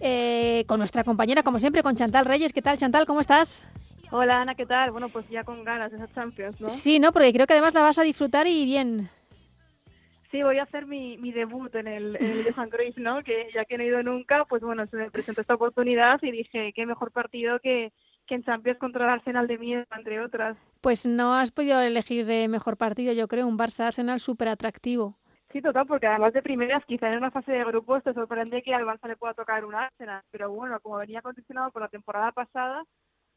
Eh, 0.00 0.64
con 0.66 0.78
nuestra 0.78 1.04
compañera, 1.04 1.42
como 1.42 1.59
siempre, 1.59 1.82
con 1.82 1.96
Chantal 1.96 2.24
Reyes. 2.24 2.54
¿Qué 2.54 2.62
tal, 2.62 2.78
Chantal? 2.78 3.04
¿Cómo 3.04 3.20
estás? 3.20 3.68
Hola, 4.11 4.40
Ana, 4.40 4.54
¿qué 4.54 4.64
tal? 4.64 4.90
Bueno, 4.90 5.11
pues 5.11 5.28
ya 5.28 5.44
con 5.44 5.64
ganas 5.64 5.90
de 5.90 5.98
esa 5.98 6.09
Champions, 6.14 6.59
¿no? 6.62 6.70
Sí, 6.70 6.98
¿no? 6.98 7.12
Porque 7.12 7.30
creo 7.35 7.46
que 7.46 7.52
además 7.52 7.74
la 7.74 7.82
vas 7.82 7.98
a 7.98 8.04
disfrutar 8.04 8.46
y 8.46 8.64
bien. 8.64 9.11
Sí, 10.37 10.42
voy 10.42 10.59
a 10.59 10.64
hacer 10.64 10.85
mi, 10.85 11.16
mi 11.16 11.33
debut 11.33 11.75
en 11.77 11.87
el, 11.87 12.14
en 12.16 12.31
el 12.31 12.53
Johan 12.53 12.68
Cruyff, 12.68 12.99
¿no? 12.99 13.22
Que 13.22 13.49
ya 13.55 13.64
que 13.64 13.79
no 13.79 13.85
he 13.85 13.87
ido 13.87 14.03
nunca, 14.03 14.44
pues 14.44 14.61
bueno, 14.61 14.87
se 14.87 14.99
me 14.99 15.11
presentó 15.11 15.40
esta 15.40 15.55
oportunidad 15.55 16.22
y 16.22 16.31
dije, 16.31 16.75
qué 16.75 16.85
mejor 16.85 17.11
partido 17.11 17.59
que, 17.59 17.90
que 18.27 18.35
en 18.35 18.44
Champions 18.44 18.79
contra 18.79 19.07
el 19.07 19.12
Arsenal 19.12 19.46
de 19.46 19.57
miedo, 19.57 19.85
entre 19.96 20.20
otras. 20.20 20.59
Pues 20.83 21.07
no 21.07 21.35
has 21.35 21.53
podido 21.53 21.81
elegir 21.81 22.27
mejor 22.51 22.77
partido, 22.77 23.14
yo 23.14 23.29
creo, 23.29 23.46
un 23.46 23.57
Barça-Arsenal 23.57 24.20
súper 24.20 24.49
atractivo. 24.49 25.16
Sí, 25.53 25.62
total, 25.62 25.87
porque 25.87 26.07
además 26.07 26.35
de 26.35 26.42
primeras, 26.42 26.85
quizá 26.85 27.09
en 27.09 27.16
una 27.16 27.31
fase 27.31 27.53
de 27.53 27.64
grupos 27.64 28.05
te 28.05 28.12
sorprende 28.12 28.62
que 28.62 28.75
al 28.75 28.85
Barça 28.85 29.09
le 29.09 29.16
pueda 29.16 29.33
tocar 29.33 29.64
un 29.64 29.75
Arsenal, 29.75 30.20
pero 30.31 30.51
bueno, 30.51 30.79
como 30.81 30.99
venía 30.99 31.22
condicionado 31.22 31.70
por 31.70 31.81
la 31.81 31.88
temporada 31.88 32.31
pasada, 32.33 32.85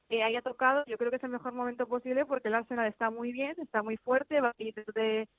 eh, 0.09 0.21
haya 0.21 0.41
tocado, 0.41 0.83
yo 0.85 0.97
creo 0.97 1.11
que 1.11 1.15
es 1.17 1.23
el 1.23 1.29
mejor 1.29 1.53
momento 1.53 1.87
posible 1.87 2.25
porque 2.25 2.49
el 2.49 2.55
Arsenal 2.55 2.87
está 2.87 3.09
muy 3.09 3.31
bien, 3.31 3.55
está 3.57 3.83
muy 3.83 3.95
fuerte, 3.95 4.41
va 4.41 4.49
a 4.49 4.53
ir 4.57 4.73
de 4.93 5.29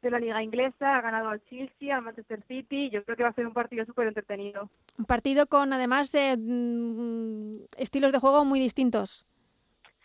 de 0.00 0.10
la 0.10 0.18
liga 0.18 0.42
inglesa, 0.42 0.96
ha 0.96 1.00
ganado 1.00 1.28
al 1.28 1.42
Chelsea, 1.44 1.94
al 1.94 2.02
Manchester 2.02 2.42
City, 2.46 2.90
yo 2.90 3.04
creo 3.04 3.16
que 3.16 3.22
va 3.22 3.28
a 3.30 3.34
ser 3.34 3.46
un 3.46 3.52
partido 3.52 3.84
súper 3.84 4.08
entretenido. 4.08 4.70
Un 4.98 5.04
partido 5.04 5.46
con 5.46 5.72
además 5.72 6.12
de 6.12 6.36
mm, 6.36 7.64
estilos 7.76 8.12
de 8.12 8.18
juego 8.18 8.44
muy 8.44 8.60
distintos. 8.60 9.26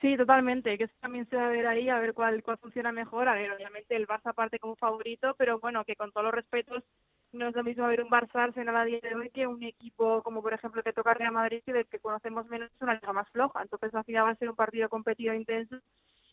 Sí, 0.01 0.17
totalmente, 0.17 0.77
que 0.77 0.83
eso 0.83 0.93
también 0.99 1.27
se 1.29 1.35
va 1.35 1.47
a 1.47 1.49
ver 1.49 1.65
ahí, 1.65 1.89
a 1.89 1.99
ver 1.99 2.13
cuál, 2.13 2.43
cuál 2.43 2.57
funciona 2.57 2.91
mejor. 2.91 3.27
A 3.27 3.33
ver, 3.33 3.51
obviamente 3.51 3.95
el 3.95 4.07
Barça 4.07 4.33
parte 4.33 4.59
como 4.59 4.75
favorito, 4.75 5.33
pero 5.37 5.59
bueno, 5.59 5.83
que 5.85 5.95
con 5.95 6.11
todos 6.11 6.25
los 6.25 6.33
respetos, 6.33 6.83
no 7.31 7.47
es 7.47 7.55
lo 7.55 7.63
mismo 7.63 7.87
ver 7.87 8.03
un 8.03 8.09
Barça 8.09 8.35
Arsenal 8.35 8.75
a 8.75 8.85
día 8.85 8.99
de 9.01 9.15
hoy 9.15 9.29
que 9.29 9.47
un 9.47 9.63
equipo 9.63 10.21
como 10.21 10.41
por 10.41 10.53
ejemplo 10.53 10.83
que 10.83 10.93
toca 10.93 11.13
Real 11.13 11.33
Madrid, 11.33 11.61
que 11.65 11.73
del 11.73 11.87
que 11.87 11.99
conocemos 11.99 12.45
menos 12.47 12.69
es 12.71 12.81
una 12.81 12.93
liga 12.95 13.13
más 13.13 13.29
floja. 13.29 13.61
Entonces 13.61 13.93
al 13.95 14.03
final 14.03 14.25
va 14.25 14.31
a 14.31 14.35
ser 14.35 14.49
un 14.49 14.55
partido 14.55 14.89
competido 14.89 15.33
intenso 15.33 15.77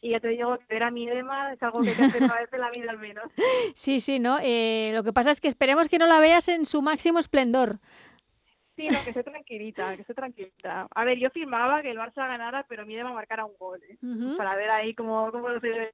y 0.03 0.11
ya 0.11 0.21
te 0.21 0.29
digo 0.29 0.59
que 0.59 0.75
ver 0.75 0.83
a 0.83 0.91
mi 0.91 1.07
Dema 1.07 1.53
es 1.53 1.62
algo 1.62 1.81
que 1.81 1.93
te 1.93 2.03
hace 2.03 2.19
la 2.59 2.71
vida 2.71 2.91
al 2.91 2.99
menos. 2.99 3.25
Sí, 3.75 4.01
sí, 4.01 4.19
¿no? 4.19 4.38
Eh, 4.43 4.91
lo 4.95 5.05
que 5.05 5.12
pasa 5.12 5.31
es 5.31 5.41
que 5.41 5.49
esperemos 5.49 5.88
que 5.88 5.99
no 5.99 6.07
la 6.07 6.19
veas 6.19 6.49
en 6.49 6.67
su 6.67 6.83
máximo 6.83 7.21
esplendor. 7.21 7.79
Sí, 8.75 8.88
no, 8.88 8.99
que 9.05 9.11
esté 9.11 9.23
tranquilita, 9.23 9.95
que 9.95 10.01
esté 10.01 10.15
tranquilita. 10.15 10.88
A 10.93 11.05
ver, 11.05 11.19
yo 11.19 11.31
firmaba 11.31 11.83
que 11.83 11.91
el 11.91 11.99
Barça 11.99 12.27
ganara, 12.27 12.67
pero 12.69 12.85
mi 12.85 12.97
Dema 12.97 13.12
marcara 13.12 13.45
un 13.45 13.55
gol, 13.57 13.81
¿eh? 13.88 13.97
para 14.37 14.57
ver 14.57 14.71
ahí 14.71 14.93
cómo, 14.95 15.31
cómo 15.31 15.49
lo 15.49 15.61
se 15.61 15.93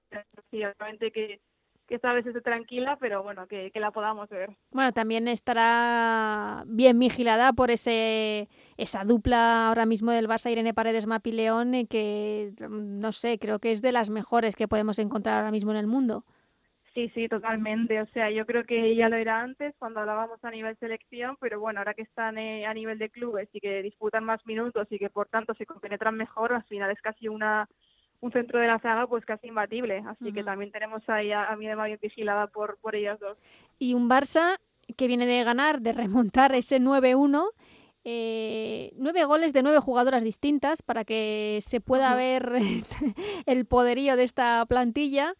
sí, 0.51 0.65
obviamente 0.65 1.11
que 1.13 1.41
que 1.89 1.95
esta 1.95 2.13
vez 2.13 2.27
esté 2.27 2.43
tranquila, 2.43 2.99
pero 3.01 3.23
bueno, 3.23 3.47
que, 3.47 3.71
que, 3.71 3.81
la 3.81 3.91
podamos 3.91 4.29
ver. 4.29 4.51
Bueno, 4.71 4.93
también 4.93 5.27
estará 5.27 6.63
bien 6.67 6.99
vigilada 6.99 7.55
por 7.55 7.71
ese 7.71 8.49
esa 8.77 9.05
dupla 9.05 9.69
ahora 9.69 9.87
mismo 9.87 10.11
del 10.13 10.29
Barça, 10.29 10.53
Irene 10.53 10.75
Paredes 10.75 11.07
Mapileón, 11.07 11.75
eh, 11.75 11.87
que 11.89 12.53
mm, 12.61 13.01
no 13.01 13.13
sé, 13.13 13.39
creo 13.39 13.59
que 13.59 13.73
es 13.73 13.81
de 13.81 13.93
las 13.93 14.11
mejores 14.11 14.55
que 14.55 14.69
podemos 14.69 14.99
encontrar 14.99 15.39
ahora 15.39 15.51
mismo 15.51 15.71
en 15.71 15.79
el 15.79 15.87
mundo. 15.87 16.25
Sí, 16.95 17.11
sí, 17.15 17.29
totalmente. 17.29 18.01
O 18.01 18.07
sea, 18.07 18.31
yo 18.31 18.45
creo 18.45 18.65
que 18.65 18.95
ya 18.95 19.09
lo 19.09 19.17
era 19.17 19.41
antes 19.41 19.75
cuando 19.79 20.01
hablábamos 20.01 20.43
a 20.45 20.51
nivel 20.51 20.77
selección, 20.79 21.37
pero 21.41 21.61
bueno, 21.61 21.81
ahora 21.81 21.95
que 21.95 22.03
están 22.03 22.39
eh, 22.39 22.67
a 22.67 22.75
nivel 22.75 22.99
de 22.99 23.09
clubes 23.09 23.49
y 23.53 23.61
que 23.61 23.83
disputan 23.83 24.25
más 24.25 24.45
minutos 24.47 24.87
y 24.91 24.99
que 24.99 25.09
por 25.09 25.29
tanto 25.29 25.55
se 25.55 25.65
compenetran 25.65 26.17
mejor, 26.17 26.53
al 26.53 26.65
final 26.65 26.91
es 26.91 27.01
casi 27.01 27.29
una 27.29 27.69
un 28.21 28.33
centro 28.33 28.59
de 28.59 28.67
la 28.67 28.79
saga 28.81 29.07
pues 29.07 29.25
casi 29.25 29.49
imbatible, 29.49 30.03
así 30.07 30.33
que 30.33 30.43
también 30.43 30.73
tenemos 30.73 31.03
ahí 31.09 31.31
a, 31.33 31.51
a 31.51 31.57
de 31.57 31.75
bien 31.75 31.99
vigilada 32.01 32.49
por, 32.49 32.79
por 32.79 32.97
ellas 32.97 33.19
dos. 33.21 33.39
Y 33.79 33.95
un 33.95 34.09
Barça 34.09 34.59
que 34.97 35.07
viene 35.07 35.27
de 35.27 35.45
ganar, 35.45 35.81
de 35.81 35.93
remontar 35.93 36.55
ese 36.55 36.81
9-1, 36.81 37.51
eh, 38.05 38.93
nueve 38.97 39.25
goles 39.25 39.53
de 39.53 39.63
nueve 39.63 39.81
jugadoras 39.81 40.23
distintas 40.23 40.83
para 40.83 41.05
que 41.05 41.59
se 41.61 41.81
pueda 41.81 42.15
ver 42.15 42.53
el 43.47 43.67
poderío 43.67 44.17
de 44.17 44.25
esta 44.25 44.65
plantilla. 44.67 45.35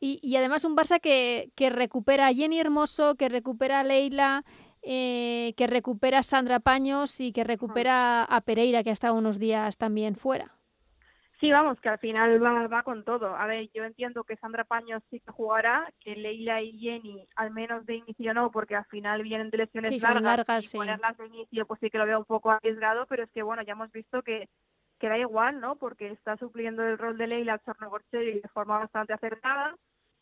Y, 0.00 0.20
y 0.22 0.36
además 0.36 0.64
un 0.64 0.76
Barça 0.76 1.00
que, 1.00 1.50
que, 1.54 1.70
recupera 1.70 2.28
a 2.28 2.32
Jenny 2.32 2.58
Hermoso, 2.58 3.14
que 3.14 3.28
recupera 3.28 3.80
a 3.80 3.84
Leila, 3.84 4.44
eh, 4.82 5.54
que 5.56 5.66
recupera 5.66 6.18
a 6.18 6.22
Sandra 6.22 6.60
Paños 6.60 7.20
y 7.20 7.32
que 7.32 7.44
recupera 7.44 8.24
a 8.24 8.40
Pereira, 8.42 8.82
que 8.82 8.90
ha 8.90 8.92
estado 8.92 9.14
unos 9.14 9.38
días 9.38 9.76
también 9.76 10.14
fuera. 10.14 10.56
Sí, 11.40 11.50
vamos, 11.50 11.80
que 11.80 11.88
al 11.88 11.98
final 11.98 12.42
va, 12.42 12.66
va, 12.68 12.82
con 12.82 13.04
todo. 13.04 13.34
A 13.34 13.46
ver, 13.46 13.68
yo 13.74 13.84
entiendo 13.84 14.24
que 14.24 14.36
Sandra 14.36 14.64
Paños 14.64 15.02
sí 15.10 15.20
que 15.20 15.32
jugará, 15.32 15.92
que 16.00 16.14
Leila 16.14 16.62
y 16.62 16.78
Jenny 16.78 17.26
al 17.36 17.50
menos 17.50 17.84
de 17.86 17.96
inicio 17.96 18.32
no, 18.34 18.50
porque 18.50 18.76
al 18.76 18.84
final 18.86 19.22
vienen 19.22 19.50
de 19.50 19.58
lesiones 19.58 19.90
sí, 19.90 20.00
largas, 20.00 20.22
largas 20.22 20.64
y 20.64 20.68
sí. 20.68 20.76
ponerlas 20.76 21.16
de 21.18 21.26
inicio 21.26 21.66
pues 21.66 21.80
sí 21.80 21.90
que 21.90 21.98
lo 21.98 22.06
veo 22.06 22.20
un 22.20 22.24
poco 22.24 22.50
arriesgado, 22.50 23.06
pero 23.06 23.24
es 23.24 23.30
que 23.32 23.42
bueno, 23.42 23.62
ya 23.62 23.72
hemos 23.72 23.90
visto 23.90 24.22
que, 24.22 24.48
que 24.98 25.08
da 25.08 25.18
igual, 25.18 25.60
¿no? 25.60 25.76
Porque 25.76 26.12
está 26.12 26.36
supliendo 26.36 26.82
el 26.84 26.98
rol 26.98 27.18
de 27.18 27.26
Leila 27.26 27.60
y 28.12 28.40
de 28.40 28.48
forma 28.48 28.78
bastante 28.78 29.12
acertada. 29.12 29.76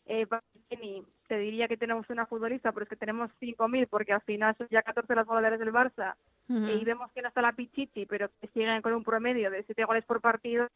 Eh, 0.05 0.27
Jenny, 0.69 1.05
te 1.27 1.37
diría 1.37 1.67
que 1.67 1.77
tenemos 1.77 2.09
una 2.09 2.25
futbolista, 2.25 2.71
pero 2.71 2.83
es 2.83 2.89
que 2.89 2.95
tenemos 2.95 3.31
5.000, 3.39 3.87
porque 3.87 4.13
al 4.13 4.21
final 4.21 4.55
son 4.57 4.67
ya 4.69 4.81
14 4.81 5.15
las 5.15 5.25
goleadores 5.25 5.59
del 5.59 5.71
Barça, 5.71 6.15
uh 6.49 6.53
-huh. 6.53 6.81
y 6.81 6.83
vemos 6.83 7.11
que 7.13 7.21
no 7.21 7.29
está 7.29 7.41
la 7.41 7.53
Pichichi, 7.53 8.05
pero 8.05 8.29
que 8.41 8.47
siguen 8.47 8.81
con 8.81 8.93
un 8.93 9.03
promedio 9.03 9.49
de 9.49 9.63
7 9.63 9.85
goles 9.85 10.03
por 10.03 10.19
partido, 10.19 10.67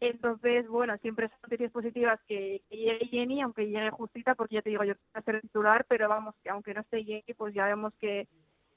entonces, 0.00 0.68
bueno, 0.68 0.96
siempre 0.98 1.28
son 1.28 1.38
noticias 1.44 1.72
positivas 1.72 2.20
que, 2.26 2.62
que, 2.68 2.76
llegue 2.76 3.06
Jenny, 3.06 3.40
aunque 3.40 3.66
llegue 3.66 3.90
justita, 3.90 4.34
porque 4.34 4.56
ya 4.56 4.62
te 4.62 4.70
digo, 4.70 4.84
yo 4.84 4.94
quiero 4.94 5.24
ser 5.24 5.40
titular, 5.40 5.86
pero 5.88 6.08
vamos, 6.08 6.34
que 6.42 6.50
aunque 6.50 6.74
no 6.74 6.82
esté 6.82 7.02
Jenny, 7.04 7.34
pues 7.36 7.54
ya 7.54 7.66
vemos 7.66 7.94
que, 7.98 8.28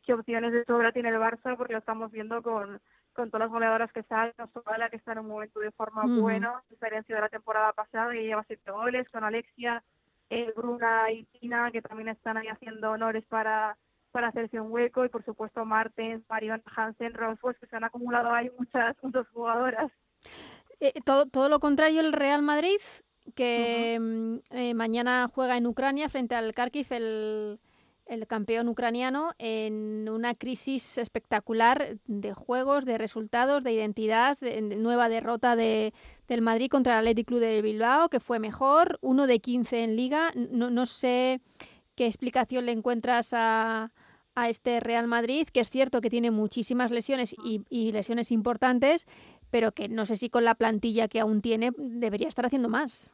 qué 0.03 0.13
opciones 0.13 0.53
de 0.53 0.63
sobra 0.65 0.91
tiene 0.91 1.10
el 1.10 1.15
Barça, 1.15 1.58
porque 1.58 1.73
lo 1.73 1.79
estamos 1.79 2.12
viendo 2.12 2.41
con, 2.41 2.79
con 3.13 3.29
todas 3.29 3.45
las 3.45 3.51
goleadoras 3.51 3.91
que 3.91 4.03
salen, 4.03 4.34
la 4.77 4.89
que 4.89 4.97
está 4.97 5.12
en 5.12 5.19
un 5.19 5.27
momento 5.27 5.60
de 5.60 5.71
forma 5.71 6.03
mm. 6.05 6.21
bueno, 6.21 6.55
a 6.55 6.63
diferencia 6.69 7.15
de 7.15 7.21
la 7.21 7.29
temporada 7.29 7.73
pasada, 7.73 8.13
que 8.13 8.23
lleva 8.23 8.43
siete 8.47 8.71
goles, 8.71 9.10
con 9.10 9.23
Alexia, 9.23 9.84
eh, 10.29 10.53
Bruna 10.55 11.12
y 11.12 11.25
Tina, 11.25 11.69
que 11.71 11.82
también 11.82 12.10
están 12.10 12.38
ahí 12.38 12.47
haciendo 12.47 12.91
honores 12.91 13.25
para 13.25 13.77
para 14.12 14.29
hacerse 14.29 14.60
un 14.60 14.71
hueco 14.71 15.05
y 15.05 15.10
por 15.10 15.23
supuesto 15.23 15.65
Martens, 15.65 16.23
Marion 16.27 16.63
Hansen, 16.75 17.13
pues 17.39 17.58
que 17.60 17.67
se 17.67 17.75
han 17.75 17.84
acumulado 17.84 18.32
ahí 18.32 18.49
muchas, 18.58 18.95
muchas 19.03 19.27
jugadoras. 19.29 19.91
Eh, 20.80 20.94
todo, 21.04 21.26
todo 21.26 21.50
lo 21.50 21.60
contrario 21.60 22.02
el 22.02 22.13
Real 22.13 22.42
Madrid, 22.42 22.80
que 23.36 23.98
uh 24.00 24.04
-huh. 24.04 24.42
eh, 24.52 24.74
mañana 24.74 25.30
juega 25.34 25.58
en 25.58 25.68
Ucrania 25.68 26.10
frente 26.10 26.36
al 26.36 26.54
Kharkiv, 26.54 26.88
el, 26.92 27.60
el, 28.06 28.28
campeón 28.28 28.70
ucraniano, 28.70 29.34
en 29.39 30.08
una 30.10 30.36
crisis 30.36 30.98
espectacular 30.98 31.97
de 32.06 32.34
juegos, 32.34 32.86
de 32.86 32.97
resultados, 32.97 33.64
de 33.64 33.74
identidad, 33.74 34.38
de, 34.39 34.62
de 34.62 34.76
nueva 34.78 35.10
derrota 35.10 35.56
de, 35.56 35.93
del 36.28 36.41
Madrid 36.41 36.70
contra 36.70 36.93
el 36.93 36.99
Athletic 36.99 37.28
Club 37.28 37.39
de 37.41 37.62
Bilbao, 37.62 38.10
que 38.10 38.20
fue 38.20 38.39
mejor, 38.39 38.99
uno 39.01 39.28
de 39.28 39.39
15 39.39 39.84
en 39.84 39.95
Liga. 39.95 40.32
No, 40.36 40.70
no 40.70 40.86
sé 40.86 41.41
qué 41.95 42.06
explicación 42.06 42.66
le 42.66 42.72
encuentras 42.72 43.34
a, 43.34 43.91
a 44.36 44.49
este 44.49 44.80
Real 44.80 45.08
Madrid, 45.08 45.47
que 45.51 45.60
es 45.60 45.70
cierto 45.70 46.01
que 46.01 46.10
tiene 46.10 46.32
muchísimas 46.32 46.91
lesiones 46.91 47.36
y, 47.43 47.62
y 47.70 47.91
lesiones 47.91 48.32
importantes, 48.32 49.06
pero 49.52 49.72
que 49.72 49.89
no 49.89 50.06
sé 50.06 50.16
si 50.16 50.30
con 50.30 50.45
la 50.45 50.56
plantilla 50.56 51.08
que 51.08 51.20
aún 51.20 51.41
tiene 51.41 51.72
debería 51.78 52.28
estar 52.28 52.45
haciendo 52.45 52.70
más. 52.70 53.12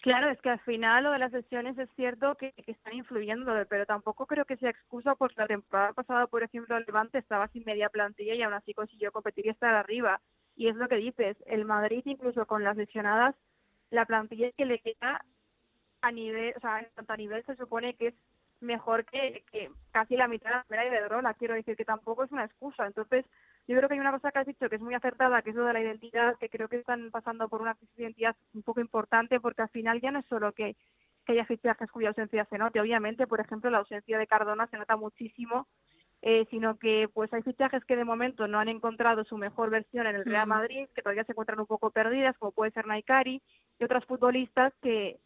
Claro, 0.00 0.30
es 0.30 0.40
que 0.40 0.50
al 0.50 0.60
final 0.60 1.04
lo 1.04 1.12
de 1.12 1.18
las 1.18 1.32
lesiones 1.32 1.76
es 1.76 1.88
cierto 1.96 2.36
que, 2.36 2.54
están 2.66 2.94
influyendo, 2.94 3.52
pero 3.68 3.84
tampoco 3.84 4.26
creo 4.26 4.44
que 4.44 4.56
sea 4.56 4.70
excusa 4.70 5.16
porque 5.16 5.40
la 5.40 5.48
temporada 5.48 5.92
pasada, 5.92 6.26
por 6.28 6.44
ejemplo, 6.44 6.76
el 6.76 6.84
Levante 6.86 7.18
estaba 7.18 7.48
sin 7.48 7.64
media 7.64 7.88
plantilla 7.88 8.34
y 8.34 8.42
aún 8.42 8.54
así 8.54 8.74
consiguió 8.74 9.10
competir 9.10 9.46
y 9.46 9.50
estar 9.50 9.74
arriba. 9.74 10.20
Y 10.54 10.68
es 10.68 10.76
lo 10.76 10.88
que 10.88 10.96
dices, 10.96 11.36
el 11.46 11.64
Madrid 11.64 12.02
incluso 12.04 12.46
con 12.46 12.62
las 12.62 12.76
lesionadas, 12.76 13.34
la 13.90 14.06
plantilla 14.06 14.52
que 14.52 14.66
le 14.66 14.78
queda 14.78 15.24
a 16.00 16.12
nivel, 16.12 16.54
o 16.56 16.60
sea, 16.60 16.78
en 16.78 16.88
cuanto 16.94 17.12
a 17.12 17.16
nivel 17.16 17.44
se 17.44 17.56
supone 17.56 17.94
que 17.94 18.08
es 18.08 18.14
mejor 18.60 19.04
que, 19.04 19.44
que 19.50 19.70
casi 19.90 20.16
la 20.16 20.28
mitad 20.28 20.50
de 20.50 20.56
la 20.56 20.64
primera 20.64 20.86
Iberdrola, 20.86 21.34
quiero 21.34 21.54
decir 21.54 21.76
que 21.76 21.84
tampoco 21.84 22.22
es 22.22 22.30
una 22.30 22.44
excusa. 22.44 22.86
Entonces, 22.86 23.24
yo 23.68 23.76
creo 23.76 23.88
que 23.88 23.94
hay 23.94 24.00
una 24.00 24.12
cosa 24.12 24.32
que 24.32 24.38
has 24.38 24.46
dicho 24.46 24.68
que 24.68 24.76
es 24.76 24.82
muy 24.82 24.94
acertada, 24.94 25.42
que 25.42 25.50
es 25.50 25.56
lo 25.56 25.66
de 25.66 25.74
la 25.74 25.82
identidad, 25.82 26.36
que 26.38 26.48
creo 26.48 26.68
que 26.68 26.78
están 26.78 27.10
pasando 27.10 27.48
por 27.48 27.60
una 27.60 27.74
crisis 27.74 27.94
de 27.96 28.02
identidad 28.04 28.34
un 28.54 28.62
poco 28.62 28.80
importante, 28.80 29.40
porque 29.40 29.62
al 29.62 29.68
final 29.68 30.00
ya 30.00 30.10
no 30.10 30.20
es 30.20 30.26
solo 30.26 30.52
que, 30.52 30.74
que 31.26 31.32
haya 31.32 31.44
fichajes 31.44 31.90
cuya 31.90 32.08
ausencia 32.08 32.46
se 32.46 32.56
note, 32.56 32.80
obviamente, 32.80 33.26
por 33.26 33.40
ejemplo, 33.40 33.68
la 33.68 33.78
ausencia 33.78 34.18
de 34.18 34.26
Cardona 34.26 34.66
se 34.68 34.78
nota 34.78 34.96
muchísimo, 34.96 35.68
eh, 36.22 36.46
sino 36.50 36.78
que 36.78 37.08
pues 37.12 37.32
hay 37.34 37.42
fichajes 37.42 37.84
que 37.84 37.94
de 37.94 38.04
momento 38.04 38.48
no 38.48 38.58
han 38.58 38.68
encontrado 38.68 39.22
su 39.24 39.36
mejor 39.36 39.68
versión 39.68 40.06
en 40.06 40.16
el 40.16 40.24
Real 40.24 40.46
Madrid, 40.46 40.88
que 40.94 41.02
todavía 41.02 41.24
se 41.24 41.32
encuentran 41.32 41.60
un 41.60 41.66
poco 41.66 41.90
perdidas, 41.90 42.38
como 42.38 42.52
puede 42.52 42.72
ser 42.72 42.86
Naikari, 42.86 43.42
y 43.78 43.84
otras 43.84 44.04
futbolistas 44.06 44.72
que 44.80 45.20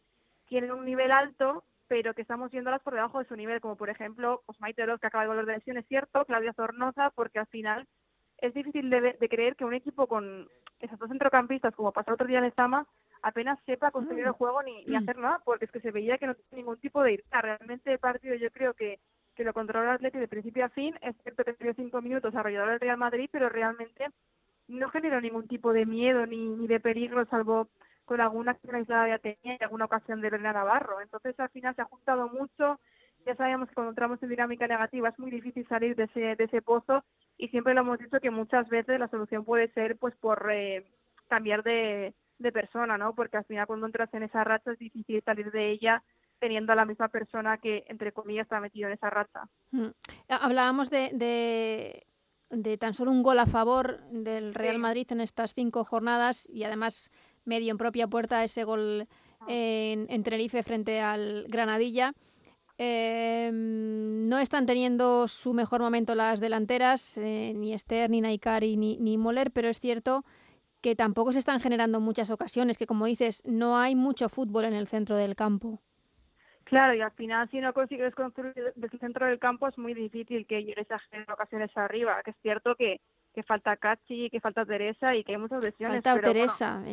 tienen 0.47 0.71
un 0.71 0.83
nivel 0.85 1.11
alto, 1.11 1.63
pero 1.87 2.13
que 2.13 2.21
estamos 2.21 2.51
viéndolas 2.51 2.81
por 2.81 2.93
debajo 2.93 3.19
de 3.19 3.25
su 3.25 3.35
nivel, 3.35 3.61
como 3.61 3.75
por 3.77 3.89
ejemplo 3.89 4.43
pues 4.45 4.59
Maite 4.59 4.85
que 4.99 5.07
acaba 5.07 5.23
de 5.23 5.29
volver 5.29 5.45
de 5.45 5.53
lesión, 5.53 5.77
es 5.77 5.87
cierto, 5.87 6.25
Claudia 6.25 6.53
Zornoza, 6.53 7.09
porque 7.11 7.39
al 7.39 7.47
final 7.47 7.87
es 8.43 8.53
difícil 8.53 8.89
de, 8.89 9.29
creer 9.29 9.55
que 9.55 9.63
un 9.63 9.73
equipo 9.73 10.05
con 10.05 10.49
esos 10.79 10.99
dos 10.99 11.07
centrocampistas, 11.07 11.73
como 11.73 11.93
pasó 11.93 12.11
otro 12.13 12.27
día 12.27 12.39
en 12.39 12.45
Estama, 12.45 12.85
apenas 13.21 13.57
sepa 13.65 13.89
construir 13.89 14.25
el 14.25 14.31
mm. 14.31 14.33
juego 14.33 14.61
ni, 14.63 14.83
ni, 14.83 14.97
hacer 14.97 15.17
nada, 15.17 15.39
porque 15.45 15.63
es 15.63 15.71
que 15.71 15.79
se 15.79 15.91
veía 15.91 16.17
que 16.17 16.27
no 16.27 16.35
tiene 16.35 16.57
ningún 16.57 16.77
tipo 16.77 17.01
de 17.01 17.13
irta. 17.13 17.41
Realmente 17.41 17.93
el 17.93 17.99
partido 17.99 18.35
yo 18.35 18.51
creo 18.51 18.73
que, 18.73 18.99
que 19.33 19.45
lo 19.45 19.53
controla 19.53 19.91
el 19.91 19.95
Atleti 19.95 20.19
de 20.19 20.27
principio 20.27 20.65
a 20.65 20.69
fin, 20.69 20.93
es 21.01 21.15
cierto 21.23 21.45
que 21.45 21.73
cinco 21.73 22.01
minutos 22.01 22.35
alrededor 22.35 22.69
del 22.69 22.81
Real 22.81 22.97
Madrid, 22.97 23.29
pero 23.31 23.47
realmente 23.47 24.09
no 24.67 24.89
generó 24.89 25.21
ningún 25.21 25.47
tipo 25.47 25.71
de 25.71 25.85
miedo 25.85 26.25
ni, 26.25 26.49
ni 26.49 26.67
de 26.67 26.81
peligro, 26.81 27.25
salvo 27.27 27.69
con 28.03 28.19
alguna 28.19 28.51
acción 28.51 28.75
aislada 28.75 29.05
de 29.05 29.13
Atenea 29.13 29.57
y 29.57 29.63
alguna 29.63 29.85
ocasión 29.85 30.19
de 30.19 30.29
Belén 30.29 30.51
Navarro. 30.51 30.99
Entonces, 30.99 31.39
al 31.39 31.49
final 31.49 31.75
se 31.75 31.81
ha 31.81 31.85
juntado 31.85 32.27
mucho. 32.27 32.81
Ya 33.25 33.35
sabemos 33.35 33.69
que 33.69 33.75
cuando 33.75 33.91
entramos 33.91 34.21
en 34.21 34.29
dinámica 34.29 34.67
negativa 34.67 35.09
es 35.09 35.19
muy 35.19 35.31
difícil 35.31 35.67
salir 35.67 35.95
de 35.95 36.03
ese, 36.05 36.35
de 36.35 36.43
ese 36.43 36.61
pozo 36.61 37.03
y 37.37 37.47
siempre 37.49 37.73
lo 37.73 37.81
hemos 37.81 37.99
dicho 37.99 38.19
que 38.19 38.31
muchas 38.31 38.67
veces 38.69 38.99
la 38.99 39.07
solución 39.07 39.45
puede 39.45 39.71
ser 39.73 39.97
pues 39.97 40.15
por 40.17 40.49
eh, 40.51 40.85
cambiar 41.29 41.63
de, 41.63 42.13
de 42.39 42.51
persona, 42.51 42.97
¿no? 42.97 43.15
Porque 43.15 43.37
al 43.37 43.45
final 43.45 43.67
cuando 43.67 43.85
entras 43.85 44.13
en 44.13 44.23
esa 44.23 44.43
racha 44.43 44.71
es 44.71 44.79
difícil 44.79 45.21
salir 45.23 45.51
de 45.51 45.71
ella 45.71 46.03
teniendo 46.39 46.73
a 46.73 46.75
la 46.75 46.85
misma 46.85 47.07
persona 47.07 47.57
que, 47.57 47.85
entre 47.87 48.11
comillas, 48.11 48.43
está 48.43 48.59
metido 48.59 48.87
en 48.87 48.95
esa 48.95 49.09
racha. 49.09 49.47
Mm. 49.71 49.87
Hablábamos 50.27 50.89
de, 50.89 51.11
de, 51.13 52.05
de, 52.49 52.77
tan 52.77 52.93
solo 52.93 53.11
un 53.11 53.23
gol 53.23 53.39
a 53.39 53.45
favor 53.45 54.01
del 54.09 54.53
Real 54.53 54.77
Madrid 54.77 55.07
en 55.11 55.21
estas 55.21 55.53
cinco 55.53 55.85
jornadas 55.85 56.45
y 56.49 56.65
además 56.65 57.11
medio 57.45 57.71
en 57.71 57.77
propia 57.77 58.07
puerta 58.07 58.43
ese 58.43 58.65
gol 58.65 59.07
en, 59.47 60.05
en 60.09 60.23
Tenerife 60.23 60.63
frente 60.63 60.99
al 60.99 61.45
Granadilla. 61.47 62.13
Em, 62.77 64.27
no 64.27 64.39
están 64.39 64.65
teniendo 64.65 65.27
su 65.27 65.53
mejor 65.53 65.81
momento 65.81 66.15
las 66.15 66.39
delanteras, 66.39 67.17
eh, 67.17 67.53
ni 67.55 67.73
Esther, 67.73 68.09
ni 68.09 68.21
Naikari, 68.21 68.77
ni, 68.77 68.97
ni 68.97 69.17
Moller, 69.17 69.51
pero 69.51 69.69
es 69.69 69.79
cierto 69.79 70.23
que 70.81 70.95
tampoco 70.95 71.31
se 71.31 71.39
están 71.39 71.61
generando 71.61 72.01
muchas 72.01 72.29
ocasiones, 72.29 72.77
que 72.77 72.87
como 72.87 73.05
dices, 73.05 73.41
no 73.45 73.77
hay 73.77 73.95
mucho 73.95 74.27
fútbol 74.27 74.65
en 74.65 74.73
el 74.73 74.87
centro 74.87 75.15
del 75.15 75.35
campo. 75.35 75.79
Claro, 76.65 76.93
y 76.95 77.01
al 77.01 77.11
final 77.11 77.49
si 77.51 77.59
no 77.59 77.73
consigues 77.73 78.15
construir 78.15 78.53
desde 78.75 78.95
el 78.95 78.99
centro 78.99 79.25
del 79.25 79.39
campo 79.39 79.67
es 79.67 79.77
muy 79.77 79.93
difícil 79.93 80.45
que 80.45 80.63
llegues 80.63 80.89
a 80.91 80.99
generar 80.99 81.31
ocasiones 81.31 81.71
arriba, 81.75 82.21
que 82.23 82.31
es 82.31 82.37
cierto 82.41 82.75
que 82.75 82.99
que 83.33 83.43
falta 83.43 83.75
Cachi, 83.77 84.29
que 84.29 84.39
falta 84.39 84.65
Teresa 84.65 85.15
y 85.15 85.23
que 85.23 85.33
hay 85.33 85.37
muchas 85.37 85.63
lesiones. 85.63 86.03
Falta 86.03 86.21
Teresa, 86.21 86.83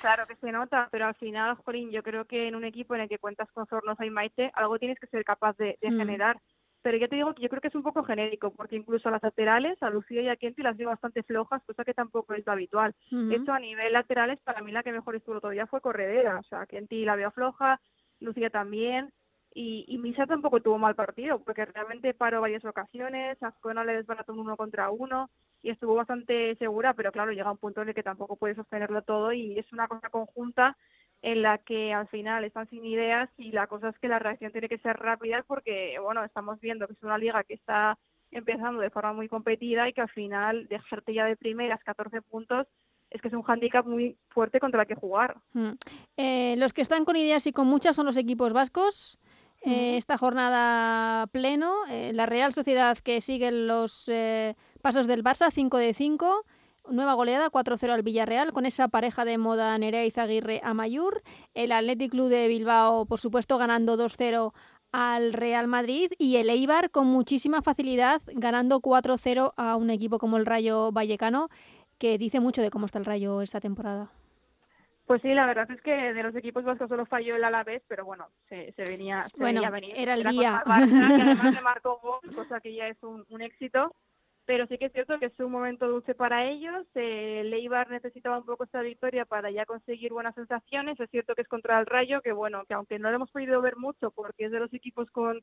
Claro 0.00 0.26
que 0.26 0.36
se 0.36 0.50
nota, 0.50 0.88
pero 0.90 1.06
al 1.06 1.14
final, 1.16 1.56
Jorín, 1.56 1.90
yo 1.90 2.02
creo 2.02 2.24
que 2.24 2.48
en 2.48 2.56
un 2.56 2.64
equipo 2.64 2.94
en 2.94 3.02
el 3.02 3.08
que 3.08 3.18
cuentas 3.18 3.50
con 3.52 3.66
Zornosa 3.66 4.04
y 4.04 4.10
Maite, 4.10 4.50
algo 4.54 4.78
tienes 4.78 4.98
que 4.98 5.06
ser 5.06 5.24
capaz 5.24 5.56
de, 5.58 5.78
mm. 5.82 5.96
generar. 5.98 6.40
Pero 6.82 6.98
ya 6.98 7.08
te 7.08 7.16
digo 7.16 7.34
que 7.34 7.42
yo 7.42 7.48
creo 7.48 7.60
que 7.60 7.68
es 7.68 7.74
un 7.74 7.82
poco 7.82 8.04
genérico, 8.04 8.52
porque 8.52 8.76
incluso 8.76 9.10
las 9.10 9.22
laterales, 9.22 9.82
a 9.82 9.90
Lucía 9.90 10.22
y 10.22 10.28
a 10.28 10.36
Kenti 10.36 10.62
las 10.62 10.76
veo 10.76 10.88
bastante 10.88 11.22
flojas, 11.24 11.62
cosa 11.64 11.84
que 11.84 11.94
tampoco 11.94 12.32
es 12.34 12.46
lo 12.46 12.52
habitual. 12.52 12.94
Hecho, 13.30 13.52
a 13.52 13.58
nivel 13.58 13.92
laterales, 13.92 14.40
para 14.42 14.62
mí 14.62 14.70
la 14.70 14.82
que 14.82 14.92
mejor 14.92 15.16
estuvo 15.16 15.40
todavía 15.40 15.66
fue 15.66 15.80
Corredera. 15.80 16.38
O 16.38 16.42
sea, 16.44 16.64
Kenti 16.66 17.04
la 17.04 17.16
veo 17.16 17.32
floja, 17.32 17.80
Lucía 18.20 18.50
también. 18.50 19.12
Y, 19.52 19.84
y 19.88 19.98
Misa 19.98 20.26
tampoco 20.26 20.60
tuvo 20.60 20.78
mal 20.78 20.94
partido, 20.94 21.42
porque 21.42 21.64
realmente 21.64 22.14
paró 22.14 22.42
varias 22.42 22.64
ocasiones, 22.64 23.42
Azcona 23.42 23.84
le 23.84 23.96
desbarató 23.96 24.34
un 24.34 24.40
uno 24.40 24.56
contra 24.56 24.90
uno 24.90 25.30
y 25.62 25.70
estuvo 25.70 25.94
bastante 25.94 26.54
segura, 26.56 26.94
pero 26.94 27.12
claro, 27.12 27.32
llega 27.32 27.50
un 27.50 27.58
punto 27.58 27.82
en 27.82 27.88
el 27.88 27.94
que 27.94 28.02
tampoco 28.02 28.36
puede 28.36 28.54
sostenerlo 28.54 29.02
todo 29.02 29.32
y 29.32 29.58
es 29.58 29.72
una 29.72 29.88
cosa 29.88 30.08
conjunta 30.10 30.76
en 31.22 31.42
la 31.42 31.58
que 31.58 31.92
al 31.92 32.08
final 32.08 32.44
están 32.44 32.68
sin 32.68 32.84
ideas 32.84 33.28
y 33.36 33.50
la 33.50 33.66
cosa 33.66 33.88
es 33.88 33.98
que 33.98 34.08
la 34.08 34.18
reacción 34.18 34.52
tiene 34.52 34.68
que 34.68 34.78
ser 34.78 34.96
rápida 34.96 35.44
porque, 35.46 35.98
bueno, 36.00 36.24
estamos 36.24 36.60
viendo 36.60 36.86
que 36.86 36.92
es 36.92 37.02
una 37.02 37.18
liga 37.18 37.42
que 37.44 37.54
está 37.54 37.98
empezando 38.30 38.80
de 38.80 38.90
forma 38.90 39.12
muy 39.12 39.28
competida 39.28 39.88
y 39.88 39.92
que 39.92 40.02
al 40.02 40.10
final 40.10 40.68
dejarte 40.68 41.14
ya 41.14 41.24
de 41.24 41.36
primeras 41.36 41.82
14 41.82 42.22
puntos 42.22 42.66
es 43.10 43.22
que 43.22 43.28
es 43.28 43.34
un 43.34 43.42
hándicap 43.42 43.86
muy 43.86 44.18
fuerte 44.28 44.60
contra 44.60 44.82
el 44.82 44.88
que 44.88 44.94
jugar. 44.94 45.36
Mm. 45.52 45.70
Eh, 46.16 46.54
los 46.58 46.72
que 46.72 46.82
están 46.82 47.04
con 47.04 47.16
ideas 47.16 47.46
y 47.46 47.52
con 47.52 47.66
muchas 47.66 47.96
son 47.96 48.06
los 48.06 48.16
equipos 48.16 48.52
vascos. 48.52 49.18
Eh, 49.62 49.96
esta 49.96 50.16
jornada 50.16 51.26
pleno, 51.28 51.86
eh, 51.88 52.12
la 52.14 52.26
Real 52.26 52.52
Sociedad 52.52 52.98
que 52.98 53.20
sigue 53.20 53.50
los 53.50 54.08
pasos 54.86 55.08
del 55.08 55.24
Barça, 55.24 55.50
5 55.50 55.78
de 55.78 55.94
5. 55.94 56.44
Nueva 56.90 57.14
goleada, 57.14 57.50
4-0 57.50 57.90
al 57.90 58.04
Villarreal, 58.04 58.52
con 58.52 58.66
esa 58.66 58.86
pareja 58.86 59.24
de 59.24 59.36
moda 59.36 59.76
Nerea 59.76 60.04
y 60.04 60.12
Zaguirre 60.12 60.60
a 60.62 60.74
Mayur. 60.74 61.22
El 61.54 61.72
Athletic 61.72 62.12
Club 62.12 62.28
de 62.28 62.46
Bilbao, 62.46 63.04
por 63.04 63.18
supuesto, 63.18 63.58
ganando 63.58 63.96
2-0 63.96 64.52
al 64.92 65.32
Real 65.32 65.66
Madrid. 65.66 66.12
Y 66.18 66.36
el 66.36 66.50
Eibar, 66.50 66.92
con 66.92 67.08
muchísima 67.08 67.62
facilidad, 67.62 68.22
ganando 68.32 68.78
4-0 68.78 69.54
a 69.56 69.74
un 69.74 69.90
equipo 69.90 70.20
como 70.20 70.36
el 70.36 70.46
Rayo 70.46 70.92
Vallecano, 70.92 71.48
que 71.98 72.16
dice 72.16 72.38
mucho 72.38 72.62
de 72.62 72.70
cómo 72.70 72.86
está 72.86 73.00
el 73.00 73.06
Rayo 73.06 73.42
esta 73.42 73.58
temporada. 73.58 74.12
Pues 75.06 75.22
sí, 75.22 75.32
la 75.34 75.46
verdad 75.46 75.70
es 75.70 75.80
que 75.82 75.92
de 75.92 76.22
los 76.22 76.34
equipos 76.34 76.64
vascos 76.64 76.88
solo 76.88 77.06
falló 77.06 77.36
el 77.36 77.44
Alavés, 77.44 77.80
pero 77.86 78.04
bueno, 78.04 78.26
se, 78.48 78.72
venía, 78.78 79.24
se 79.24 79.36
bueno, 79.36 79.68
venir. 79.70 79.92
Era 79.96 80.14
el 80.14 80.24
día. 80.24 80.62
además 80.66 81.54
le 81.54 81.60
marcó 81.62 82.00
gol, 82.02 82.20
cosa 82.34 82.60
que 82.60 82.74
ya 82.74 82.88
es 82.88 83.00
un, 83.02 83.40
éxito. 83.40 83.94
Pero 84.46 84.66
sí 84.68 84.78
que 84.78 84.86
es 84.86 84.92
cierto 84.92 85.18
que 85.18 85.26
es 85.26 85.40
un 85.40 85.50
momento 85.50 85.88
dulce 85.88 86.14
para 86.14 86.46
ellos. 86.48 86.86
Eh, 86.94 87.42
Leibar 87.44 87.90
necesitaba 87.90 88.38
un 88.38 88.46
poco 88.46 88.64
esta 88.64 88.80
victoria 88.80 89.24
para 89.24 89.50
ya 89.50 89.66
conseguir 89.66 90.12
buenas 90.12 90.36
sensaciones. 90.36 90.98
Es 91.00 91.10
cierto 91.10 91.34
que 91.34 91.42
es 91.42 91.48
contra 91.48 91.78
el 91.80 91.86
Rayo, 91.86 92.22
que 92.22 92.32
bueno, 92.32 92.64
que 92.66 92.74
aunque 92.74 92.98
no 93.00 93.10
lo 93.10 93.16
hemos 93.16 93.30
podido 93.32 93.60
ver 93.60 93.76
mucho 93.76 94.12
porque 94.12 94.46
es 94.46 94.52
de 94.52 94.60
los 94.60 94.72
equipos 94.72 95.10
con 95.10 95.42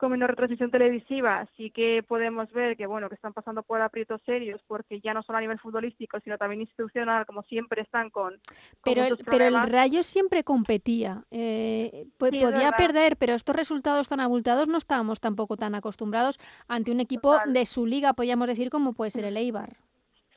con 0.00 0.10
menos 0.10 0.30
retransmisión 0.30 0.70
televisiva 0.70 1.46
sí 1.56 1.70
que 1.70 2.02
podemos 2.02 2.50
ver 2.52 2.76
que 2.76 2.86
bueno 2.86 3.10
que 3.10 3.14
están 3.14 3.34
pasando 3.34 3.62
por 3.62 3.82
aprietos 3.82 4.22
serios 4.24 4.60
porque 4.66 5.00
ya 5.00 5.12
no 5.12 5.22
solo 5.22 5.38
a 5.38 5.42
nivel 5.42 5.58
futbolístico 5.58 6.18
sino 6.20 6.38
también 6.38 6.62
institucional 6.62 7.26
como 7.26 7.42
siempre 7.42 7.82
están 7.82 8.08
con, 8.08 8.40
pero 8.82 9.04
el, 9.04 9.18
pero 9.18 9.44
el 9.44 9.62
Rayo 9.70 10.02
siempre 10.02 10.42
competía 10.42 11.24
eh, 11.30 12.06
podía 12.18 12.72
perder 12.72 13.18
pero 13.18 13.34
estos 13.34 13.54
resultados 13.54 14.08
tan 14.08 14.20
abultados 14.20 14.66
no 14.68 14.78
estábamos 14.78 15.20
tampoco 15.20 15.58
tan 15.58 15.74
acostumbrados 15.74 16.38
ante 16.66 16.90
un 16.90 17.00
equipo 17.00 17.36
de 17.46 17.66
su 17.66 17.84
liga 17.84 18.14
podríamos 18.14 18.48
decir 18.48 18.70
como 18.70 18.94
puede 18.94 19.10
ser 19.10 19.26
el 19.26 19.36
Eibar. 19.36 19.76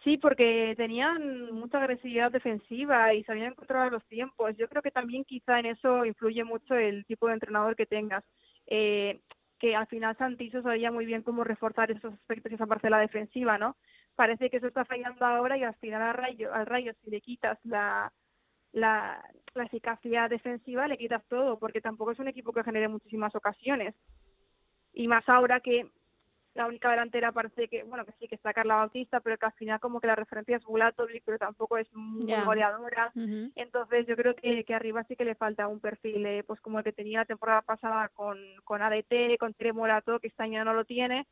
Sí, 0.03 0.17
porque 0.17 0.73
tenían 0.75 1.53
mucha 1.53 1.77
agresividad 1.77 2.29
defensiva 2.29 3.13
y 3.13 3.23
sabían 3.23 3.53
controlar 3.53 3.89
los 3.89 4.03
tiempos. 4.07 4.51
Yo 4.57 4.67
creo 4.67 4.81
que 4.81 4.91
también 4.91 5.23
quizá 5.23 5.59
en 5.59 5.67
eso 5.67 6.05
influye 6.05 6.43
mucho 6.43 6.75
el 6.75 7.05
tipo 7.05 7.27
de 7.27 7.35
entrenador 7.35 7.77
que 7.77 7.85
tengas. 7.85 8.23
Eh, 8.67 9.21
que 9.63 9.77
al 9.77 9.87
final 9.87 10.17
Santiso 10.17 10.61
sabía 10.61 10.91
muy 10.91 11.05
bien 11.05 11.21
cómo 11.21 11.45
reforzar 11.45 11.89
esos 11.89 12.13
aspectos 12.13 12.51
y 12.51 12.55
esa 12.55 12.67
parcela 12.67 12.99
defensiva, 12.99 13.57
¿no? 13.57 13.77
Parece 14.13 14.49
que 14.49 14.57
eso 14.57 14.67
está 14.67 14.83
fallando 14.83 15.25
ahora 15.25 15.57
y 15.57 15.63
al 15.63 15.73
final 15.75 16.01
al 16.01 16.15
Rayo, 16.15 16.53
al 16.53 16.65
rayo 16.65 16.91
si 17.01 17.09
le 17.09 17.21
quitas 17.21 17.57
la, 17.63 18.11
la, 18.73 19.23
la 19.53 19.63
eficacia 19.63 20.27
defensiva, 20.27 20.85
le 20.89 20.97
quitas 20.97 21.23
todo, 21.29 21.59
porque 21.59 21.79
tampoco 21.79 22.11
es 22.11 22.19
un 22.19 22.27
equipo 22.27 22.51
que 22.51 22.65
genere 22.65 22.89
muchísimas 22.89 23.33
ocasiones. 23.35 23.95
Y 24.91 25.07
más 25.07 25.23
ahora 25.29 25.61
que 25.61 25.89
la 26.53 26.67
única 26.67 26.91
delantera 26.91 27.31
parece 27.31 27.67
que, 27.67 27.83
bueno, 27.83 28.05
que 28.05 28.11
sí, 28.19 28.27
que 28.27 28.35
está 28.35 28.53
Carla 28.53 28.75
Bautista, 28.75 29.19
pero 29.21 29.37
que 29.37 29.45
al 29.45 29.53
final 29.53 29.79
como 29.79 29.99
que 29.99 30.07
la 30.07 30.15
referencia 30.15 30.57
es 30.57 30.63
Bulatovic, 30.63 31.23
pero 31.25 31.39
tampoco 31.39 31.77
es 31.77 31.91
muy 31.93 32.31
goleadora. 32.45 33.11
Entonces 33.55 34.05
yo 34.05 34.15
creo 34.15 34.35
que, 34.35 34.63
que 34.63 34.73
arriba 34.75 35.03
sí 35.05 35.15
que 35.15 35.25
le 35.25 35.35
falta 35.35 35.67
un 35.67 35.79
perfil, 35.79 36.25
eh, 36.25 36.43
pues 36.43 36.61
como 36.61 36.77
el 36.77 36.83
que 36.83 36.93
tenía 36.93 37.19
la 37.19 37.25
temporada 37.25 37.61
pasada 37.61 38.09
con, 38.09 38.37
con 38.63 38.81
ADT, 38.81 39.37
con 39.39 39.53
Tremolato, 39.53 40.19
que 40.19 40.27
este 40.27 40.43
año 40.43 40.63
no 40.63 40.73
lo 40.73 40.85
tiene, 40.85 41.25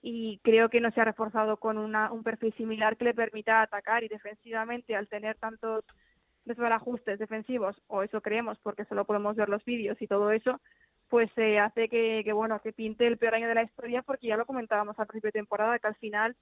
y 0.00 0.38
creo 0.44 0.68
que 0.68 0.80
no 0.80 0.92
se 0.92 1.00
ha 1.00 1.04
reforzado 1.04 1.56
con 1.56 1.76
una, 1.76 2.12
un 2.12 2.22
perfil 2.22 2.54
similar 2.54 2.96
que 2.96 3.06
le 3.06 3.14
permita 3.14 3.62
atacar 3.62 4.04
y 4.04 4.08
defensivamente 4.08 4.94
al 4.94 5.08
tener 5.08 5.36
tantos 5.38 5.84
desbarajustes 6.44 7.18
defensivos, 7.18 7.82
o 7.88 8.02
eso 8.02 8.20
creemos 8.20 8.58
porque 8.62 8.84
solo 8.84 9.04
podemos 9.04 9.36
ver 9.36 9.48
los 9.48 9.64
vídeos 9.64 10.00
y 10.00 10.06
todo 10.06 10.30
eso, 10.30 10.60
pues 11.08 11.30
se 11.34 11.58
hace 11.58 11.88
que, 11.88 12.22
que, 12.24 12.32
bueno, 12.32 12.60
que 12.60 12.72
pinte 12.72 13.06
el 13.06 13.18
peor 13.18 13.34
año 13.34 13.48
de 13.48 13.54
la 13.54 13.62
historia 13.62 14.02
porque 14.02 14.26
ya 14.26 14.36
lo 14.36 14.46
comentábamos 14.46 14.98
al 14.98 15.06
principio 15.06 15.28
de 15.28 15.40
temporada, 15.40 15.78
que 15.78 15.86
al 15.86 15.96
final 15.96 16.36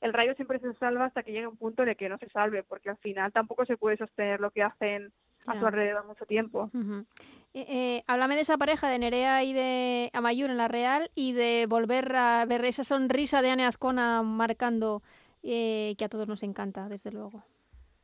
el 0.00 0.12
Rayo 0.12 0.34
siempre 0.34 0.60
se 0.60 0.72
salva 0.74 1.06
hasta 1.06 1.22
que 1.22 1.32
llegue 1.32 1.46
un 1.46 1.56
punto 1.56 1.84
de 1.84 1.96
que 1.96 2.08
no 2.08 2.18
se 2.18 2.28
salve, 2.28 2.62
porque 2.62 2.90
al 2.90 2.98
final 2.98 3.32
tampoco 3.32 3.64
se 3.64 3.76
puede 3.76 3.96
sostener 3.96 4.40
lo 4.40 4.50
que 4.50 4.62
hacen 4.62 5.12
a 5.46 5.58
su 5.58 5.66
alrededor 5.66 6.06
mucho 6.06 6.26
tiempo. 6.26 6.70
eh, 7.54 7.66
eh, 7.68 8.04
háblame 8.06 8.34
de 8.34 8.42
esa 8.42 8.58
pareja 8.58 8.88
de 8.88 8.98
Nerea 8.98 9.42
y 9.42 9.52
de 9.52 10.10
Amayur 10.12 10.50
en 10.50 10.58
la 10.58 10.68
Real 10.68 11.10
y 11.14 11.32
de 11.32 11.66
volver 11.68 12.14
a 12.14 12.44
ver 12.44 12.64
esa 12.64 12.84
sonrisa 12.84 13.42
de 13.42 13.50
Ane 13.50 13.64
Azcona 13.64 14.22
marcando 14.22 15.02
eh, 15.42 15.94
que 15.96 16.04
a 16.04 16.08
todos 16.08 16.28
nos 16.28 16.42
encanta, 16.42 16.88
desde 16.88 17.10
luego. 17.10 17.42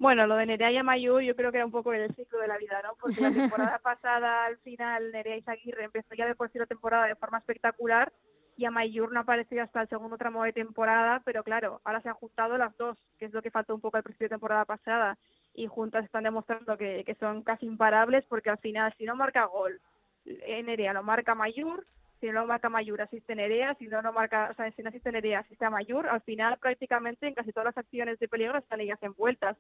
Bueno, 0.05 0.27
lo 0.27 0.37
de 0.37 0.45
Nerea 0.45 0.71
y 0.71 0.77
Amayur 0.77 1.23
yo 1.23 1.35
creo 1.35 1.51
que 1.51 1.57
era 1.57 1.65
un 1.65 1.73
poco 1.73 1.95
el 1.95 2.15
ciclo 2.15 2.39
de 2.39 2.47
la 2.47 2.59
vida, 2.59 2.79
¿no? 2.83 2.91
Porque 3.01 3.23
la 3.23 3.33
temporada 3.33 3.79
pasada, 3.83 4.45
al 4.45 4.59
final, 4.59 5.11
Nerea 5.13 5.39
Izaguirre 5.39 5.85
empezó 5.85 6.15
ya 6.15 6.27
de 6.27 6.35
por 6.35 6.53
sí 6.53 6.59
la 6.59 6.67
temporada 6.67 7.07
de 7.07 7.17
forma 7.17 7.39
espectacular 7.39 8.13
y 8.59 8.67
Amayur 8.67 9.11
no 9.11 9.21
apareció 9.21 9.63
hasta 9.63 9.81
el 9.81 9.89
segundo 9.89 10.19
tramo 10.19 10.45
de 10.45 10.53
temporada, 10.53 11.23
pero 11.25 11.43
claro, 11.43 11.81
ahora 11.85 12.03
se 12.03 12.11
han 12.11 12.17
juntado 12.17 12.59
las 12.59 12.77
dos, 12.77 12.99
que 13.19 13.25
es 13.25 13.33
lo 13.33 13.41
que 13.41 13.51
faltó 13.51 13.75
un 13.75 13.81
poco 13.81 13.97
al 13.97 14.03
principio 14.03 14.27
de 14.27 14.35
temporada 14.35 14.67
pasada, 14.67 15.17
y 15.55 15.69
juntas 15.69 16.05
están 16.05 16.25
demostrando 16.25 16.77
que, 16.77 17.03
que 17.07 17.15
son 17.15 17.43
casi 17.43 17.65
imparables, 17.65 18.27
porque 18.27 18.51
al 18.51 18.59
final, 18.59 18.93
si 18.99 19.07
no 19.07 19.17
marca 19.17 19.47
gol, 19.47 19.81
Nerea 20.27 20.93
lo 20.93 21.03
marca 21.03 21.35
Mayur, 21.35 21.87
si 22.21 22.27
no 22.27 22.41
lo 22.41 22.47
marca 22.47 22.69
Mayur 22.69 23.03
asiste 23.03 23.35
Nerea, 23.35 23.75
si 23.75 23.87
no 23.87 24.01
lo 24.01 24.13
marca, 24.13 24.49
o 24.51 24.55
sea, 24.55 24.71
si 24.73 24.83
no 24.83 24.89
asiste 24.89 25.13
Nerea 25.13 25.41
asiste 25.41 25.65
a 25.65 25.71
Mayur, 25.71 26.09
al 26.09 26.23
final 26.23 26.59
prácticamente 26.59 27.27
en 27.27 27.35
casi 27.35 27.53
todas 27.53 27.67
las 27.67 27.79
acciones 27.79 28.19
de 28.19 28.29
peligro 28.29 28.59
están 28.59 28.81
ellas 28.81 28.99
envueltas. 29.03 29.57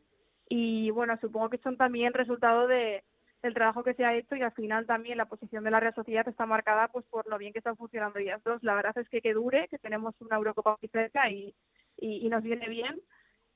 Y 0.48 0.90
bueno, 0.90 1.16
supongo 1.20 1.50
que 1.50 1.58
son 1.58 1.76
también 1.76 2.12
resultado 2.12 2.66
de, 2.66 3.02
del 3.44 3.54
trabajo 3.54 3.84
que 3.84 3.94
se 3.94 4.04
ha 4.04 4.16
hecho 4.16 4.36
y 4.36 4.42
al 4.42 4.52
final 4.52 4.86
también 4.86 5.18
la 5.18 5.26
posición 5.26 5.64
de 5.64 5.70
la 5.70 5.78
Real 5.78 5.94
Sociedad 5.94 6.26
está 6.26 6.46
marcada 6.46 6.88
pues 6.88 7.04
por 7.06 7.28
lo 7.28 7.36
bien 7.38 7.52
que 7.52 7.58
están 7.58 7.76
funcionando 7.76 8.18
ellas 8.18 8.42
dos. 8.42 8.62
La 8.62 8.74
verdad 8.74 8.96
es 8.98 9.08
que 9.08 9.20
que 9.20 9.34
dure, 9.34 9.68
que 9.68 9.78
tenemos 9.78 10.14
una 10.20 10.36
Eurocopa 10.36 10.78
muy 10.80 10.88
cerca 10.88 11.30
y, 11.30 11.54
y, 11.98 12.28
nos 12.28 12.42
viene 12.42 12.68
bien. 12.68 13.00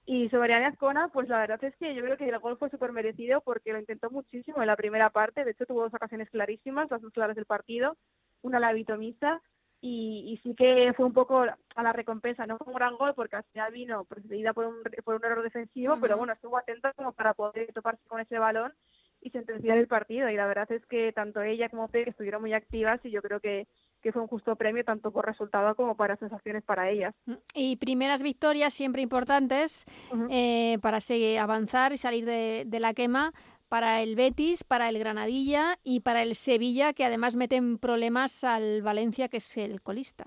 Y 0.05 0.29
sobre 0.31 0.55
Ana 0.55 0.69
Azcona, 0.69 1.09
pues 1.09 1.29
la 1.29 1.39
verdad 1.39 1.63
es 1.65 1.77
que 1.77 1.95
yo 1.95 2.03
creo 2.03 2.17
que 2.17 2.29
el 2.29 2.39
gol 2.39 2.59
fue 2.59 2.71
súper 2.71 2.93
merecido 2.93 3.41
porque 3.43 3.73
lo 3.73 3.79
intentó 3.79 4.11
muchísimo 4.11 4.61
en 4.61 4.67
la 4.67 4.77
primera 4.77 5.11
parte. 5.11 5.45
De 5.45 5.51
hecho, 5.53 5.67
tuvo 5.67 5.83
dos 5.83 5.95
ocasiones 5.95 6.31
clarísimas, 6.31 6.91
las 6.91 7.03
dos 7.03 7.13
claras 7.13 7.37
del 7.37 7.47
partido. 7.47 7.97
Una 8.43 8.61
la 8.61 8.73
vitomista 8.73 9.43
y, 9.81 10.33
y 10.33 10.37
sí 10.43 10.55
que 10.55 10.93
fue 10.97 11.07
un 11.07 11.13
poco 11.13 11.43
a 11.43 11.83
la 11.83 11.93
recompensa. 11.93 12.47
No 12.47 12.59
fue 12.59 12.69
un 12.69 12.75
gran 12.75 12.97
gol 12.97 13.15
porque 13.15 13.37
al 13.37 13.45
final 13.45 13.73
vino 13.73 14.05
precedida 14.05 14.53
por 14.53 14.67
un, 14.67 14.77
por 15.05 15.15
un 15.15 15.25
error 15.25 15.43
defensivo, 15.43 15.95
uh 15.95 15.97
-huh. 15.97 16.01
pero 16.01 16.17
bueno, 16.17 16.33
estuvo 16.33 16.57
atenta 16.57 16.93
como 16.95 17.13
para 17.13 17.35
poder 17.35 17.73
toparse 17.73 18.07
con 18.09 18.21
ese 18.21 18.39
balón 18.39 18.73
y 19.21 19.31
sentenciar 19.31 19.79
el 19.79 19.87
partido. 19.89 20.29
Y 20.29 20.37
la 20.37 20.47
verdad 20.47 20.71
es 20.71 20.85
que 20.87 21.13
tanto 21.13 21.43
ella 21.43 21.69
como 21.69 21.89
Peg 21.89 22.09
estuvieron 22.09 22.41
muy 22.41 22.53
activas 22.53 23.01
y 23.05 23.11
yo 23.11 23.21
creo 23.21 23.41
que, 23.41 23.67
que 24.03 24.13
fue 24.13 24.23
un 24.23 24.29
justo 24.29 24.55
premio 24.57 24.85
tanto 24.85 25.11
por 25.11 25.27
resultado 25.27 25.75
como 25.75 25.97
para 25.97 26.17
sensaciones 26.17 26.63
para 26.65 26.89
ellas. 26.91 27.15
Y 27.55 27.77
primeras 27.77 28.23
victorias 28.23 28.75
siempre 28.75 29.03
importantes 29.03 29.87
uh 30.13 30.17
-huh. 30.17 30.29
eh, 30.31 30.79
para 30.81 31.01
seguir, 31.01 31.39
avanzar 31.39 31.93
y 31.93 31.99
salir 31.99 32.25
de, 32.25 32.65
de 32.67 32.81
la 32.81 32.95
quema 32.95 33.33
para 33.69 34.03
el 34.03 34.17
Betis, 34.17 34.65
para 34.65 34.89
el 34.89 34.99
Granadilla 34.99 35.79
y 35.85 36.01
para 36.01 36.23
el 36.23 36.35
Sevilla, 36.35 36.93
que 36.93 37.05
además 37.05 37.37
meten 37.37 37.79
problemas 37.79 38.45
al 38.45 38.83
Valencia, 38.83 39.29
que 39.29 39.39
es 39.39 39.57
el 39.57 39.83
colista. 39.83 40.27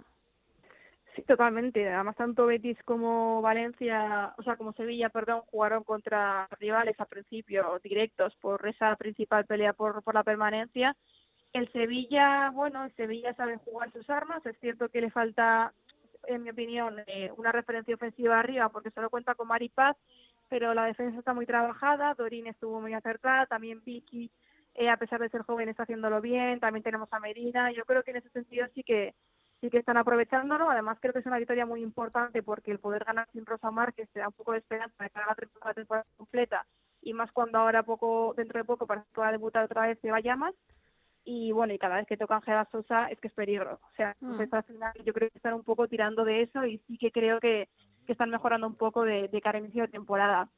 Sí, 1.15 1.23
totalmente. 1.23 1.89
Además, 1.89 2.15
tanto 2.15 2.45
Betis 2.45 2.77
como 2.83 3.41
Valencia, 3.41 4.33
o 4.37 4.43
sea, 4.43 4.55
como 4.55 4.71
Sevilla, 4.73 5.09
perdón, 5.09 5.41
jugaron 5.47 5.83
contra 5.83 6.47
rivales 6.59 6.97
a 6.99 7.05
principio 7.05 7.79
directos 7.83 8.33
por 8.37 8.65
esa 8.67 8.95
principal 8.95 9.45
pelea 9.45 9.73
por, 9.73 10.01
la 10.13 10.23
permanencia. 10.23 10.95
El 11.51 11.69
Sevilla, 11.73 12.49
bueno, 12.51 12.85
el 12.85 12.95
Sevilla 12.95 13.33
sabe 13.33 13.57
jugar 13.57 13.91
sus 13.91 14.09
armas. 14.09 14.45
Es 14.45 14.57
cierto 14.59 14.87
que 14.87 15.01
le 15.01 15.11
falta, 15.11 15.73
en 16.27 16.43
mi 16.43 16.51
opinión, 16.51 16.95
eh, 17.07 17.29
una 17.35 17.51
referencia 17.51 17.95
ofensiva 17.95 18.39
arriba 18.39 18.69
porque 18.69 18.91
solo 18.91 19.09
cuenta 19.09 19.35
con 19.35 19.49
Mari 19.49 19.67
Paz, 19.67 19.97
pero 20.51 20.73
la 20.73 20.83
defensa 20.83 21.17
está 21.17 21.33
muy 21.33 21.45
trabajada. 21.45 22.13
Dorín 22.13 22.45
estuvo 22.45 22.81
muy 22.81 22.93
acertada, 22.93 23.45
también 23.45 23.81
Vicky, 23.85 24.29
eh, 24.73 24.89
a 24.89 24.97
pesar 24.97 25.21
de 25.21 25.29
ser 25.29 25.43
joven, 25.43 25.69
está 25.69 25.83
haciéndolo 25.83 26.19
bien. 26.19 26.59
También 26.59 26.83
tenemos 26.83 27.07
a 27.13 27.21
Medina. 27.21 27.71
Yo 27.71 27.85
creo 27.85 28.03
que 28.03 28.11
en 28.11 28.17
ese 28.17 28.29
sentido 28.31 28.67
sí 28.75 28.83
que 28.83 29.15
sí 29.61 29.69
que 29.69 29.77
están 29.77 29.95
aprovechándolo. 29.95 30.69
Además, 30.69 30.97
creo 30.99 31.13
que 31.13 31.19
es 31.19 31.25
una 31.25 31.37
victoria 31.37 31.65
muy 31.65 31.81
importante 31.81 32.43
porque 32.43 32.71
el 32.71 32.79
poder 32.79 33.05
ganar 33.05 33.29
sin 33.31 33.45
Rosa 33.45 33.71
Márquez 33.71 34.09
te 34.11 34.19
da 34.19 34.27
un 34.27 34.33
poco 34.33 34.51
de 34.51 34.57
esperanza 34.57 35.01
de 35.01 35.09
cara 35.09 35.27
a 35.27 35.35
la 35.69 35.73
temporada 35.73 36.05
completa 36.17 36.65
y 37.01 37.13
más 37.13 37.31
cuando 37.31 37.57
ahora 37.57 37.83
poco 37.83 38.33
dentro 38.35 38.59
de 38.59 38.65
poco 38.65 38.85
para 38.85 39.03
que 39.03 39.13
pueda 39.13 39.31
debutar 39.31 39.63
otra 39.63 39.87
vez 39.87 39.99
se 40.01 40.11
vaya 40.11 40.35
más 40.35 40.53
y 41.23 41.51
bueno 41.51 41.73
y 41.73 41.79
cada 41.79 41.95
vez 41.95 42.07
que 42.07 42.17
toca 42.17 42.35
Ángela 42.35 42.67
Sosa 42.71 43.07
es 43.07 43.19
que 43.19 43.27
es 43.27 43.33
peligro 43.33 43.79
o 43.81 43.95
sea 43.95 44.15
mm. 44.19 44.37
pues 44.37 44.53
al 44.53 44.63
final 44.63 44.93
yo 45.03 45.13
creo 45.13 45.29
que 45.29 45.37
están 45.37 45.55
un 45.55 45.63
poco 45.63 45.87
tirando 45.87 46.23
de 46.23 46.43
eso 46.43 46.63
y 46.65 46.77
sí 46.87 46.97
que 46.99 47.11
creo 47.11 47.39
que, 47.39 47.69
que 48.05 48.13
están 48.13 48.29
mejorando 48.29 48.67
un 48.67 48.75
poco 48.75 49.03
de, 49.03 49.27
de 49.27 49.41
cara 49.41 49.57
a 49.57 49.61
inicio 49.61 49.83
de 49.83 49.89
temporada 49.89 50.49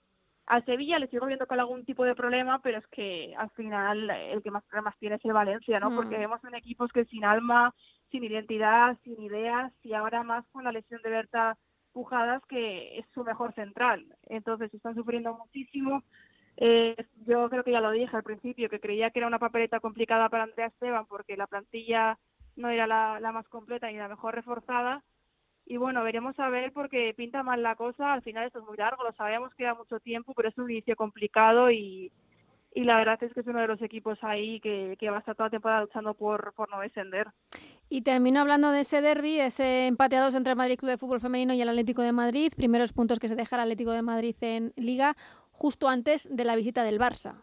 al 0.45 0.65
Sevilla 0.65 0.99
le 0.99 1.07
sigo 1.07 1.25
viendo 1.25 1.47
con 1.47 1.59
algún 1.59 1.85
tipo 1.85 2.03
de 2.03 2.15
problema 2.15 2.59
pero 2.61 2.79
es 2.79 2.87
que 2.87 3.33
al 3.37 3.49
final 3.51 4.09
el 4.09 4.41
que 4.41 4.51
más 4.51 4.63
problemas 4.65 4.97
tiene 4.99 5.15
es 5.15 5.25
el 5.25 5.33
Valencia 5.33 5.79
no 5.79 5.91
mm. 5.91 5.95
porque 5.95 6.17
vemos 6.17 6.43
en 6.43 6.55
equipos 6.55 6.91
que 6.91 7.05
sin 7.05 7.23
alma 7.23 7.73
sin 8.13 8.23
identidad, 8.23 8.95
sin 9.03 9.19
ideas 9.21 9.73
y 9.81 9.93
ahora 9.93 10.23
más 10.23 10.45
con 10.51 10.63
la 10.63 10.71
lesión 10.71 11.01
de 11.01 11.09
Berta 11.09 11.57
Pujadas 11.91 12.43
que 12.47 12.99
es 12.99 13.05
su 13.13 13.23
mejor 13.23 13.53
central. 13.55 14.05
Entonces 14.27 14.71
están 14.73 14.95
sufriendo 14.95 15.33
muchísimo. 15.33 16.03
Eh, 16.57 16.95
yo 17.25 17.49
creo 17.49 17.63
que 17.63 17.71
ya 17.71 17.81
lo 17.81 17.89
dije 17.89 18.15
al 18.15 18.23
principio, 18.23 18.69
que 18.69 18.79
creía 18.79 19.09
que 19.09 19.19
era 19.19 19.27
una 19.27 19.39
papeleta 19.39 19.79
complicada 19.79 20.29
para 20.29 20.43
Andrea 20.43 20.67
Esteban 20.67 21.07
porque 21.07 21.35
la 21.35 21.47
plantilla 21.47 22.19
no 22.55 22.69
era 22.69 22.85
la, 22.85 23.19
la 23.19 23.31
más 23.31 23.47
completa 23.49 23.87
ni 23.87 23.97
la 23.97 24.07
mejor 24.07 24.35
reforzada. 24.35 25.03
Y 25.65 25.77
bueno, 25.77 26.03
veremos 26.03 26.37
a 26.39 26.49
ver 26.49 26.73
porque 26.73 27.13
pinta 27.15 27.41
mal 27.43 27.63
la 27.63 27.75
cosa. 27.75 28.13
Al 28.13 28.21
final 28.21 28.45
esto 28.45 28.59
es 28.59 28.65
muy 28.65 28.77
largo, 28.77 29.03
lo 29.03 29.13
sabemos 29.13 29.53
que 29.55 29.63
da 29.63 29.73
mucho 29.73 29.99
tiempo, 29.99 30.33
pero 30.33 30.49
es 30.49 30.57
un 30.57 30.69
inicio 30.69 30.95
complicado 30.95 31.71
y, 31.71 32.11
y 32.73 32.83
la 32.83 32.97
verdad 32.97 33.23
es 33.23 33.33
que 33.33 33.39
es 33.39 33.47
uno 33.47 33.61
de 33.61 33.67
los 33.67 33.81
equipos 33.81 34.17
ahí 34.23 34.59
que, 34.59 34.95
que 34.99 35.09
va 35.09 35.17
a 35.17 35.19
estar 35.19 35.35
toda 35.35 35.47
la 35.47 35.51
temporada 35.51 35.81
luchando 35.81 36.13
por, 36.13 36.53
por 36.53 36.69
no 36.69 36.81
descender. 36.81 37.27
Y 37.89 38.01
termino 38.01 38.39
hablando 38.41 38.71
de 38.71 38.81
ese 38.81 39.01
derby, 39.01 39.39
ese 39.39 39.87
empate 39.87 40.17
a 40.17 40.23
dos 40.23 40.35
entre 40.35 40.51
el 40.51 40.57
Madrid 40.57 40.77
Club 40.77 40.91
de 40.91 40.97
Fútbol 40.97 41.21
Femenino 41.21 41.53
y 41.53 41.61
el 41.61 41.69
Atlético 41.69 42.01
de 42.01 42.11
Madrid, 42.11 42.51
primeros 42.55 42.91
puntos 42.91 43.19
que 43.19 43.27
se 43.27 43.35
deja 43.35 43.55
el 43.55 43.61
Atlético 43.61 43.91
de 43.91 44.01
Madrid 44.01 44.35
en 44.41 44.73
Liga, 44.75 45.15
justo 45.51 45.87
antes 45.87 46.27
de 46.35 46.43
la 46.43 46.55
visita 46.55 46.83
del 46.83 46.99
Barça. 46.99 47.35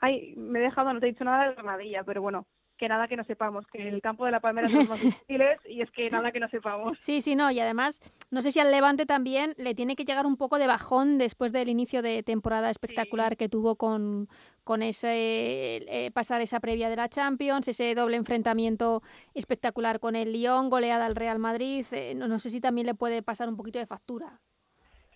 Ay, 0.00 0.34
me 0.36 0.60
he 0.60 0.62
dejado, 0.62 0.92
no 0.92 1.00
te 1.00 1.06
he 1.06 1.12
dicho 1.12 1.24
nada 1.24 1.48
de 1.48 1.54
Granadilla, 1.54 2.04
pero 2.04 2.22
bueno, 2.22 2.46
que 2.80 2.88
nada 2.88 3.06
que 3.08 3.16
no 3.16 3.24
sepamos, 3.24 3.66
que 3.66 3.86
el 3.86 4.00
campo 4.00 4.24
de 4.24 4.32
la 4.32 4.40
Palmera 4.40 4.66
es 4.66 4.88
más 4.88 5.02
difíciles 5.02 5.60
y 5.68 5.82
es 5.82 5.90
que 5.90 6.10
nada 6.10 6.32
que 6.32 6.40
no 6.40 6.48
sepamos. 6.48 6.96
Sí, 7.00 7.20
sí, 7.20 7.36
no, 7.36 7.50
y 7.50 7.60
además, 7.60 8.00
no 8.30 8.40
sé 8.40 8.52
si 8.52 8.58
al 8.58 8.70
Levante 8.70 9.04
también 9.04 9.54
le 9.58 9.74
tiene 9.74 9.96
que 9.96 10.06
llegar 10.06 10.24
un 10.24 10.38
poco 10.38 10.58
de 10.58 10.66
bajón 10.66 11.18
después 11.18 11.52
del 11.52 11.68
inicio 11.68 12.00
de 12.00 12.22
temporada 12.22 12.70
espectacular 12.70 13.32
sí. 13.32 13.36
que 13.36 13.48
tuvo 13.50 13.76
con, 13.76 14.30
con 14.64 14.82
ese 14.82 15.10
eh, 15.10 16.10
pasar 16.12 16.40
esa 16.40 16.58
previa 16.58 16.88
de 16.88 16.96
la 16.96 17.10
Champions, 17.10 17.68
ese 17.68 17.94
doble 17.94 18.16
enfrentamiento 18.16 19.02
espectacular 19.34 20.00
con 20.00 20.16
el 20.16 20.32
Lyon, 20.32 20.70
goleada 20.70 21.04
al 21.04 21.16
Real 21.16 21.38
Madrid, 21.38 21.84
eh, 21.92 22.14
no, 22.14 22.28
no 22.28 22.38
sé 22.38 22.48
si 22.48 22.62
también 22.62 22.86
le 22.86 22.94
puede 22.94 23.22
pasar 23.22 23.50
un 23.50 23.56
poquito 23.56 23.78
de 23.78 23.86
factura. 23.86 24.40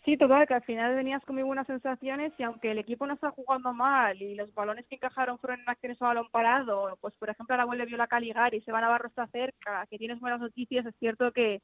Sí, 0.05 0.19
total, 0.19 0.47
que 0.47 0.53
al 0.53 0.63
final 0.65 0.95
venías 0.95 1.25
con 1.25 1.37
muy 1.37 1.45
buenas 1.45 1.67
sensaciones 1.67 2.33
y 2.37 2.43
aunque 2.43 2.71
el 2.71 2.79
equipo 2.79 3.07
no 3.07 3.15
está 3.15 3.31
jugando 3.31 3.73
mal 3.73 4.21
y 4.21 4.35
los 4.35 4.53
balones 4.53 4.85
que 4.87 4.97
encajaron 4.97 5.39
fueron 5.39 5.61
en 5.61 5.69
acciones 5.71 6.01
a 6.03 6.09
balón 6.09 6.29
parado, 6.31 6.99
pues 7.01 7.15
por 7.15 7.31
ejemplo 7.31 7.57
la 7.57 7.65
vuelve 7.65 7.87
Viola 7.87 8.07
Caligari, 8.07 8.61
se 8.61 8.71
va 8.71 8.83
Navarro 8.83 9.09
está 9.09 9.27
cerca, 9.29 9.87
que 9.89 9.97
tienes 9.97 10.21
buenas 10.21 10.41
noticias, 10.41 10.85
es 10.85 10.95
cierto 10.97 11.33
que, 11.33 11.63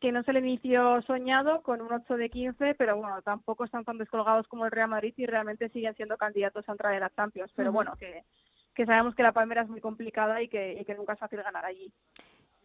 que 0.00 0.12
no 0.12 0.20
es 0.20 0.28
el 0.28 0.36
inicio 0.36 1.00
soñado 1.02 1.62
con 1.62 1.80
un 1.80 1.90
8 1.90 2.18
de 2.18 2.28
15, 2.28 2.74
pero 2.74 2.98
bueno, 2.98 3.22
tampoco 3.22 3.64
están 3.64 3.86
tan 3.86 3.96
descolgados 3.96 4.46
como 4.48 4.66
el 4.66 4.70
Real 4.70 4.90
Madrid 4.90 5.14
y 5.16 5.24
realmente 5.24 5.70
siguen 5.70 5.94
siendo 5.94 6.18
candidatos 6.18 6.68
a 6.68 6.72
entrar 6.72 6.92
en 6.92 7.00
la 7.00 7.10
Champions, 7.10 7.50
pero 7.56 7.70
uh 7.70 7.72
-huh. 7.72 7.74
bueno, 7.74 7.96
que, 7.98 8.22
que 8.74 8.84
sabemos 8.84 9.14
que 9.14 9.22
la 9.22 9.32
Palmera 9.32 9.62
es 9.62 9.68
muy 9.70 9.80
complicada 9.80 10.42
y 10.42 10.48
que, 10.48 10.74
y 10.78 10.84
que 10.84 10.94
nunca 10.94 11.14
es 11.14 11.18
fácil 11.18 11.42
ganar 11.42 11.64
allí. 11.64 11.90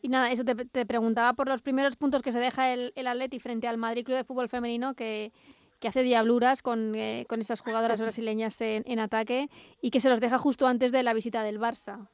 Y 0.04 0.10
nada, 0.10 0.32
eso 0.32 0.44
te, 0.44 0.54
te, 0.54 0.86
preguntaba 0.86 1.32
por 1.32 1.48
los 1.48 1.62
primeros 1.62 1.96
puntos 1.96 2.22
que 2.22 2.34
se 2.34 2.40
deja 2.40 2.74
el, 2.74 2.92
el 2.98 3.08
Atleti 3.08 3.40
frente 3.40 3.70
al 3.70 3.78
Madrid 3.78 4.04
Club 4.04 4.18
de 4.18 4.26
Fútbol 4.26 4.50
Femenino, 4.50 4.96
que, 4.96 5.32
que 5.80 5.88
hace 5.88 6.04
diabluras 6.04 6.62
con, 6.62 6.94
eh, 6.94 7.26
con 7.30 7.40
esas 7.40 7.62
jugadoras 7.62 8.02
brasileñas 8.02 8.60
en, 8.60 8.84
en, 8.86 9.00
ataque 9.00 9.48
y 9.82 9.92
que 9.92 10.02
se 10.02 10.10
los 10.10 10.20
deja 10.20 10.38
justo 10.38 10.68
antes 10.68 10.92
de 10.92 11.04
la 11.04 11.14
visita 11.14 11.42
del 11.42 11.58
Barça. 11.58 12.10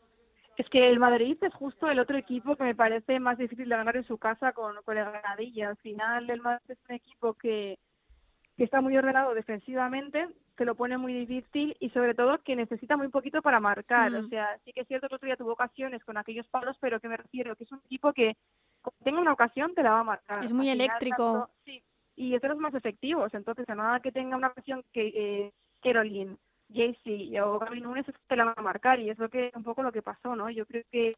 Es 0.56 0.70
que 0.70 0.88
el 0.88 1.00
Madrid 1.00 1.36
es 1.42 1.54
justo 1.56 1.90
el 1.90 2.00
otro 2.00 2.16
equipo 2.16 2.56
que 2.56 2.64
me 2.64 2.76
parece 2.76 3.20
más 3.20 3.40
difícil 3.40 3.68
de 3.68 3.76
ganar 3.76 3.98
en 3.98 4.04
su 4.04 4.20
casa 4.20 4.52
con, 4.52 4.76
con 4.86 4.96
el 4.96 5.06
Granadilla. 5.06 5.70
Al 5.70 5.78
final 5.78 6.30
el 6.30 6.42
Madrid 6.42 6.70
es 6.70 6.78
un 6.88 6.96
equipo 6.96 7.34
que, 7.34 7.80
que 8.56 8.66
está 8.66 8.82
muy 8.82 8.96
ordenado 8.96 9.34
defensivamente, 9.34 10.28
que 10.60 10.66
lo 10.66 10.76
pone 10.76 10.97
muy 10.97 11.14
difícil 11.14 11.78
y 11.80 11.89
sobre 11.91 12.14
todo 12.14 12.43
que 12.43 12.53
necesita 12.53 12.97
muy 12.97 13.07
poquito 13.07 13.41
para 13.41 13.62
marcar. 13.62 14.12
Mm. 14.12 14.26
O 14.26 14.28
sea, 14.28 14.60
sí 14.66 14.74
que 14.74 14.82
es 14.82 14.88
cierto 14.89 15.07
que 15.07 15.16
otro 15.16 15.26
día 15.26 15.38
tuvo 15.38 15.53
ocasiones 15.53 16.03
con 16.03 16.18
aquellos 16.18 16.45
palos, 16.49 16.76
pero 16.82 16.99
que 16.99 17.07
me 17.07 17.16
refiero 17.16 17.55
que 17.55 17.64
es 17.64 17.72
un 17.72 17.80
equipo 17.86 18.12
que 18.12 18.36
cuando 18.82 18.99
tenga 19.05 19.22
una 19.22 19.32
ocasión 19.32 19.74
te 19.74 19.84
la 19.84 19.91
va 19.91 19.99
a 20.01 20.03
marcar. 20.03 20.43
Es 20.43 20.51
muy 20.51 20.68
eléctrico. 20.68 21.16
Tanto, 21.16 21.49
sí, 21.64 21.82
y 22.18 22.36
es 22.36 22.41
de 22.41 22.49
los 22.49 22.57
más 22.57 22.76
efectivos. 22.76 23.34
Entonces, 23.34 23.70
a 23.70 23.76
nada 23.76 24.01
que 24.01 24.12
tenga 24.12 24.36
una 24.36 24.49
ocasión 24.49 24.84
que 24.91 25.07
eh, 25.07 25.53
Caroline 25.82 26.36
Jaycee 26.74 27.39
o 27.39 27.57
Gaby 27.57 27.80
Núñez 27.80 28.07
te 28.28 28.36
la 28.36 28.43
van 28.43 28.55
a 28.57 28.62
marcar 28.62 28.99
y 28.99 29.10
es 29.10 29.18
lo 29.18 29.30
que 29.30 29.51
un 29.55 29.64
poco 29.64 29.82
lo 29.82 29.93
que 29.93 30.01
pasó, 30.01 30.36
¿no? 30.36 30.49
Yo 30.49 30.66
creo 30.66 30.84
que, 30.91 31.16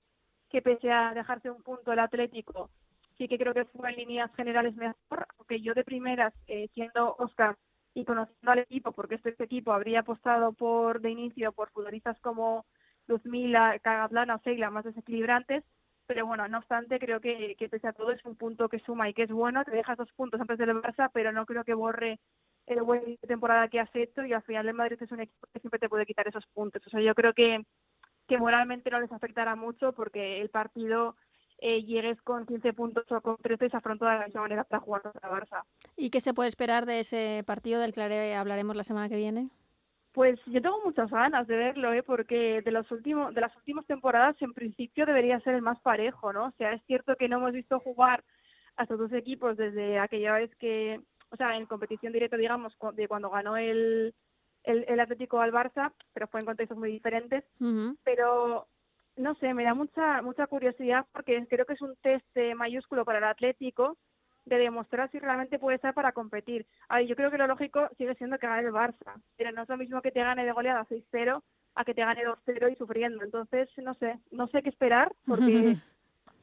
que 0.52 0.62
pese 0.62 0.92
a 0.92 1.16
dejarse 1.16 1.50
un 1.50 1.64
punto 1.64 1.92
el 1.92 2.00
Atlético, 2.00 2.70
sí 3.18 3.28
que 3.28 3.40
creo 3.40 3.56
que 3.56 3.66
fue 3.66 3.90
en 3.90 3.96
líneas 3.96 4.30
generales 4.36 4.76
mejor, 4.76 5.26
aunque 5.40 5.62
yo 5.62 5.74
de 5.74 5.84
primeras, 5.84 6.32
eh, 6.46 6.70
siendo 6.76 7.16
Oscar 7.18 7.58
y 7.94 8.06
conociendo 8.06 8.52
al 8.52 8.60
equipo, 8.60 8.92
porque 8.92 9.16
este, 9.16 9.36
equipo 9.44 9.74
habría 9.74 10.02
apostado 10.02 10.54
por 10.54 11.02
de 11.02 11.10
inicio 11.10 11.52
por 11.52 11.70
futbolistas 11.72 12.20
como 12.22 12.66
Luzmila, 13.08 13.80
Cagablana 13.80 14.36
o 14.36 14.40
Seila 14.40 14.70
más 14.70 14.86
desequilibrantes, 14.86 15.64
pero 16.08 16.26
bueno, 16.26 16.48
no 16.48 16.58
obstante, 16.58 17.00
creo 17.00 17.20
que, 17.22 17.56
que 17.58 17.70
pese 17.70 17.88
a 17.88 17.94
todo 17.94 18.12
es 18.12 18.24
un 18.26 18.36
punto 18.36 18.70
que 18.70 18.80
suma 18.80 19.10
y 19.10 19.14
que 19.14 19.24
es 19.24 19.32
bueno, 19.32 19.64
te 19.64 19.72
dejas 19.72 19.98
dos 19.98 20.12
puntos 20.14 20.40
antes 20.40 20.58
del 20.58 20.76
Barça, 20.76 21.10
pero 21.14 21.32
no 21.32 21.46
creo 21.46 21.64
que 21.64 21.74
borre 21.74 22.20
el 22.68 22.82
buen 22.84 23.18
temporada 23.18 23.68
que 23.68 23.80
has 23.80 23.94
hecho 23.96 24.26
y 24.26 24.34
al 24.34 24.44
final 24.44 24.68
el 24.68 24.74
Madrid 24.74 24.98
es 25.02 25.12
un 25.12 25.22
equipo 25.22 25.48
que 25.54 25.60
siempre 25.60 25.80
te 25.80 25.90
puede 25.90 26.06
quitar 26.06 26.28
esos 26.28 26.46
puntos. 26.48 26.86
O 26.86 26.90
sea, 26.90 27.02
yo 27.02 27.16
creo 27.16 27.34
que, 27.34 27.66
que 28.28 28.38
moralmente 28.38 28.90
no 28.90 29.00
les 29.00 29.12
afectará 29.12 29.56
mucho 29.56 29.94
porque 29.94 30.42
el 30.42 30.50
partido 30.50 31.16
eh, 31.62 31.84
llegues 31.84 32.22
con 32.24 32.46
15 32.46 32.74
puntos 32.74 33.06
o 33.12 33.22
con 33.22 33.38
13 33.38 33.70
se 33.70 33.78
afrontó 33.78 34.06
de 34.06 34.16
la 34.16 34.26
misma 34.26 34.42
manera 34.42 34.64
para 34.64 34.82
jugar 34.82 35.04
contra 35.04 35.30
Barça. 35.30 35.64
¿Y 35.96 36.10
qué 36.10 36.20
se 36.20 36.34
puede 36.34 36.50
esperar 36.50 36.86
de 36.86 37.00
ese 37.00 37.44
partido 37.46 37.80
del 37.80 37.94
que 37.94 38.36
hablaremos 38.36 38.76
la 38.76 38.84
semana 38.84 39.08
que 39.08 39.16
viene? 39.16 39.50
Pues 40.12 40.40
yo 40.48 40.62
tengo 40.62 40.82
muchas 40.84 41.10
ganas 41.10 41.48
de 41.48 41.56
verlo, 41.56 41.94
¿eh? 41.94 42.04
porque 42.04 42.62
de 42.62 42.72
los 42.72 42.92
últimos 42.92 43.34
de 43.34 43.40
las 43.40 43.56
últimas 43.56 43.86
temporadas 43.86 44.36
en 44.42 44.54
principio 44.54 45.06
debería 45.06 45.40
ser 45.40 45.56
el 45.56 45.62
más 45.62 45.80
parejo, 45.80 46.34
¿no? 46.34 46.48
O 46.48 46.54
sea, 46.58 46.74
es 46.74 46.84
cierto 46.86 47.16
que 47.16 47.30
no 47.30 47.38
hemos 47.38 47.54
visto 47.54 47.80
jugar 47.80 48.24
a 48.76 48.84
estos 48.84 49.00
dos 49.00 49.14
equipos 49.14 49.56
desde 49.56 50.00
aquella 50.00 50.34
vez 50.34 50.54
que 50.56 51.00
o 51.32 51.38
sea, 51.38 51.56
en 51.56 51.66
competición 51.66 52.12
directa, 52.12 52.36
digamos, 52.36 52.76
de 52.94 53.08
cuando 53.08 53.30
ganó 53.30 53.56
el, 53.56 54.14
el, 54.64 55.00
Atlético 55.00 55.40
al 55.40 55.54
Barça, 55.54 55.94
pero 56.14 56.28
fue 56.28 56.42
en 56.42 56.46
contextos 56.46 56.78
muy 56.78 56.92
diferentes. 56.92 57.46
Pero 58.04 58.68
no 59.16 59.36
sé, 59.36 59.54
me 59.54 59.64
da 59.64 59.74
mucha 59.74 60.22
mucha 60.22 60.48
curiosidad 60.48 61.06
porque 61.12 61.46
creo 61.50 61.66
que 61.66 61.74
es 61.74 61.82
un 61.82 61.96
test 61.98 62.26
mayúsculo 62.56 63.06
para 63.06 63.20
el 63.20 63.26
Atlético 63.26 63.98
de 64.46 64.58
demostrar 64.58 65.10
si 65.12 65.20
realmente 65.20 65.60
puede 65.60 65.76
estar 65.76 65.94
para 65.94 66.12
competir. 66.12 66.66
Ay, 66.90 67.08
yo 67.08 67.16
creo 67.16 67.30
que 67.30 67.38
lo 67.38 67.48
lógico 67.48 67.88
sigue 67.98 68.16
siendo 68.16 68.40
que 68.40 68.48
gane 68.48 68.68
el 68.68 68.74
Barça, 68.74 69.22
pero 69.38 69.52
no 69.52 69.64
es 69.64 69.70
lo 69.70 69.78
mismo 69.78 70.02
que 70.02 70.12
te 70.12 70.24
gane 70.24 70.46
de 70.46 70.52
goleada 70.52 70.86
6-0 70.86 71.44
a 71.76 71.86
que 71.86 71.94
te 71.94 72.02
gane 72.02 72.26
2-0 72.26 72.72
y 72.72 72.76
sufriendo. 72.76 73.24
Entonces, 73.24 73.70
no 73.78 73.94
sé, 73.96 74.20
no 74.32 74.48
sé 74.48 74.64
qué 74.64 74.70
esperar 74.70 75.14
porque 75.26 75.78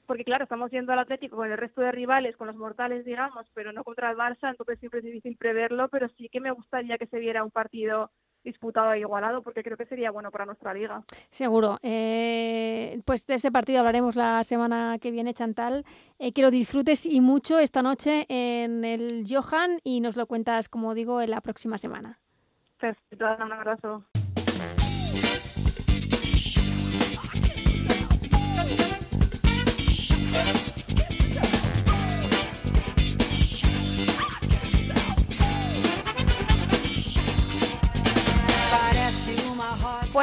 porque 0.07 0.25
claro, 0.25 0.45
estamos 0.45 0.71
yendo 0.71 0.93
al 0.95 1.01
Atlético 1.01 1.37
con 1.37 1.51
el 1.51 1.59
resto 1.59 1.83
de 1.83 1.93
rivales, 1.93 2.35
con 2.37 2.47
los 2.47 2.57
mortales, 2.57 3.05
digamos, 3.05 3.47
pero 3.53 3.73
no 3.73 3.85
contra 3.85 4.11
el 4.11 4.17
Barça, 4.17 4.49
entonces 4.49 4.79
siempre 4.79 5.01
es 5.01 5.05
difícil 5.05 5.37
preverlo, 5.37 5.89
pero 5.91 6.09
sí 6.17 6.31
que 6.31 6.41
me 6.41 6.51
gustaría 6.51 6.97
que 6.97 7.07
se 7.09 7.19
viera 7.19 7.45
un 7.45 7.51
partido 7.51 8.11
disputado 8.45 8.93
e 8.93 9.01
igualado, 9.01 9.43
porque 9.43 9.63
creo 9.63 9.77
que 9.77 9.87
sería 9.87 10.11
bueno 10.11 10.31
para 10.31 10.47
nuestra 10.47 10.73
liga. 10.75 11.03
Seguro. 11.31 11.79
Eh, 11.83 13.01
pues 13.05 13.27
de 13.27 13.35
ese 13.35 13.51
partido 13.51 13.81
hablaremos 13.81 14.17
la 14.17 14.43
semana 14.45 14.99
que 15.01 15.11
viene, 15.11 15.35
Chantal. 15.35 15.85
Eh, 16.19 16.33
que 16.33 16.43
lo 16.43 16.51
disfrutes 16.51 17.07
y 17.07 17.21
mucho 17.21 17.59
esta 17.59 17.83
noche 17.83 18.27
en 18.29 18.85
el 18.85 19.25
Johan 19.29 19.81
y 19.85 20.01
nos 20.01 20.17
lo 20.17 20.27
cuentas, 20.27 20.69
como 20.69 20.95
digo, 20.95 21.21
en 21.21 21.31
la 21.31 21.41
próxima 21.41 21.79
semana. 21.79 22.19
Perfecto, 22.79 23.27
un 23.45 23.53
abrazo. 23.53 24.05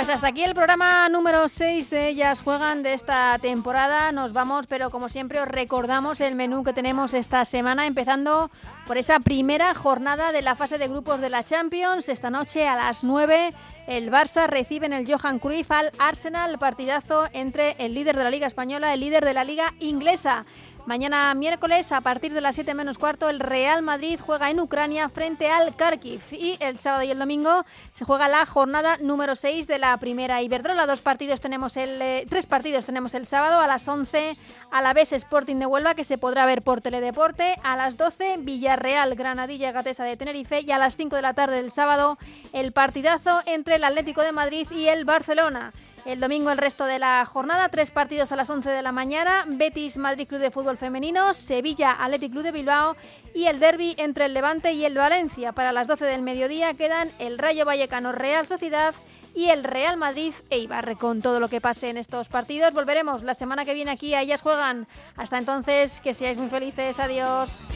Pues 0.05 0.17
hasta 0.17 0.27
aquí 0.27 0.43
el 0.43 0.53
programa 0.53 1.09
número 1.09 1.49
6 1.49 1.89
de 1.89 2.09
Ellas 2.09 2.43
Juegan 2.43 2.83
de 2.83 2.93
esta 2.93 3.39
temporada. 3.39 4.11
Nos 4.11 4.33
vamos, 4.33 4.67
pero 4.67 4.91
como 4.91 5.09
siempre 5.09 5.41
os 5.41 5.47
recordamos 5.47 6.21
el 6.21 6.35
menú 6.35 6.63
que 6.63 6.73
tenemos 6.73 7.15
esta 7.15 7.43
semana, 7.43 7.87
empezando 7.87 8.51
por 8.85 8.99
esa 8.99 9.19
primera 9.19 9.73
jornada 9.73 10.31
de 10.31 10.43
la 10.43 10.53
fase 10.53 10.77
de 10.77 10.89
grupos 10.89 11.21
de 11.21 11.31
la 11.31 11.43
Champions. 11.43 12.07
Esta 12.07 12.29
noche 12.29 12.67
a 12.67 12.75
las 12.75 13.03
9 13.03 13.51
el 13.87 14.11
Barça 14.11 14.45
recibe 14.45 14.85
en 14.85 14.93
el 14.93 15.11
Johan 15.11 15.39
Cruyff 15.39 15.71
al 15.71 15.91
Arsenal, 15.97 16.59
partidazo 16.59 17.27
entre 17.33 17.75
el 17.79 17.95
líder 17.95 18.15
de 18.15 18.25
la 18.25 18.29
Liga 18.29 18.45
Española 18.45 18.91
y 18.91 18.93
el 18.93 18.99
líder 18.99 19.25
de 19.25 19.33
la 19.33 19.43
Liga 19.43 19.73
Inglesa. 19.79 20.45
Mañana 20.85 21.33
miércoles, 21.33 21.91
a 21.91 22.01
partir 22.01 22.31
de 22.31 22.41
las 22.41 22.53
7 22.53 22.75
menos 22.75 22.99
cuarto, 22.99 23.27
el 23.27 23.39
Real 23.39 23.81
Madrid 23.81 24.19
juega 24.23 24.51
en 24.51 24.59
Ucrania 24.59 25.09
frente 25.09 25.49
al 25.49 25.75
Kharkiv. 25.75 26.21
Y 26.31 26.57
el 26.59 26.77
sábado 26.77 27.01
y 27.01 27.09
el 27.09 27.17
domingo 27.17 27.65
se 27.91 28.05
juega 28.05 28.27
la 28.27 28.45
jornada 28.45 28.97
número 28.97 29.35
6 29.35 29.65
de 29.65 29.79
la 29.79 29.97
primera 29.97 30.43
Iberdrola. 30.43 30.85
Dos 30.85 31.01
partidos 31.01 31.41
tenemos 31.41 31.75
el, 31.75 31.99
eh, 32.03 32.27
tres 32.29 32.45
partidos 32.45 32.85
tenemos 32.85 33.15
el 33.15 33.25
sábado 33.25 33.59
a 33.61 33.65
las 33.65 33.87
11 33.87 34.37
a 34.69 34.81
la 34.83 34.93
vez 34.93 35.11
Sporting 35.11 35.55
de 35.55 35.65
Huelva, 35.65 35.95
que 35.95 36.03
se 36.03 36.19
podrá 36.19 36.45
ver 36.45 36.61
por 36.61 36.81
Teledeporte. 36.81 37.57
A 37.63 37.75
las 37.75 37.97
12 37.97 38.37
Villarreal, 38.41 39.15
Granadilla, 39.15 39.71
Gatesa 39.71 40.03
de 40.03 40.17
Tenerife. 40.17 40.61
Y 40.61 40.71
a 40.71 40.77
las 40.77 40.95
5 40.95 41.15
de 41.15 41.21
la 41.23 41.33
tarde 41.33 41.55
del 41.55 41.71
sábado 41.71 42.19
el 42.53 42.73
partidazo 42.73 43.41
entre 43.47 43.77
el 43.77 43.83
Atlético 43.85 44.21
de 44.21 44.33
Madrid 44.33 44.67
y 44.69 44.87
el 44.87 45.03
Barcelona. 45.03 45.73
El 46.05 46.19
domingo 46.19 46.51
el 46.51 46.59
resto 46.59 46.85
de 46.85 46.99
la 46.99 47.25
jornada, 47.25 47.69
tres 47.69 47.89
partidos 47.89 48.31
a 48.31 48.35
las 48.35 48.47
11 48.47 48.69
de 48.69 48.83
la 48.83 48.91
mañana, 48.91 49.43
Betis 49.47 49.97
Madrid 49.97 50.27
Club 50.27 50.39
de 50.39 50.51
Fútbol 50.51 50.77
Femenino, 50.77 51.33
Sevilla 51.33 51.93
Athletic 51.93 52.31
Club 52.31 52.43
de 52.43 52.51
Bilbao 52.51 52.95
y 53.33 53.45
el 53.45 53.59
derby 53.59 53.95
entre 53.97 54.25
el 54.25 54.35
Levante 54.35 54.71
y 54.73 54.85
el 54.85 54.93
Valencia. 54.93 55.51
Para 55.51 55.71
las 55.71 55.87
12 55.87 56.05
del 56.05 56.21
mediodía 56.21 56.75
quedan 56.75 57.09
el 57.17 57.39
Rayo 57.39 57.65
Vallecano 57.65 58.11
Real 58.11 58.45
Sociedad 58.45 58.93
y 59.33 59.45
el 59.45 59.63
Real 59.63 59.97
Madrid 59.97 60.33
Eibar. 60.51 60.95
Con 60.97 61.23
todo 61.23 61.39
lo 61.39 61.49
que 61.49 61.59
pase 61.59 61.89
en 61.89 61.97
estos 61.97 62.29
partidos, 62.29 62.71
volveremos 62.71 63.23
la 63.23 63.33
semana 63.33 63.65
que 63.65 63.73
viene 63.73 63.89
aquí 63.89 64.13
a 64.13 64.21
Ellas 64.21 64.43
Juegan. 64.43 64.87
Hasta 65.17 65.39
entonces, 65.39 66.01
que 66.01 66.13
seáis 66.13 66.37
muy 66.37 66.49
felices. 66.49 66.99
Adiós. 66.99 67.71